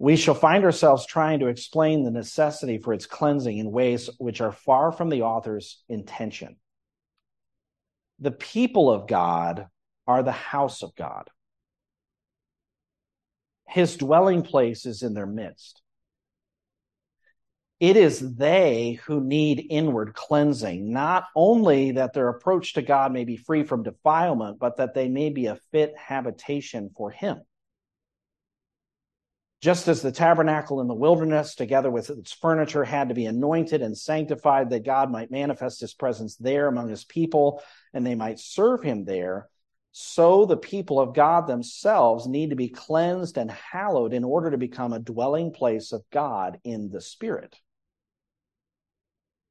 we 0.00 0.16
shall 0.16 0.34
find 0.34 0.64
ourselves 0.64 1.06
trying 1.06 1.38
to 1.38 1.46
explain 1.46 2.02
the 2.02 2.10
necessity 2.10 2.78
for 2.78 2.92
its 2.92 3.06
cleansing 3.06 3.58
in 3.58 3.70
ways 3.70 4.10
which 4.18 4.40
are 4.40 4.52
far 4.52 4.90
from 4.90 5.10
the 5.10 5.22
author's 5.22 5.84
intention 5.88 6.56
the 8.18 8.30
people 8.30 8.90
of 8.90 9.06
God 9.06 9.66
are 10.06 10.22
the 10.22 10.32
house 10.32 10.82
of 10.82 10.94
God. 10.94 11.28
His 13.68 13.96
dwelling 13.96 14.42
place 14.42 14.86
is 14.86 15.02
in 15.02 15.14
their 15.14 15.26
midst. 15.26 15.82
It 17.78 17.96
is 17.96 18.36
they 18.36 18.92
who 19.04 19.20
need 19.20 19.66
inward 19.68 20.14
cleansing, 20.14 20.92
not 20.92 21.26
only 21.34 21.92
that 21.92 22.14
their 22.14 22.28
approach 22.28 22.72
to 22.74 22.82
God 22.82 23.12
may 23.12 23.24
be 23.24 23.36
free 23.36 23.64
from 23.64 23.82
defilement, 23.82 24.58
but 24.58 24.78
that 24.78 24.94
they 24.94 25.08
may 25.08 25.28
be 25.28 25.46
a 25.46 25.58
fit 25.72 25.94
habitation 25.98 26.90
for 26.96 27.10
Him. 27.10 27.42
Just 29.62 29.88
as 29.88 30.02
the 30.02 30.12
tabernacle 30.12 30.80
in 30.80 30.86
the 30.86 30.94
wilderness, 30.94 31.54
together 31.54 31.90
with 31.90 32.10
its 32.10 32.32
furniture, 32.32 32.84
had 32.84 33.08
to 33.08 33.14
be 33.14 33.26
anointed 33.26 33.82
and 33.82 33.96
sanctified 33.96 34.70
that 34.70 34.84
God 34.84 35.10
might 35.10 35.30
manifest 35.30 35.80
his 35.80 35.94
presence 35.94 36.36
there 36.36 36.68
among 36.68 36.88
his 36.88 37.04
people 37.04 37.62
and 37.94 38.06
they 38.06 38.14
might 38.14 38.38
serve 38.38 38.82
him 38.82 39.04
there, 39.04 39.48
so 39.98 40.44
the 40.44 40.58
people 40.58 41.00
of 41.00 41.14
God 41.14 41.46
themselves 41.46 42.26
need 42.26 42.50
to 42.50 42.56
be 42.56 42.68
cleansed 42.68 43.38
and 43.38 43.50
hallowed 43.50 44.12
in 44.12 44.24
order 44.24 44.50
to 44.50 44.58
become 44.58 44.92
a 44.92 44.98
dwelling 44.98 45.52
place 45.52 45.90
of 45.90 46.04
God 46.12 46.60
in 46.64 46.90
the 46.90 47.00
Spirit. 47.00 47.56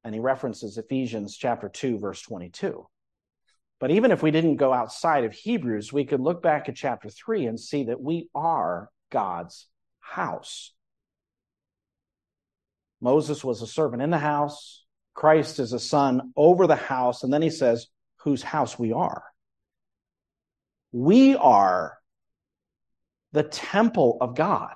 And 0.04 0.14
he 0.14 0.20
references 0.22 0.78
Ephesians 0.78 1.36
chapter 1.36 1.68
2, 1.68 1.98
verse 1.98 2.22
22. 2.22 2.88
But 3.80 3.90
even 3.90 4.12
if 4.12 4.22
we 4.22 4.30
didn't 4.30 4.58
go 4.58 4.72
outside 4.72 5.24
of 5.24 5.34
Hebrews, 5.34 5.92
we 5.92 6.06
could 6.06 6.22
look 6.22 6.44
back 6.44 6.70
at 6.70 6.76
chapter 6.76 7.10
3 7.10 7.48
and 7.48 7.60
see 7.60 7.86
that 7.86 8.00
we 8.00 8.30
are 8.36 8.92
God's 9.10 9.68
house. 10.06 10.72
Moses 13.02 13.44
was 13.44 13.62
a 13.62 13.68
servant 13.68 14.02
in 14.02 14.10
the 14.10 14.18
house. 14.18 14.84
Christ 15.14 15.60
is 15.60 15.74
a 15.74 15.80
son 15.80 16.32
over 16.36 16.68
the 16.68 16.76
house. 16.76 17.24
And 17.24 17.34
then 17.34 17.42
he 17.42 17.50
says, 17.50 17.88
whose 18.18 18.42
house 18.42 18.78
we 18.78 18.94
are. 18.94 19.24
We 20.92 21.36
are 21.36 21.98
the 23.32 23.44
temple 23.44 24.18
of 24.22 24.36
God. 24.36 24.76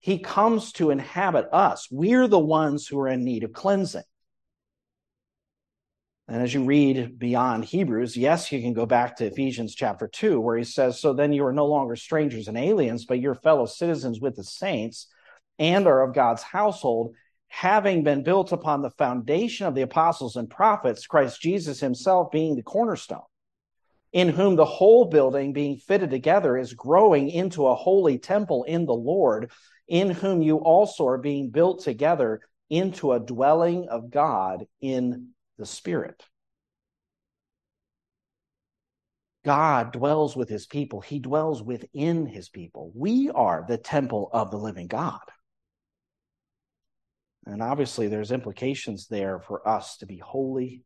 He 0.00 0.18
comes 0.18 0.72
to 0.72 0.90
inhabit 0.90 1.48
us. 1.52 1.88
We're 1.90 2.28
the 2.28 2.38
ones 2.38 2.86
who 2.86 2.98
are 3.00 3.08
in 3.08 3.24
need 3.24 3.44
of 3.44 3.52
cleansing. 3.52 4.04
And 6.30 6.42
as 6.42 6.52
you 6.52 6.64
read 6.64 7.18
beyond 7.18 7.64
Hebrews, 7.64 8.14
yes, 8.14 8.52
you 8.52 8.60
can 8.60 8.74
go 8.74 8.84
back 8.84 9.16
to 9.16 9.26
Ephesians 9.26 9.74
chapter 9.74 10.06
2, 10.06 10.38
where 10.38 10.58
he 10.58 10.64
says, 10.64 11.00
So 11.00 11.14
then 11.14 11.32
you 11.32 11.46
are 11.46 11.54
no 11.54 11.64
longer 11.64 11.96
strangers 11.96 12.48
and 12.48 12.58
aliens, 12.58 13.06
but 13.06 13.18
you're 13.18 13.34
fellow 13.34 13.64
citizens 13.64 14.20
with 14.20 14.36
the 14.36 14.44
saints 14.44 15.08
and 15.58 15.86
are 15.86 16.02
of 16.02 16.14
God's 16.14 16.42
household, 16.42 17.14
having 17.48 18.04
been 18.04 18.22
built 18.22 18.52
upon 18.52 18.82
the 18.82 18.90
foundation 18.90 19.66
of 19.66 19.74
the 19.74 19.80
apostles 19.82 20.36
and 20.36 20.50
prophets, 20.50 21.06
Christ 21.06 21.40
Jesus 21.40 21.80
himself 21.80 22.30
being 22.30 22.56
the 22.56 22.62
cornerstone, 22.62 23.22
in 24.12 24.28
whom 24.28 24.54
the 24.54 24.66
whole 24.66 25.06
building 25.06 25.54
being 25.54 25.78
fitted 25.78 26.10
together 26.10 26.58
is 26.58 26.74
growing 26.74 27.30
into 27.30 27.66
a 27.66 27.74
holy 27.74 28.18
temple 28.18 28.64
in 28.64 28.84
the 28.84 28.92
Lord, 28.92 29.50
in 29.88 30.10
whom 30.10 30.42
you 30.42 30.58
also 30.58 31.06
are 31.06 31.16
being 31.16 31.48
built 31.48 31.82
together 31.82 32.42
into 32.68 33.12
a 33.12 33.20
dwelling 33.20 33.88
of 33.88 34.10
God 34.10 34.66
in 34.82 35.28
the 35.58 35.66
Spirit. 35.66 36.24
God 39.44 39.92
dwells 39.92 40.36
with 40.36 40.48
his 40.48 40.66
people. 40.66 41.00
He 41.00 41.18
dwells 41.20 41.62
within 41.62 42.26
his 42.26 42.48
people. 42.48 42.92
We 42.94 43.30
are 43.30 43.64
the 43.66 43.78
temple 43.78 44.28
of 44.32 44.50
the 44.50 44.58
living 44.58 44.88
God. 44.88 45.20
And 47.46 47.62
obviously, 47.62 48.08
there's 48.08 48.30
implications 48.30 49.06
there 49.06 49.40
for 49.40 49.66
us 49.66 49.96
to 49.98 50.06
be 50.06 50.18
holy. 50.18 50.82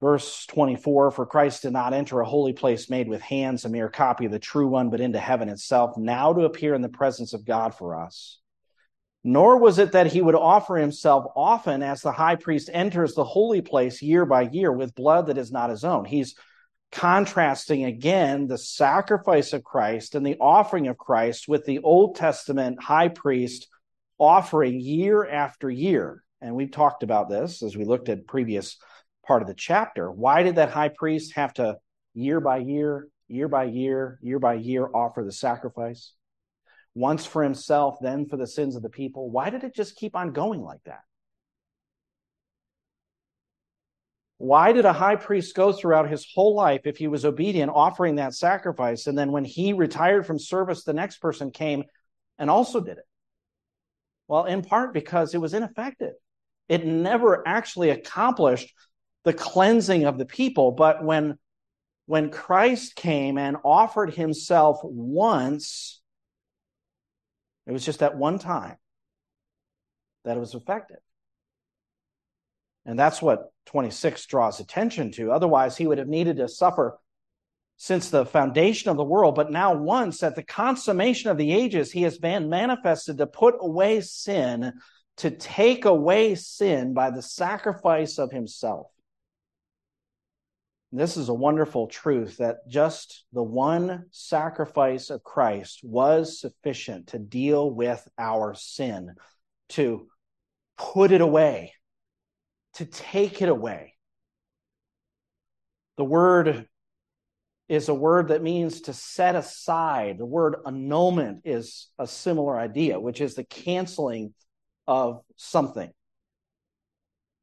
Verse 0.00 0.46
24 0.46 1.10
For 1.10 1.26
Christ 1.26 1.62
did 1.62 1.72
not 1.72 1.92
enter 1.92 2.20
a 2.20 2.28
holy 2.28 2.52
place 2.52 2.88
made 2.88 3.08
with 3.08 3.20
hands, 3.20 3.64
a 3.64 3.68
mere 3.68 3.88
copy 3.88 4.26
of 4.26 4.32
the 4.32 4.38
true 4.38 4.68
one, 4.68 4.90
but 4.90 5.00
into 5.00 5.18
heaven 5.18 5.48
itself, 5.48 5.96
now 5.96 6.32
to 6.32 6.44
appear 6.44 6.74
in 6.74 6.82
the 6.82 6.88
presence 6.88 7.32
of 7.32 7.44
God 7.44 7.74
for 7.74 8.00
us. 8.00 8.38
Nor 9.24 9.58
was 9.58 9.78
it 9.78 9.92
that 9.92 10.06
he 10.06 10.22
would 10.22 10.34
offer 10.34 10.76
himself 10.76 11.24
often 11.34 11.82
as 11.82 12.00
the 12.00 12.12
high 12.12 12.36
priest 12.36 12.70
enters 12.72 13.14
the 13.14 13.24
holy 13.24 13.60
place 13.60 14.00
year 14.00 14.24
by 14.24 14.42
year 14.42 14.72
with 14.72 14.94
blood 14.94 15.26
that 15.26 15.38
is 15.38 15.50
not 15.50 15.70
his 15.70 15.84
own. 15.84 16.04
He's 16.04 16.34
contrasting 16.90 17.84
again 17.84 18.46
the 18.46 18.58
sacrifice 18.58 19.52
of 19.52 19.64
Christ 19.64 20.14
and 20.14 20.24
the 20.24 20.36
offering 20.40 20.86
of 20.88 20.96
Christ 20.96 21.48
with 21.48 21.64
the 21.64 21.80
Old 21.80 22.16
Testament 22.16 22.82
high 22.82 23.08
priest 23.08 23.68
offering 24.18 24.80
year 24.80 25.28
after 25.28 25.70
year. 25.70 26.22
And 26.40 26.54
we've 26.54 26.70
talked 26.70 27.02
about 27.02 27.28
this 27.28 27.62
as 27.62 27.76
we 27.76 27.84
looked 27.84 28.08
at 28.08 28.26
previous 28.26 28.78
part 29.26 29.42
of 29.42 29.48
the 29.48 29.54
chapter. 29.54 30.10
Why 30.10 30.42
did 30.42 30.56
that 30.56 30.70
high 30.70 30.88
priest 30.88 31.34
have 31.34 31.52
to 31.54 31.76
year 32.14 32.40
by 32.40 32.58
year, 32.58 33.08
year 33.28 33.48
by 33.48 33.64
year, 33.64 34.18
year 34.22 34.38
by 34.38 34.54
year 34.54 34.88
offer 34.92 35.24
the 35.24 35.32
sacrifice? 35.32 36.12
Once 36.94 37.24
for 37.24 37.42
himself, 37.42 37.96
then 38.00 38.26
for 38.26 38.36
the 38.36 38.46
sins 38.46 38.76
of 38.76 38.82
the 38.82 38.88
people. 38.88 39.30
Why 39.30 39.50
did 39.50 39.64
it 39.64 39.74
just 39.74 39.96
keep 39.96 40.16
on 40.16 40.32
going 40.32 40.62
like 40.62 40.82
that? 40.84 41.00
Why 44.38 44.72
did 44.72 44.84
a 44.84 44.92
high 44.92 45.16
priest 45.16 45.56
go 45.56 45.72
throughout 45.72 46.08
his 46.08 46.26
whole 46.32 46.54
life 46.54 46.82
if 46.84 46.96
he 46.96 47.08
was 47.08 47.24
obedient, 47.24 47.72
offering 47.74 48.16
that 48.16 48.34
sacrifice? 48.34 49.08
And 49.08 49.18
then 49.18 49.32
when 49.32 49.44
he 49.44 49.72
retired 49.72 50.26
from 50.26 50.38
service, 50.38 50.84
the 50.84 50.92
next 50.92 51.18
person 51.18 51.50
came 51.50 51.84
and 52.38 52.48
also 52.48 52.80
did 52.80 52.98
it? 52.98 53.04
Well, 54.28 54.44
in 54.44 54.62
part 54.62 54.94
because 54.94 55.34
it 55.34 55.40
was 55.40 55.54
ineffective. 55.54 56.14
It 56.68 56.86
never 56.86 57.46
actually 57.46 57.90
accomplished 57.90 58.72
the 59.24 59.32
cleansing 59.32 60.04
of 60.04 60.18
the 60.18 60.26
people. 60.26 60.70
But 60.70 61.02
when, 61.02 61.38
when 62.06 62.30
Christ 62.30 62.94
came 62.94 63.38
and 63.38 63.56
offered 63.64 64.14
himself 64.14 64.78
once, 64.84 65.97
it 67.68 67.72
was 67.72 67.84
just 67.84 68.00
that 68.00 68.16
one 68.16 68.38
time 68.38 68.76
that 70.24 70.36
it 70.36 70.40
was 70.40 70.54
effective. 70.54 70.98
And 72.86 72.98
that's 72.98 73.20
what 73.20 73.52
26 73.66 74.24
draws 74.26 74.60
attention 74.60 75.12
to. 75.12 75.30
Otherwise, 75.30 75.76
he 75.76 75.86
would 75.86 75.98
have 75.98 76.08
needed 76.08 76.38
to 76.38 76.48
suffer 76.48 76.98
since 77.76 78.08
the 78.08 78.24
foundation 78.24 78.90
of 78.90 78.96
the 78.96 79.04
world. 79.04 79.34
But 79.34 79.52
now, 79.52 79.74
once 79.74 80.22
at 80.22 80.34
the 80.34 80.42
consummation 80.42 81.30
of 81.30 81.36
the 81.36 81.52
ages, 81.52 81.92
he 81.92 82.02
has 82.02 82.18
been 82.18 82.48
manifested 82.48 83.18
to 83.18 83.26
put 83.26 83.56
away 83.60 84.00
sin, 84.00 84.72
to 85.18 85.30
take 85.30 85.84
away 85.84 86.34
sin 86.34 86.94
by 86.94 87.10
the 87.10 87.22
sacrifice 87.22 88.18
of 88.18 88.32
himself. 88.32 88.86
This 90.90 91.18
is 91.18 91.28
a 91.28 91.34
wonderful 91.34 91.86
truth 91.86 92.38
that 92.38 92.66
just 92.66 93.24
the 93.32 93.42
one 93.42 94.06
sacrifice 94.10 95.10
of 95.10 95.22
Christ 95.22 95.80
was 95.82 96.40
sufficient 96.40 97.08
to 97.08 97.18
deal 97.18 97.70
with 97.70 98.06
our 98.16 98.54
sin, 98.54 99.14
to 99.70 100.08
put 100.78 101.12
it 101.12 101.20
away, 101.20 101.74
to 102.74 102.86
take 102.86 103.42
it 103.42 103.50
away. 103.50 103.96
The 105.98 106.04
word 106.04 106.66
is 107.68 107.90
a 107.90 107.94
word 107.94 108.28
that 108.28 108.42
means 108.42 108.82
to 108.82 108.94
set 108.94 109.36
aside. 109.36 110.16
The 110.16 110.24
word 110.24 110.56
annulment 110.64 111.42
is 111.44 111.88
a 111.98 112.06
similar 112.06 112.58
idea, 112.58 112.98
which 112.98 113.20
is 113.20 113.34
the 113.34 113.44
canceling 113.44 114.32
of 114.86 115.20
something. 115.36 115.90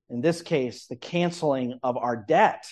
In 0.09 0.21
this 0.21 0.41
case, 0.41 0.87
the 0.87 0.95
canceling 0.95 1.79
of 1.83 1.95
our 1.97 2.15
debt 2.15 2.65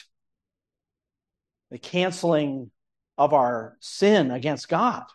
the 1.73 1.79
canceling 1.79 2.69
of 3.17 3.33
our 3.33 3.75
sin 3.79 4.29
against 4.29 4.69
God. 4.69 5.05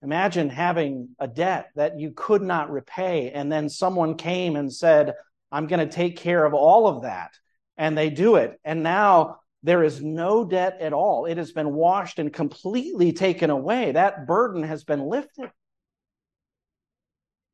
Imagine 0.00 0.48
having 0.48 1.08
a 1.18 1.26
debt 1.26 1.70
that 1.74 1.98
you 1.98 2.12
could 2.14 2.40
not 2.40 2.70
repay, 2.70 3.32
and 3.32 3.50
then 3.50 3.68
someone 3.68 4.16
came 4.16 4.54
and 4.54 4.72
said, 4.72 5.14
I'm 5.50 5.66
going 5.66 5.84
to 5.86 5.92
take 5.92 6.18
care 6.18 6.44
of 6.44 6.54
all 6.54 6.86
of 6.86 7.02
that. 7.02 7.32
And 7.76 7.98
they 7.98 8.10
do 8.10 8.36
it. 8.36 8.60
And 8.64 8.84
now 8.84 9.40
there 9.64 9.82
is 9.82 10.00
no 10.00 10.44
debt 10.44 10.78
at 10.80 10.92
all. 10.92 11.26
It 11.26 11.36
has 11.36 11.50
been 11.50 11.72
washed 11.72 12.20
and 12.20 12.32
completely 12.32 13.12
taken 13.12 13.50
away. 13.50 13.90
That 13.90 14.28
burden 14.28 14.62
has 14.62 14.84
been 14.84 15.00
lifted. 15.00 15.50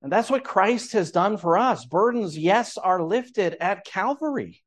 And 0.02 0.12
that's 0.12 0.28
what 0.28 0.44
Christ 0.44 0.92
has 0.92 1.12
done 1.12 1.38
for 1.38 1.56
us. 1.56 1.86
Burdens, 1.86 2.36
yes, 2.36 2.76
are 2.76 3.02
lifted 3.02 3.56
at 3.58 3.86
Calvary 3.86 4.62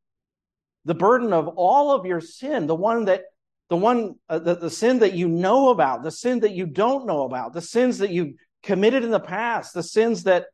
the 0.86 0.96
burden 0.96 1.34
of 1.34 1.48
all 1.48 1.92
of 1.92 2.06
your 2.06 2.22
sin, 2.22 2.68
the 2.68 2.76
one 2.76 3.06
that 3.06 3.24
the 3.70 3.78
one 3.78 4.16
uh, 4.28 4.40
the, 4.40 4.56
the 4.56 4.70
sin 4.70 5.00
that 5.00 5.14
you 5.14 5.28
know 5.28 5.70
about, 5.70 6.04
the 6.04 6.12
sin 6.12 6.42
that 6.42 6.52
you 6.52 6.66
don't 6.66 7.06
know 7.06 7.24
about, 7.24 7.54
the 7.54 7.62
sins 7.62 8.00
that 8.00 8.10
you 8.10 8.36
committed 8.64 9.04
in 9.04 9.12
the 9.12 9.20
past, 9.20 9.74
the 9.74 9.84
sins 9.84 10.24
that 10.24 10.48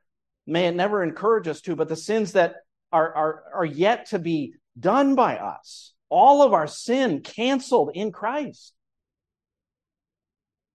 may 0.45 0.67
it 0.67 0.75
never 0.75 1.03
encourage 1.03 1.47
us 1.47 1.61
to, 1.61 1.75
but 1.75 1.89
the 1.89 1.95
sins 1.95 2.33
that 2.33 2.55
are 2.91 3.13
are 3.15 3.43
are 3.55 3.65
yet 3.65 4.07
to 4.07 4.19
be 4.19 4.53
done 4.79 5.15
by 5.15 5.37
us. 5.37 5.93
All 6.09 6.41
of 6.41 6.53
our 6.53 6.67
sin 6.67 7.21
canceled 7.21 7.91
in 7.93 8.11
Christ. 8.11 8.73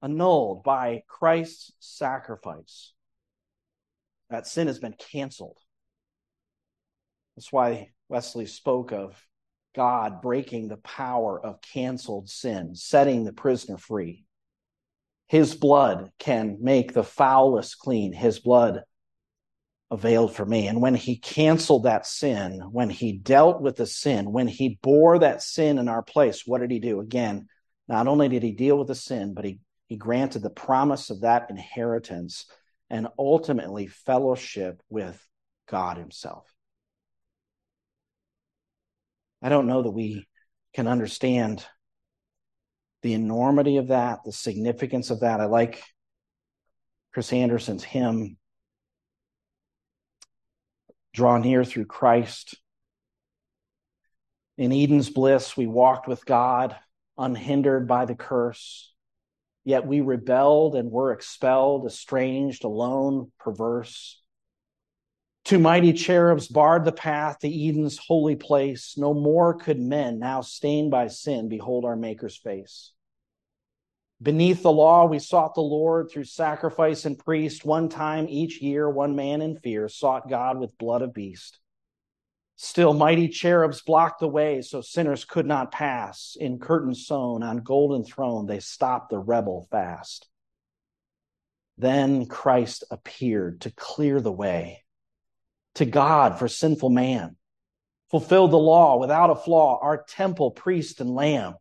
Annulled 0.03 0.65
by 0.65 1.05
Christ's 1.07 1.73
sacrifice. 1.79 2.93
That 4.31 4.47
sin 4.47 4.67
has 4.67 4.79
been 4.79 4.95
canceled. 5.13 5.59
That's 7.37 7.53
why 7.53 7.93
Wesley 8.09 8.47
spoke 8.47 8.93
of 8.93 9.17
God 9.75 10.21
breaking 10.21 10.69
the 10.69 10.77
power 10.77 11.41
of 11.41 11.61
canceled 11.61 12.29
sin, 12.29 12.75
setting 12.75 13.25
the 13.25 13.33
prisoner 13.33 13.79
free. 13.79 14.25
His 15.29 15.55
blood 15.55 16.11
can 16.19 16.59
make 16.61 16.93
the 16.93 17.05
foulest 17.05 17.79
clean. 17.79 18.13
His 18.13 18.39
blood 18.39 18.83
availed 19.91 20.35
for 20.35 20.45
me. 20.45 20.67
And 20.67 20.81
when 20.81 20.95
he 20.95 21.17
canceled 21.17 21.85
that 21.85 22.07
sin, 22.07 22.61
when 22.71 22.91
he 22.91 23.13
dealt 23.13 23.61
with 23.61 23.77
the 23.77 23.87
sin, 23.87 24.33
when 24.33 24.49
he 24.49 24.79
bore 24.83 25.19
that 25.19 25.43
sin 25.43 25.79
in 25.79 25.89
our 25.89 26.03
place, 26.03 26.47
what 26.47 26.61
did 26.61 26.71
he 26.71 26.81
do? 26.81 27.01
Again, 27.01 27.49
not 27.89 28.09
only 28.09 28.29
did 28.29 28.43
he 28.43 28.53
deal 28.53 28.79
with 28.79 28.89
the 28.89 28.95
sin, 28.95 29.35
but 29.35 29.45
he, 29.45 29.61
he 29.89 29.97
granted 29.97 30.43
the 30.43 30.51
promise 30.51 31.11
of 31.11 31.23
that 31.23 31.51
inheritance 31.51 32.47
and 32.89 33.09
ultimately 33.19 33.87
fellowship 33.87 34.83
with 34.89 35.23
God 35.69 35.97
himself. 35.97 36.47
I 39.43 39.49
don't 39.49 39.67
know 39.67 39.83
that 39.83 39.91
we 39.91 40.29
can 40.73 40.87
understand 40.87 41.67
the 43.03 43.15
enormity 43.15 43.79
of 43.79 43.89
that, 43.89 44.21
the 44.25 44.33
significance 44.33 45.11
of 45.11 45.21
that. 45.21 45.41
I 45.41 45.47
like 45.47 45.83
Chris 47.13 47.33
Anderson's 47.33 47.83
hymn, 47.83 48.37
Draw 51.13 51.39
Near 51.39 51.65
Through 51.65 51.87
Christ. 51.87 52.55
In 54.57 54.73
Eden's 54.73 55.11
bliss, 55.11 55.57
we 55.57 55.67
walked 55.67 56.07
with 56.07 56.25
God, 56.25 56.77
unhindered 57.19 57.89
by 57.89 58.05
the 58.05 58.15
curse. 58.15 58.95
Yet 59.65 59.87
we 59.87 60.01
rebelled 60.01 60.77
and 60.77 60.91
were 60.91 61.13
expelled, 61.13 61.87
estranged, 61.87 62.63
alone, 62.63 63.33
perverse. 63.41 64.22
Two 65.45 65.59
mighty 65.59 65.93
cherubs 65.93 66.47
barred 66.47 66.85
the 66.85 66.93
path 66.93 67.41
to 67.41 67.49
Eden's 67.49 67.99
holy 67.99 68.37
place. 68.37 68.97
No 68.97 69.13
more 69.13 69.55
could 69.55 69.81
men, 69.81 70.19
now 70.19 70.41
stained 70.41 70.91
by 70.91 71.09
sin, 71.09 71.49
behold 71.49 71.85
our 71.85 71.97
Maker's 71.97 72.37
face. 72.37 72.93
Beneath 74.23 74.63
the 74.63 74.71
law, 74.71 75.07
we 75.07 75.19
sought 75.19 75.55
the 75.55 75.61
Lord 75.61 76.09
through 76.09 76.25
sacrifice 76.25 77.05
and 77.07 77.19
priest. 77.19 77.65
One 77.65 77.89
time 77.89 78.27
each 78.29 78.63
year, 78.63 78.89
one 78.89 79.17
man 79.17 79.43
in 79.43 79.59
fear 79.59 79.89
sought 79.89 80.29
God 80.29 80.61
with 80.61 80.79
blood 80.79 81.03
of 81.03 81.13
beast. 81.13 81.59
Still, 82.55 82.95
mighty 82.95 83.27
cherubs 83.27 83.83
blocked 83.83 84.21
the 84.21 84.29
way 84.29 84.63
so 84.63 84.81
sinners 84.81 85.25
could 85.25 85.47
not 85.47 85.73
pass. 85.73 86.37
In 86.39 86.61
curtains 86.61 87.05
sewn 87.05 87.43
on 87.43 87.59
golden 87.59 88.05
throne, 88.05 88.47
they 88.47 88.61
stopped 88.61 89.11
the 89.11 89.19
rebel 89.19 89.67
fast. 89.73 90.29
Then 91.77 92.27
Christ 92.27 92.85
appeared 92.93 93.63
to 93.63 93.73
clear 93.73 94.21
the 94.21 94.31
way 94.31 94.85
to 95.75 95.85
God 95.85 96.39
for 96.39 96.49
sinful 96.49 96.91
man, 96.91 97.37
fulfilled 98.11 98.51
the 98.51 98.59
law 98.59 98.99
without 98.99 99.31
a 99.31 99.37
flaw, 99.37 99.79
our 99.81 100.03
temple, 100.03 100.51
priest, 100.51 101.01
and 101.01 101.11
lamb. 101.11 101.55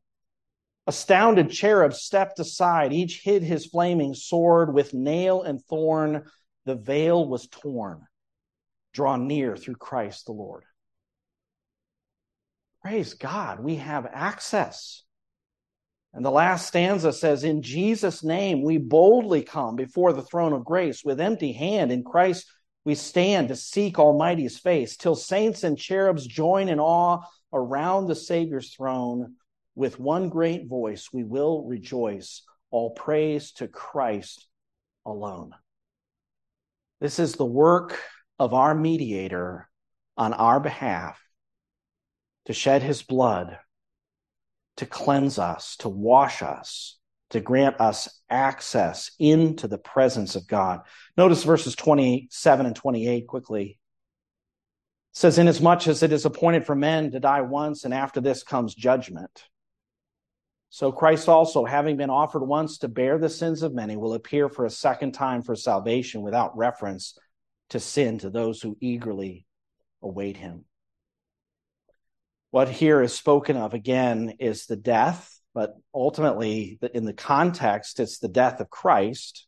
Astounded 0.88 1.52
cherubs 1.52 2.02
stepped 2.02 2.40
aside, 2.40 2.92
each 2.92 3.22
hid 3.24 3.44
his 3.44 3.68
flaming 3.68 4.14
sword 4.14 4.74
with 4.74 4.94
nail 4.94 5.44
and 5.44 5.62
thorn. 5.62 6.26
The 6.66 6.76
veil 6.76 7.28
was 7.28 7.48
torn, 7.48 8.02
drawn 8.94 9.28
near 9.28 9.56
through 9.56 9.76
Christ 9.76 10.26
the 10.26 10.34
Lord. 10.34 10.64
Praise 12.82 13.14
God, 13.14 13.60
we 13.60 13.76
have 13.76 14.08
access. 14.12 15.04
And 16.14 16.26
the 16.26 16.32
last 16.32 16.68
stanza 16.68 17.14
says, 17.14 17.44
In 17.44 17.62
Jesus' 17.62 18.24
name, 18.24 18.64
we 18.64 18.78
boldly 18.78 19.44
come 19.44 19.76
before 19.76 20.12
the 20.12 20.24
throne 20.24 20.52
of 20.52 20.66
grace 20.66 21.04
with 21.06 21.22
empty 21.22 21.54
hand. 21.54 21.92
In 21.92 22.04
Christ, 22.04 22.52
we 22.84 22.96
stand 22.96 23.50
to 23.50 23.56
seek 23.56 24.00
Almighty's 24.00 24.58
face 24.58 24.98
till 24.98 25.16
saints 25.16 25.64
and 25.64 25.78
cherubs 25.78 26.26
join 26.26 26.68
in 26.68 26.80
awe 26.80 27.22
around 27.54 28.08
the 28.08 28.16
Savior's 28.16 28.74
throne. 28.74 29.36
With 29.76 30.00
one 30.00 30.30
great 30.30 30.68
voice, 30.68 31.10
we 31.14 31.24
will 31.24 31.64
rejoice. 31.64 32.44
All 32.72 32.92
praise 32.92 33.52
to 33.54 33.68
Christ 33.68 34.48
alone. 35.06 35.52
This 37.00 37.20
is 37.20 37.34
the 37.34 37.46
work 37.46 38.00
of 38.40 38.54
our 38.54 38.74
mediator 38.74 39.70
on 40.18 40.34
our 40.34 40.60
behalf 40.60 41.22
to 42.46 42.54
shed 42.54 42.82
his 42.82 43.02
blood, 43.02 43.58
to 44.78 44.86
cleanse 44.86 45.38
us, 45.38 45.76
to 45.78 45.90
wash 45.90 46.42
us, 46.42 46.98
to 47.32 47.42
grant 47.42 47.80
us 47.80 48.22
access 48.30 49.12
into 49.20 49.68
the 49.68 49.78
presence 49.78 50.36
of 50.36 50.48
God. 50.48 50.82
Notice 51.18 51.44
verses 51.44 51.76
27 51.76 52.66
and 52.66 52.76
28 52.76 53.28
quickly. 53.28 53.80
It 55.14 55.18
says, 55.18 55.38
Inasmuch 55.38 55.88
as 55.88 56.04
it 56.04 56.12
is 56.12 56.26
appointed 56.26 56.66
for 56.66 56.76
men 56.76 57.12
to 57.12 57.20
die 57.20 57.42
once, 57.42 57.84
and 57.84 57.94
after 57.94 58.22
this 58.22 58.44
comes 58.44 58.76
judgment. 58.76 59.46
So 60.70 60.92
Christ 60.92 61.28
also, 61.28 61.66
having 61.66 61.98
been 61.98 62.10
offered 62.10 62.44
once 62.44 62.78
to 62.80 62.88
bear 62.88 63.18
the 63.18 63.30
sins 63.30 63.62
of 63.62 63.74
many, 63.74 63.98
will 63.98 64.14
appear 64.14 64.48
for 64.48 64.66
a 64.66 64.70
second 64.70 65.12
time 65.12 65.42
for 65.42 65.56
salvation 65.56 66.22
without 66.22 66.58
reference 66.58 67.18
to 67.72 67.80
sin 67.80 68.20
to 68.20 68.30
those 68.30 68.62
who 68.62 68.78
eagerly 68.80 69.46
await 70.02 70.38
him. 70.38 70.64
What 72.52 72.70
here 72.70 73.02
is 73.02 73.14
spoken 73.14 73.58
of 73.58 73.74
again 73.74 74.36
is 74.40 74.66
the 74.66 74.78
death, 74.78 75.41
but 75.54 75.76
ultimately, 75.94 76.80
in 76.94 77.06
the 77.06 77.14
context, 77.14 78.00
it's 78.00 78.20
the 78.20 78.28
death 78.28 78.60
of 78.60 78.70
Christ. 78.70 79.48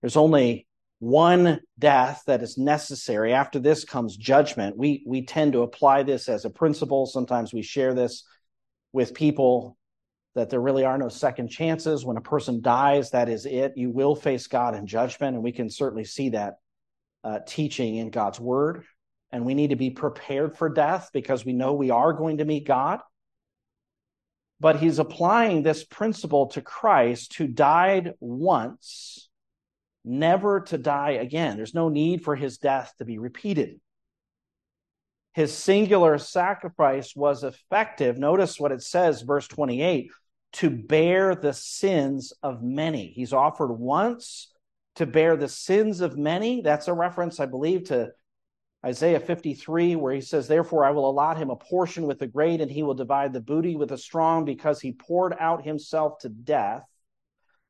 There's 0.00 0.16
only 0.16 0.66
one 0.98 1.60
death 1.78 2.22
that 2.26 2.42
is 2.42 2.58
necessary. 2.58 3.32
After 3.32 3.58
this 3.58 3.84
comes 3.84 4.16
judgment. 4.16 4.76
We, 4.76 5.04
we 5.06 5.24
tend 5.24 5.52
to 5.52 5.62
apply 5.62 6.02
this 6.02 6.28
as 6.28 6.44
a 6.44 6.50
principle. 6.50 7.06
Sometimes 7.06 7.52
we 7.52 7.62
share 7.62 7.94
this 7.94 8.24
with 8.92 9.14
people 9.14 9.76
that 10.34 10.50
there 10.50 10.60
really 10.60 10.84
are 10.84 10.98
no 10.98 11.08
second 11.08 11.48
chances. 11.48 12.04
When 12.04 12.16
a 12.16 12.22
person 12.22 12.60
dies, 12.60 13.10
that 13.10 13.28
is 13.28 13.46
it. 13.46 13.72
You 13.76 13.90
will 13.90 14.14
face 14.14 14.46
God 14.46 14.74
in 14.74 14.86
judgment. 14.86 15.34
And 15.34 15.44
we 15.44 15.52
can 15.52 15.70
certainly 15.70 16.04
see 16.04 16.30
that 16.30 16.54
uh, 17.24 17.40
teaching 17.46 17.96
in 17.96 18.10
God's 18.10 18.40
word 18.40 18.84
and 19.32 19.44
we 19.44 19.54
need 19.54 19.70
to 19.70 19.76
be 19.76 19.90
prepared 19.90 20.56
for 20.56 20.68
death 20.68 21.10
because 21.12 21.44
we 21.44 21.52
know 21.52 21.74
we 21.74 21.90
are 21.90 22.12
going 22.12 22.38
to 22.38 22.44
meet 22.44 22.66
God. 22.66 23.00
But 24.58 24.76
he's 24.76 24.98
applying 24.98 25.62
this 25.62 25.84
principle 25.84 26.46
to 26.48 26.62
Christ 26.62 27.34
who 27.34 27.46
died 27.46 28.14
once, 28.20 29.28
never 30.04 30.60
to 30.60 30.78
die 30.78 31.12
again. 31.12 31.56
There's 31.56 31.74
no 31.74 31.88
need 31.88 32.24
for 32.24 32.34
his 32.34 32.58
death 32.58 32.94
to 32.98 33.04
be 33.04 33.18
repeated. 33.18 33.80
His 35.34 35.52
singular 35.52 36.16
sacrifice 36.16 37.14
was 37.14 37.44
effective. 37.44 38.16
Notice 38.16 38.58
what 38.58 38.72
it 38.72 38.82
says, 38.82 39.20
verse 39.20 39.46
28 39.46 40.10
to 40.56 40.70
bear 40.70 41.34
the 41.34 41.52
sins 41.52 42.32
of 42.42 42.62
many. 42.62 43.08
He's 43.08 43.34
offered 43.34 43.72
once 43.72 44.50
to 44.94 45.04
bear 45.04 45.36
the 45.36 45.48
sins 45.48 46.00
of 46.00 46.16
many. 46.16 46.62
That's 46.62 46.88
a 46.88 46.94
reference, 46.94 47.40
I 47.40 47.46
believe, 47.46 47.88
to 47.88 48.12
Isaiah 48.84 49.20
53, 49.20 49.96
where 49.96 50.12
he 50.12 50.20
says, 50.20 50.46
Therefore 50.46 50.84
I 50.84 50.90
will 50.90 51.08
allot 51.08 51.38
him 51.38 51.50
a 51.50 51.56
portion 51.56 52.06
with 52.06 52.18
the 52.18 52.26
great, 52.26 52.60
and 52.60 52.70
he 52.70 52.82
will 52.82 52.94
divide 52.94 53.32
the 53.32 53.40
booty 53.40 53.74
with 53.74 53.88
the 53.88 53.98
strong, 53.98 54.44
because 54.44 54.80
he 54.80 54.92
poured 54.92 55.34
out 55.38 55.64
himself 55.64 56.18
to 56.20 56.28
death 56.28 56.84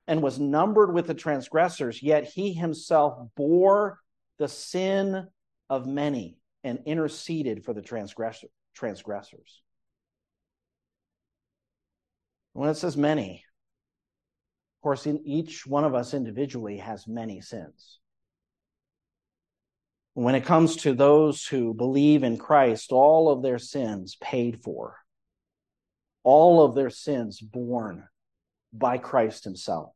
and 0.07 0.23
was 0.23 0.39
numbered 0.39 0.93
with 0.93 1.07
the 1.07 1.15
transgressors, 1.15 2.03
yet 2.03 2.25
he 2.25 2.53
himself 2.53 3.29
bore 3.37 3.99
the 4.39 4.49
sin 4.49 5.27
of 5.69 5.87
many 5.87 6.39
and 6.63 6.81
interceded 6.87 7.65
for 7.65 7.73
the 7.73 7.83
transgressor, 7.83 8.49
transgressors. 8.75 9.63
When 12.53 12.69
it 12.69 12.77
says 12.77 12.97
many, 12.97 13.45
of 14.79 14.83
course, 14.83 15.07
each 15.07 15.67
one 15.67 15.85
of 15.85 15.95
us 15.95 16.15
individually 16.15 16.79
has 16.79 17.09
many 17.09 17.41
sins. 17.41 17.99
When 20.17 20.35
it 20.35 20.47
comes 20.47 20.77
to 20.77 20.95
those 20.95 21.45
who 21.45 21.75
believe 21.75 22.23
in 22.23 22.39
Christ, 22.39 22.91
all 22.91 23.29
of 23.29 23.43
their 23.43 23.59
sins 23.59 24.17
paid 24.19 24.63
for, 24.63 24.97
all 26.25 26.65
of 26.65 26.75
their 26.75 26.89
sins 26.89 27.39
borne 27.39 28.09
by 28.73 28.97
Christ 28.97 29.45
Himself. 29.45 29.93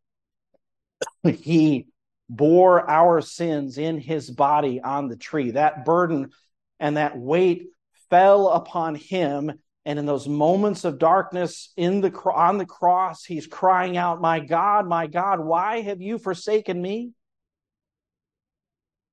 he 1.22 1.86
bore 2.28 2.86
our 2.86 3.22
sins 3.22 3.78
in 3.78 3.98
His 3.98 4.28
body 4.30 4.78
on 4.78 5.08
the 5.08 5.16
tree. 5.16 5.52
That 5.52 5.86
burden 5.86 6.32
and 6.78 6.98
that 6.98 7.16
weight 7.16 7.68
fell 8.10 8.48
upon 8.48 8.96
Him. 8.96 9.50
And 9.86 9.98
in 9.98 10.04
those 10.04 10.28
moments 10.28 10.84
of 10.84 10.98
darkness 10.98 11.72
in 11.78 12.02
the 12.02 12.12
on 12.30 12.58
the 12.58 12.66
cross, 12.66 13.24
he's 13.24 13.46
crying 13.46 13.96
out, 13.96 14.20
"My 14.20 14.40
God, 14.40 14.86
my 14.86 15.06
God, 15.06 15.40
why 15.40 15.80
have 15.80 16.02
you 16.02 16.18
forsaken 16.18 16.82
me?" 16.82 17.12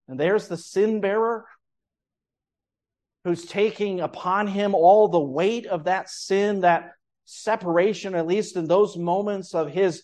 And 0.07 0.19
there's 0.19 0.47
the 0.47 0.57
sin 0.57 1.01
bearer 1.01 1.45
who's 3.23 3.45
taking 3.45 3.99
upon 3.99 4.47
him 4.47 4.73
all 4.73 5.09
the 5.09 5.19
weight 5.19 5.65
of 5.65 5.83
that 5.83 6.09
sin, 6.09 6.61
that 6.61 6.91
separation, 7.25 8.15
at 8.15 8.25
least 8.27 8.55
in 8.55 8.67
those 8.67 8.95
moments 8.95 9.53
of 9.53 9.69
his 9.69 10.03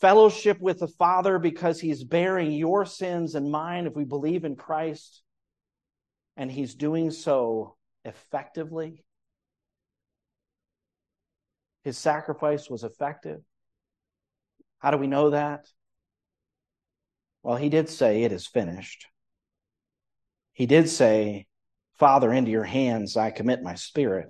fellowship 0.00 0.60
with 0.60 0.78
the 0.78 0.88
Father, 0.88 1.38
because 1.38 1.80
he's 1.80 2.04
bearing 2.04 2.52
your 2.52 2.84
sins 2.84 3.34
and 3.34 3.50
mine 3.50 3.86
if 3.86 3.94
we 3.94 4.04
believe 4.04 4.44
in 4.44 4.56
Christ. 4.56 5.22
And 6.36 6.50
he's 6.50 6.74
doing 6.74 7.10
so 7.10 7.76
effectively. 8.04 9.04
His 11.84 11.96
sacrifice 11.96 12.68
was 12.68 12.84
effective. 12.84 13.40
How 14.78 14.90
do 14.90 14.96
we 14.98 15.06
know 15.06 15.30
that? 15.30 15.66
Well, 17.42 17.56
he 17.56 17.68
did 17.68 17.88
say, 17.88 18.22
It 18.22 18.32
is 18.32 18.46
finished. 18.46 19.06
He 20.60 20.66
did 20.66 20.90
say, 20.90 21.46
Father, 21.98 22.30
into 22.30 22.50
your 22.50 22.64
hands 22.64 23.16
I 23.16 23.30
commit 23.30 23.62
my 23.62 23.76
spirit. 23.76 24.28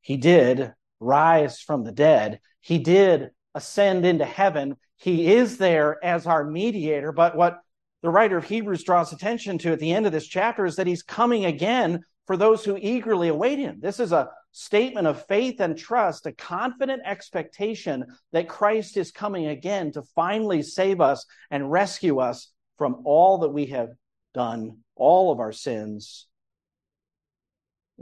He 0.00 0.16
did 0.16 0.72
rise 0.98 1.60
from 1.60 1.84
the 1.84 1.92
dead. 1.92 2.40
He 2.60 2.78
did 2.78 3.30
ascend 3.54 4.04
into 4.04 4.24
heaven. 4.24 4.74
He 4.96 5.32
is 5.32 5.58
there 5.58 6.04
as 6.04 6.26
our 6.26 6.42
mediator. 6.42 7.12
But 7.12 7.36
what 7.36 7.60
the 8.02 8.10
writer 8.10 8.36
of 8.36 8.44
Hebrews 8.44 8.82
draws 8.82 9.12
attention 9.12 9.56
to 9.58 9.70
at 9.70 9.78
the 9.78 9.92
end 9.92 10.04
of 10.04 10.10
this 10.10 10.26
chapter 10.26 10.66
is 10.66 10.74
that 10.74 10.88
he's 10.88 11.04
coming 11.04 11.44
again 11.44 12.00
for 12.26 12.36
those 12.36 12.64
who 12.64 12.76
eagerly 12.76 13.28
await 13.28 13.60
him. 13.60 13.78
This 13.78 14.00
is 14.00 14.10
a 14.10 14.30
statement 14.50 15.06
of 15.06 15.24
faith 15.28 15.60
and 15.60 15.78
trust, 15.78 16.26
a 16.26 16.32
confident 16.32 17.02
expectation 17.06 18.04
that 18.32 18.48
Christ 18.48 18.96
is 18.96 19.12
coming 19.12 19.46
again 19.46 19.92
to 19.92 20.02
finally 20.16 20.64
save 20.64 21.00
us 21.00 21.24
and 21.52 21.70
rescue 21.70 22.18
us 22.18 22.48
from 22.78 23.02
all 23.04 23.38
that 23.38 23.50
we 23.50 23.66
have 23.66 23.90
done 24.34 24.78
all 24.96 25.32
of 25.32 25.40
our 25.40 25.52
sins. 25.52 26.26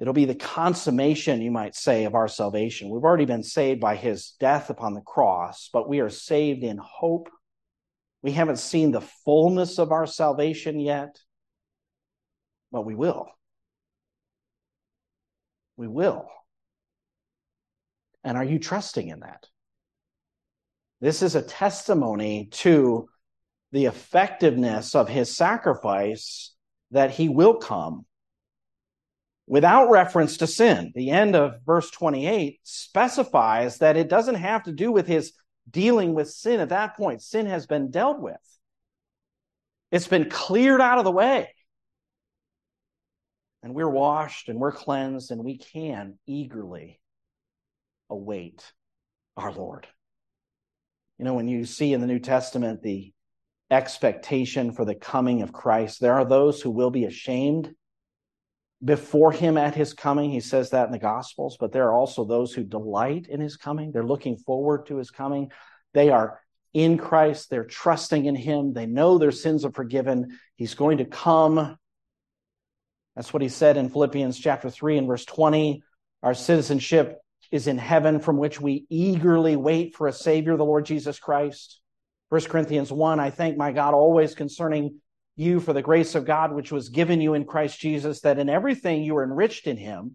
It'll 0.01 0.15
be 0.15 0.25
the 0.25 0.35
consummation, 0.35 1.43
you 1.43 1.51
might 1.51 1.75
say, 1.75 2.05
of 2.05 2.15
our 2.15 2.29
salvation. 2.29 2.89
We've 2.91 3.05
already 3.05 3.27
been 3.27 3.43
saved 3.43 3.81
by 3.81 3.97
his 3.97 4.35
death 4.41 4.71
upon 4.71 4.95
the 4.95 5.01
cross, 5.03 5.69
but 5.73 5.89
we 5.89 6.01
are 6.01 6.09
saved 6.09 6.63
in 6.63 6.79
hope. 6.79 7.29
We 8.23 8.33
haven't 8.33 8.59
seen 8.59 8.93
the 8.93 9.01
fullness 9.01 9.79
of 9.79 9.93
our 9.93 10.07
salvation 10.07 10.79
yet. 10.81 11.19
but 12.73 12.83
we 12.83 12.95
will. 12.95 13.27
We 15.77 15.89
will. 15.89 16.29
And 18.23 18.37
are 18.37 18.45
you 18.45 18.59
trusting 18.59 19.09
in 19.09 19.21
that? 19.21 19.47
This 21.01 21.23
is 21.23 21.35
a 21.35 21.43
testimony 21.43 22.49
to 22.53 23.09
the 23.73 23.87
effectiveness 23.87 24.95
of 24.95 25.09
his 25.09 25.37
sacrifice 25.37 26.55
that 26.91 27.11
he 27.11 27.29
will 27.29 27.57
come 27.57 28.05
without 29.47 29.91
reference 29.91 30.39
to 30.39 30.47
sin. 30.47 30.93
The 30.95 31.11
end 31.11 31.37
of 31.37 31.61
verse 31.65 31.91
28 31.91 32.61
specifies 32.63 33.79
that 33.79 33.97
it 33.97 34.09
doesn't 34.09 34.37
have 34.37 34.65
to 34.65 34.73
do 34.73 34.93
with 34.93 35.07
his 35.07 35.33
dealing 35.69 36.15
with 36.15 36.31
sin 36.31 36.61
at 36.61 36.71
that 36.71 36.97
point. 36.97 37.23
Sin 37.23 37.47
has 37.47 37.67
been 37.67 37.91
dealt 37.91 38.21
with, 38.21 38.37
it's 39.91 40.09
been 40.09 40.31
cleared 40.31 40.81
out 40.81 40.99
of 40.99 41.05
the 41.05 41.13
way. 41.13 41.55
And 43.63 43.75
we're 43.75 43.91
washed 43.91 44.49
and 44.49 44.59
we're 44.59 44.73
cleansed, 44.73 45.31
and 45.31 45.45
we 45.45 45.59
can 45.59 46.19
eagerly 46.27 46.99
await 48.09 48.73
our 49.37 49.53
Lord. 49.53 49.87
You 51.19 51.27
know, 51.27 51.35
when 51.35 51.49
you 51.49 51.67
see 51.67 51.93
in 51.93 52.01
the 52.01 52.07
New 52.07 52.21
Testament 52.21 52.83
the 52.83 53.13
expectation 53.71 54.73
for 54.73 54.85
the 54.85 54.95
coming 54.95 55.43
of 55.43 55.53
Christ, 55.53 56.01
there 56.01 56.15
are 56.15 56.25
those 56.25 56.61
who 56.61 56.71
will 56.71 56.91
be 56.91 57.05
ashamed 57.05 57.75
before 58.83 59.33
him 59.33 59.57
at 59.59 59.75
his 59.75 59.93
coming. 59.93 60.31
He 60.31 60.41
says 60.41 60.71
that 60.71 60.87
in 60.87 60.93
the 60.93 60.99
Gospels, 60.99 61.57
but 61.61 61.73
there 61.73 61.89
are 61.89 61.95
also 61.95 62.25
those 62.25 62.53
who 62.53 62.65
delight 62.65 63.27
in 63.29 63.41
his 63.41 63.57
coming. 63.57 63.93
They're 63.93 64.03
looking 64.03 64.37
forward 64.37 64.87
to 64.87 64.97
his 64.97 65.11
coming. 65.11 65.51
They 65.93 66.11
are 66.11 66.41
in 66.73 66.99
Christ. 66.99 67.51
They're 67.51 67.65
trusting 67.65 68.25
in 68.25 68.35
him. 68.35 68.73
They 68.73 68.87
know 68.87 69.19
their 69.19 69.33
sins 69.33 69.65
are 69.65 69.73
forgiven. 69.73 70.39
He's 70.57 70.75
going 70.75 70.99
to 70.99 71.05
come. 71.05 71.77
That's 73.17 73.33
what 73.33 73.43
he 73.43 73.49
said 73.49 73.77
in 73.77 73.91
Philippians 73.91 74.39
chapter 74.39 74.71
3 74.71 74.99
and 74.99 75.07
verse 75.07 75.25
20. 75.25 75.83
Our 76.23 76.35
citizenship 76.35 77.19
is 77.51 77.67
in 77.67 77.79
heaven 77.79 78.21
from 78.21 78.37
which 78.37 78.61
we 78.61 78.87
eagerly 78.89 79.57
wait 79.57 79.95
for 79.95 80.07
a 80.07 80.13
savior, 80.13 80.57
the 80.57 80.65
Lord 80.65 80.87
Jesus 80.87 81.19
Christ. 81.19 81.80
1 82.31 82.43
Corinthians 82.43 82.93
1, 82.93 83.19
I 83.19 83.31
thank 83.31 83.57
my 83.57 83.73
God 83.73 83.93
always 83.93 84.37
concerning 84.37 85.01
you 85.35 85.59
for 85.59 85.73
the 85.73 85.83
grace 85.83 86.15
of 86.15 86.25
God 86.25 86.53
which 86.53 86.71
was 86.71 86.89
given 86.89 87.21
you 87.21 87.35
in 87.35 87.45
Christ 87.45 87.81
Jesus, 87.81 88.21
that 88.21 88.39
in 88.39 88.49
everything 88.49 89.03
you 89.03 89.17
are 89.17 89.25
enriched 89.25 89.67
in 89.67 89.77
him, 89.77 90.15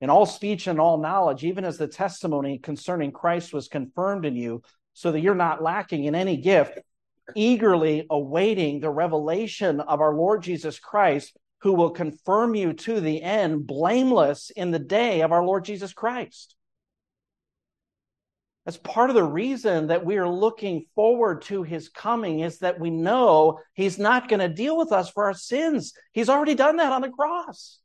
in 0.00 0.08
all 0.08 0.24
speech 0.24 0.68
and 0.68 0.78
all 0.80 0.98
knowledge, 0.98 1.42
even 1.42 1.64
as 1.64 1.76
the 1.76 1.88
testimony 1.88 2.58
concerning 2.58 3.10
Christ 3.10 3.52
was 3.52 3.66
confirmed 3.66 4.24
in 4.24 4.36
you, 4.36 4.62
so 4.92 5.10
that 5.10 5.18
you're 5.18 5.34
not 5.34 5.60
lacking 5.60 6.04
in 6.04 6.14
any 6.14 6.36
gift, 6.36 6.78
eagerly 7.34 8.06
awaiting 8.08 8.78
the 8.78 8.90
revelation 8.90 9.80
of 9.80 10.00
our 10.00 10.14
Lord 10.14 10.44
Jesus 10.44 10.78
Christ, 10.78 11.36
who 11.62 11.72
will 11.72 11.90
confirm 11.90 12.54
you 12.54 12.72
to 12.72 13.00
the 13.00 13.20
end, 13.20 13.66
blameless 13.66 14.50
in 14.54 14.70
the 14.70 14.78
day 14.78 15.22
of 15.22 15.32
our 15.32 15.44
Lord 15.44 15.64
Jesus 15.64 15.92
Christ. 15.92 16.54
That's 18.68 18.76
part 18.76 19.08
of 19.08 19.16
the 19.16 19.24
reason 19.24 19.86
that 19.86 20.04
we 20.04 20.18
are 20.18 20.28
looking 20.28 20.84
forward 20.94 21.40
to 21.44 21.62
his 21.62 21.88
coming 21.88 22.40
is 22.40 22.58
that 22.58 22.78
we 22.78 22.90
know 22.90 23.60
he's 23.72 23.98
not 23.98 24.28
going 24.28 24.40
to 24.40 24.48
deal 24.50 24.76
with 24.76 24.92
us 24.92 25.08
for 25.08 25.24
our 25.24 25.32
sins. 25.32 25.94
He's 26.12 26.28
already 26.28 26.54
done 26.54 26.76
that 26.76 26.92
on 26.92 27.00
the 27.00 27.08
cross. 27.08 27.78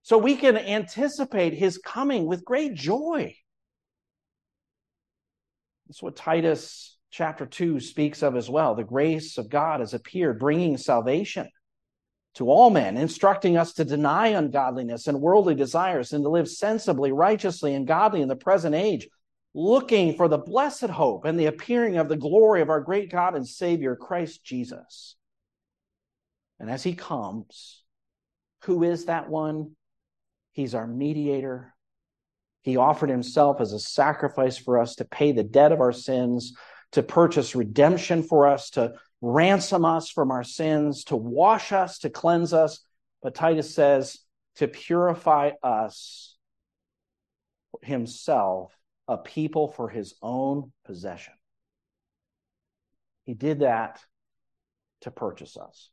So 0.00 0.16
we 0.16 0.36
can 0.36 0.56
anticipate 0.56 1.52
his 1.52 1.76
coming 1.76 2.24
with 2.24 2.42
great 2.42 2.72
joy. 2.72 3.36
That's 5.88 6.02
what 6.02 6.16
Titus 6.16 6.96
chapter 7.10 7.44
2 7.44 7.80
speaks 7.80 8.22
of 8.22 8.36
as 8.36 8.48
well. 8.48 8.74
The 8.74 8.82
grace 8.82 9.36
of 9.36 9.50
God 9.50 9.80
has 9.80 9.92
appeared, 9.92 10.38
bringing 10.38 10.78
salvation 10.78 11.50
to 12.36 12.48
all 12.48 12.70
men, 12.70 12.96
instructing 12.96 13.58
us 13.58 13.74
to 13.74 13.84
deny 13.84 14.28
ungodliness 14.28 15.06
and 15.06 15.20
worldly 15.20 15.54
desires 15.54 16.14
and 16.14 16.24
to 16.24 16.30
live 16.30 16.48
sensibly, 16.48 17.12
righteously, 17.12 17.74
and 17.74 17.86
godly 17.86 18.22
in 18.22 18.28
the 18.28 18.36
present 18.36 18.74
age 18.74 19.06
looking 19.54 20.16
for 20.16 20.28
the 20.28 20.38
blessed 20.38 20.90
hope 20.90 21.24
and 21.24 21.38
the 21.38 21.46
appearing 21.46 21.96
of 21.96 22.08
the 22.08 22.16
glory 22.16 22.62
of 22.62 22.70
our 22.70 22.80
great 22.80 23.10
God 23.10 23.34
and 23.34 23.46
Savior, 23.46 23.96
Christ 23.96 24.44
Jesus. 24.44 25.16
And 26.58 26.70
as 26.70 26.82
he 26.82 26.94
comes, 26.94 27.82
who 28.64 28.84
is 28.84 29.06
that 29.06 29.28
one? 29.28 29.72
He's 30.52 30.74
our 30.74 30.86
mediator. 30.86 31.74
He 32.62 32.76
offered 32.76 33.10
himself 33.10 33.60
as 33.60 33.72
a 33.72 33.78
sacrifice 33.78 34.58
for 34.58 34.78
us 34.78 34.96
to 34.96 35.04
pay 35.04 35.32
the 35.32 35.42
debt 35.42 35.72
of 35.72 35.80
our 35.80 35.92
sins, 35.92 36.54
to 36.92 37.02
purchase 37.02 37.54
redemption 37.54 38.22
for 38.22 38.46
us, 38.46 38.70
to 38.70 38.94
ransom 39.22 39.84
us 39.84 40.10
from 40.10 40.30
our 40.30 40.44
sins, 40.44 41.04
to 41.04 41.16
wash 41.16 41.72
us, 41.72 41.98
to 42.00 42.10
cleanse 42.10 42.52
us. 42.52 42.80
But 43.22 43.34
Titus 43.34 43.74
says, 43.74 44.18
to 44.56 44.68
purify 44.68 45.52
us 45.62 46.36
himself 47.82 48.72
a 49.10 49.18
people 49.18 49.66
for 49.66 49.88
his 49.88 50.14
own 50.22 50.72
possession. 50.84 51.34
He 53.24 53.34
did 53.34 53.58
that 53.58 54.00
to 55.00 55.10
purchase 55.10 55.56
us. 55.56 55.90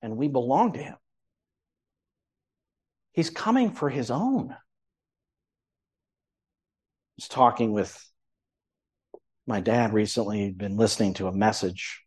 And 0.00 0.16
we 0.16 0.28
belong 0.28 0.72
to 0.72 0.78
him. 0.78 0.96
He's 3.12 3.28
coming 3.28 3.72
for 3.72 3.90
his 3.90 4.10
own. 4.10 4.52
I 4.52 4.56
was 7.18 7.28
talking 7.28 7.72
with 7.72 8.02
my 9.46 9.60
dad 9.60 9.92
recently, 9.92 10.44
he'd 10.44 10.56
been 10.56 10.78
listening 10.78 11.12
to 11.14 11.28
a 11.28 11.32
message 11.32 12.02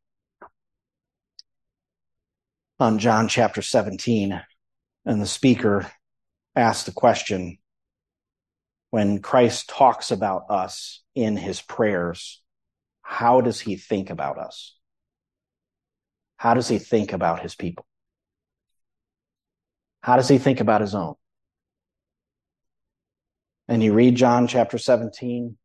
on 2.79 2.97
John 2.97 3.27
chapter 3.27 3.61
17, 3.61 4.41
and 5.05 5.21
the 5.21 5.27
speaker 5.27 5.91
asked 6.55 6.87
the 6.87 6.91
question 6.91 7.59
when 8.91 9.21
Christ 9.21 9.69
talks 9.69 10.11
about 10.11 10.43
us 10.49 11.01
in 11.15 11.37
his 11.37 11.61
prayers, 11.61 12.41
how 13.01 13.41
does 13.41 13.59
he 13.59 13.75
think 13.75 14.09
about 14.09 14.37
us? 14.37 14.75
How 16.37 16.53
does 16.53 16.67
he 16.67 16.79
think 16.79 17.13
about 17.13 17.41
his 17.41 17.55
people? 17.55 17.85
How 20.01 20.15
does 20.15 20.29
he 20.29 20.37
think 20.37 20.59
about 20.59 20.81
his 20.81 20.95
own? 20.95 21.15
And 23.67 23.83
you 23.83 23.93
read 23.93 24.15
John 24.15 24.47
chapter 24.47 24.77
17, 24.77 25.57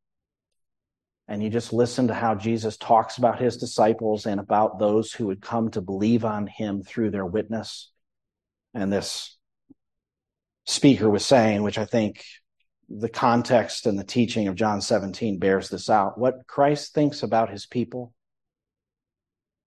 and 1.29 1.43
you 1.43 1.49
just 1.49 1.73
listen 1.73 2.09
to 2.09 2.15
how 2.15 2.35
Jesus 2.35 2.77
talks 2.77 3.17
about 3.17 3.41
his 3.41 3.57
disciples 3.57 4.27
and 4.27 4.39
about 4.39 4.79
those 4.79 5.13
who 5.13 5.29
would 5.29 5.41
come 5.41 5.71
to 5.71 5.81
believe 5.81 6.25
on 6.25 6.47
him 6.47 6.83
through 6.83 7.13
their 7.13 7.25
witness. 7.25 7.91
And 8.75 8.93
this 8.93 9.39
speaker 10.67 11.09
was 11.09 11.25
saying, 11.25 11.63
which 11.63 11.79
I 11.79 11.87
think 11.87 12.25
the 12.89 13.09
context 13.09 13.87
and 13.87 13.99
the 13.99 14.05
teaching 14.05 14.49
of 14.49 14.55
John 14.55 14.81
17 14.81 15.39
bears 15.39 15.69
this 15.69 15.89
out. 15.89 16.19
What 16.19 16.47
Christ 16.47 16.95
thinks 16.95 17.23
about 17.23 17.51
his 17.51 17.67
people 17.67 18.13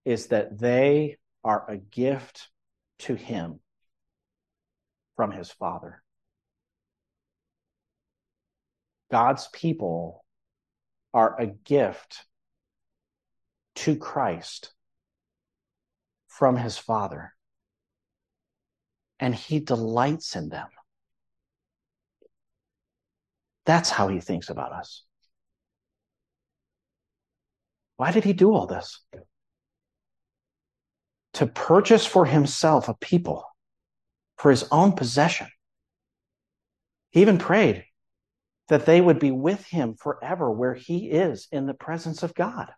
is 0.05 0.27
that 0.27 0.57
they 0.57 1.17
are 1.43 1.69
a 1.69 1.77
gift 1.77 2.49
to 2.99 3.15
him 3.15 3.59
from 5.15 5.31
his 5.31 5.51
Father. 5.51 6.01
God's 9.11 9.47
people 9.47 10.23
are 11.13 11.39
a 11.39 11.47
gift 11.47 12.25
to 13.75 13.95
Christ 13.95 14.73
from 16.27 16.57
his 16.57 16.77
Father, 16.77 17.33
and 19.19 19.33
he 19.33 19.59
delights 19.59 20.35
in 20.35 20.49
them. 20.49 20.67
That's 23.67 23.89
how 23.89 24.07
he 24.07 24.21
thinks 24.21 24.49
about 24.49 24.71
us. 24.71 25.03
Why 27.97 28.11
did 28.11 28.23
he 28.23 28.31
do 28.31 28.53
all 28.53 28.65
this? 28.65 29.03
To 31.33 31.47
purchase 31.47 32.05
for 32.05 32.25
himself 32.25 32.87
a 32.87 32.93
people 32.93 33.43
for 34.37 34.51
his 34.51 34.63
own 34.71 34.93
possession. 34.93 35.47
He 37.09 37.19
even 37.19 37.39
prayed 37.39 37.83
that 38.69 38.85
they 38.85 39.01
would 39.01 39.19
be 39.19 39.31
with 39.31 39.65
him 39.65 39.95
forever 39.95 40.49
where 40.49 40.73
he 40.73 41.09
is 41.09 41.49
in 41.51 41.65
the 41.65 41.73
presence 41.73 42.23
of 42.23 42.33
God. 42.33 42.71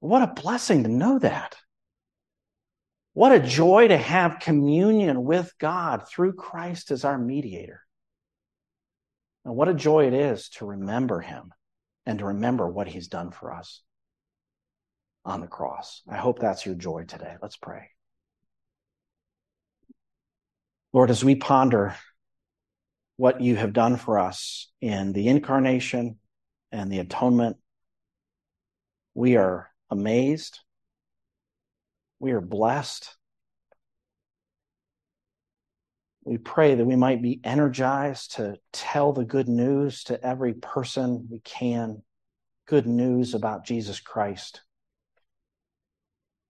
What 0.00 0.22
a 0.22 0.40
blessing 0.40 0.82
to 0.82 0.90
know 0.90 1.18
that. 1.20 1.56
What 3.14 3.32
a 3.32 3.40
joy 3.40 3.88
to 3.88 3.96
have 3.96 4.40
communion 4.40 5.24
with 5.24 5.54
God 5.58 6.06
through 6.06 6.34
Christ 6.34 6.90
as 6.90 7.02
our 7.02 7.16
mediator. 7.16 7.85
And 9.46 9.54
what 9.54 9.68
a 9.68 9.74
joy 9.74 10.08
it 10.08 10.12
is 10.12 10.48
to 10.56 10.66
remember 10.66 11.20
him 11.20 11.54
and 12.04 12.18
to 12.18 12.26
remember 12.26 12.68
what 12.68 12.88
he's 12.88 13.06
done 13.06 13.30
for 13.30 13.54
us 13.54 13.80
on 15.24 15.40
the 15.40 15.46
cross. 15.46 16.02
I 16.08 16.16
hope 16.16 16.40
that's 16.40 16.66
your 16.66 16.74
joy 16.74 17.04
today. 17.04 17.36
Let's 17.40 17.56
pray. 17.56 17.90
Lord, 20.92 21.10
as 21.10 21.24
we 21.24 21.36
ponder 21.36 21.94
what 23.18 23.40
you 23.40 23.54
have 23.54 23.72
done 23.72 23.96
for 23.96 24.18
us 24.18 24.68
in 24.80 25.12
the 25.12 25.28
incarnation 25.28 26.16
and 26.72 26.90
the 26.90 26.98
atonement, 26.98 27.56
we 29.14 29.36
are 29.36 29.70
amazed 29.90 30.58
We 32.18 32.32
are 32.32 32.40
blessed. 32.40 33.15
We 36.26 36.38
pray 36.38 36.74
that 36.74 36.84
we 36.84 36.96
might 36.96 37.22
be 37.22 37.40
energized 37.44 38.34
to 38.34 38.58
tell 38.72 39.12
the 39.12 39.24
good 39.24 39.48
news 39.48 40.02
to 40.04 40.20
every 40.20 40.54
person 40.54 41.28
we 41.30 41.38
can, 41.38 42.02
good 42.66 42.84
news 42.84 43.32
about 43.32 43.64
Jesus 43.64 44.00
Christ. 44.00 44.60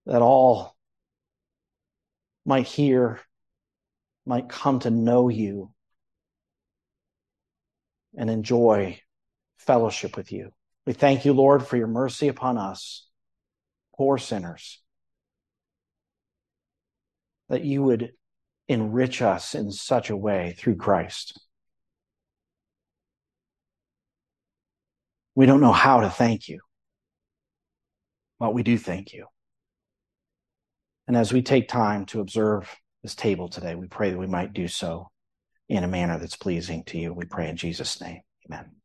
That 0.06 0.22
all 0.22 0.74
might 2.46 2.66
hear, 2.66 3.20
might 4.24 4.48
come 4.48 4.78
to 4.80 4.90
know 4.90 5.28
you 5.28 5.70
and 8.16 8.30
enjoy 8.30 8.98
fellowship 9.58 10.16
with 10.16 10.32
you. 10.32 10.52
We 10.86 10.94
thank 10.94 11.26
you, 11.26 11.34
Lord, 11.34 11.66
for 11.66 11.76
your 11.76 11.86
mercy 11.86 12.28
upon 12.28 12.56
us, 12.56 13.06
poor 13.94 14.16
sinners, 14.16 14.82
that 17.50 17.62
you 17.62 17.82
would 17.82 18.12
enrich 18.68 19.22
us 19.22 19.54
in 19.54 19.70
such 19.70 20.10
a 20.10 20.16
way 20.16 20.54
through 20.58 20.76
Christ. 20.76 21.40
We 25.34 25.46
don't 25.46 25.60
know 25.60 25.72
how 25.72 26.00
to 26.00 26.10
thank 26.10 26.48
you, 26.48 26.60
but 28.40 28.54
we 28.54 28.62
do 28.62 28.78
thank 28.78 29.12
you. 29.12 29.26
And 31.06 31.16
as 31.16 31.32
we 31.32 31.42
take 31.42 31.68
time 31.68 32.06
to 32.06 32.20
observe 32.20 32.74
this 33.02 33.14
table 33.14 33.48
today, 33.48 33.74
we 33.74 33.86
pray 33.86 34.10
that 34.10 34.18
we 34.18 34.26
might 34.26 34.52
do 34.52 34.66
so 34.66 35.10
in 35.68 35.84
a 35.84 35.88
manner 35.88 36.18
that's 36.18 36.36
pleasing 36.36 36.84
to 36.84 36.98
you. 36.98 37.12
We 37.12 37.26
pray 37.26 37.48
in 37.48 37.56
Jesus' 37.56 38.00
name. 38.00 38.22
Amen. 38.46 38.72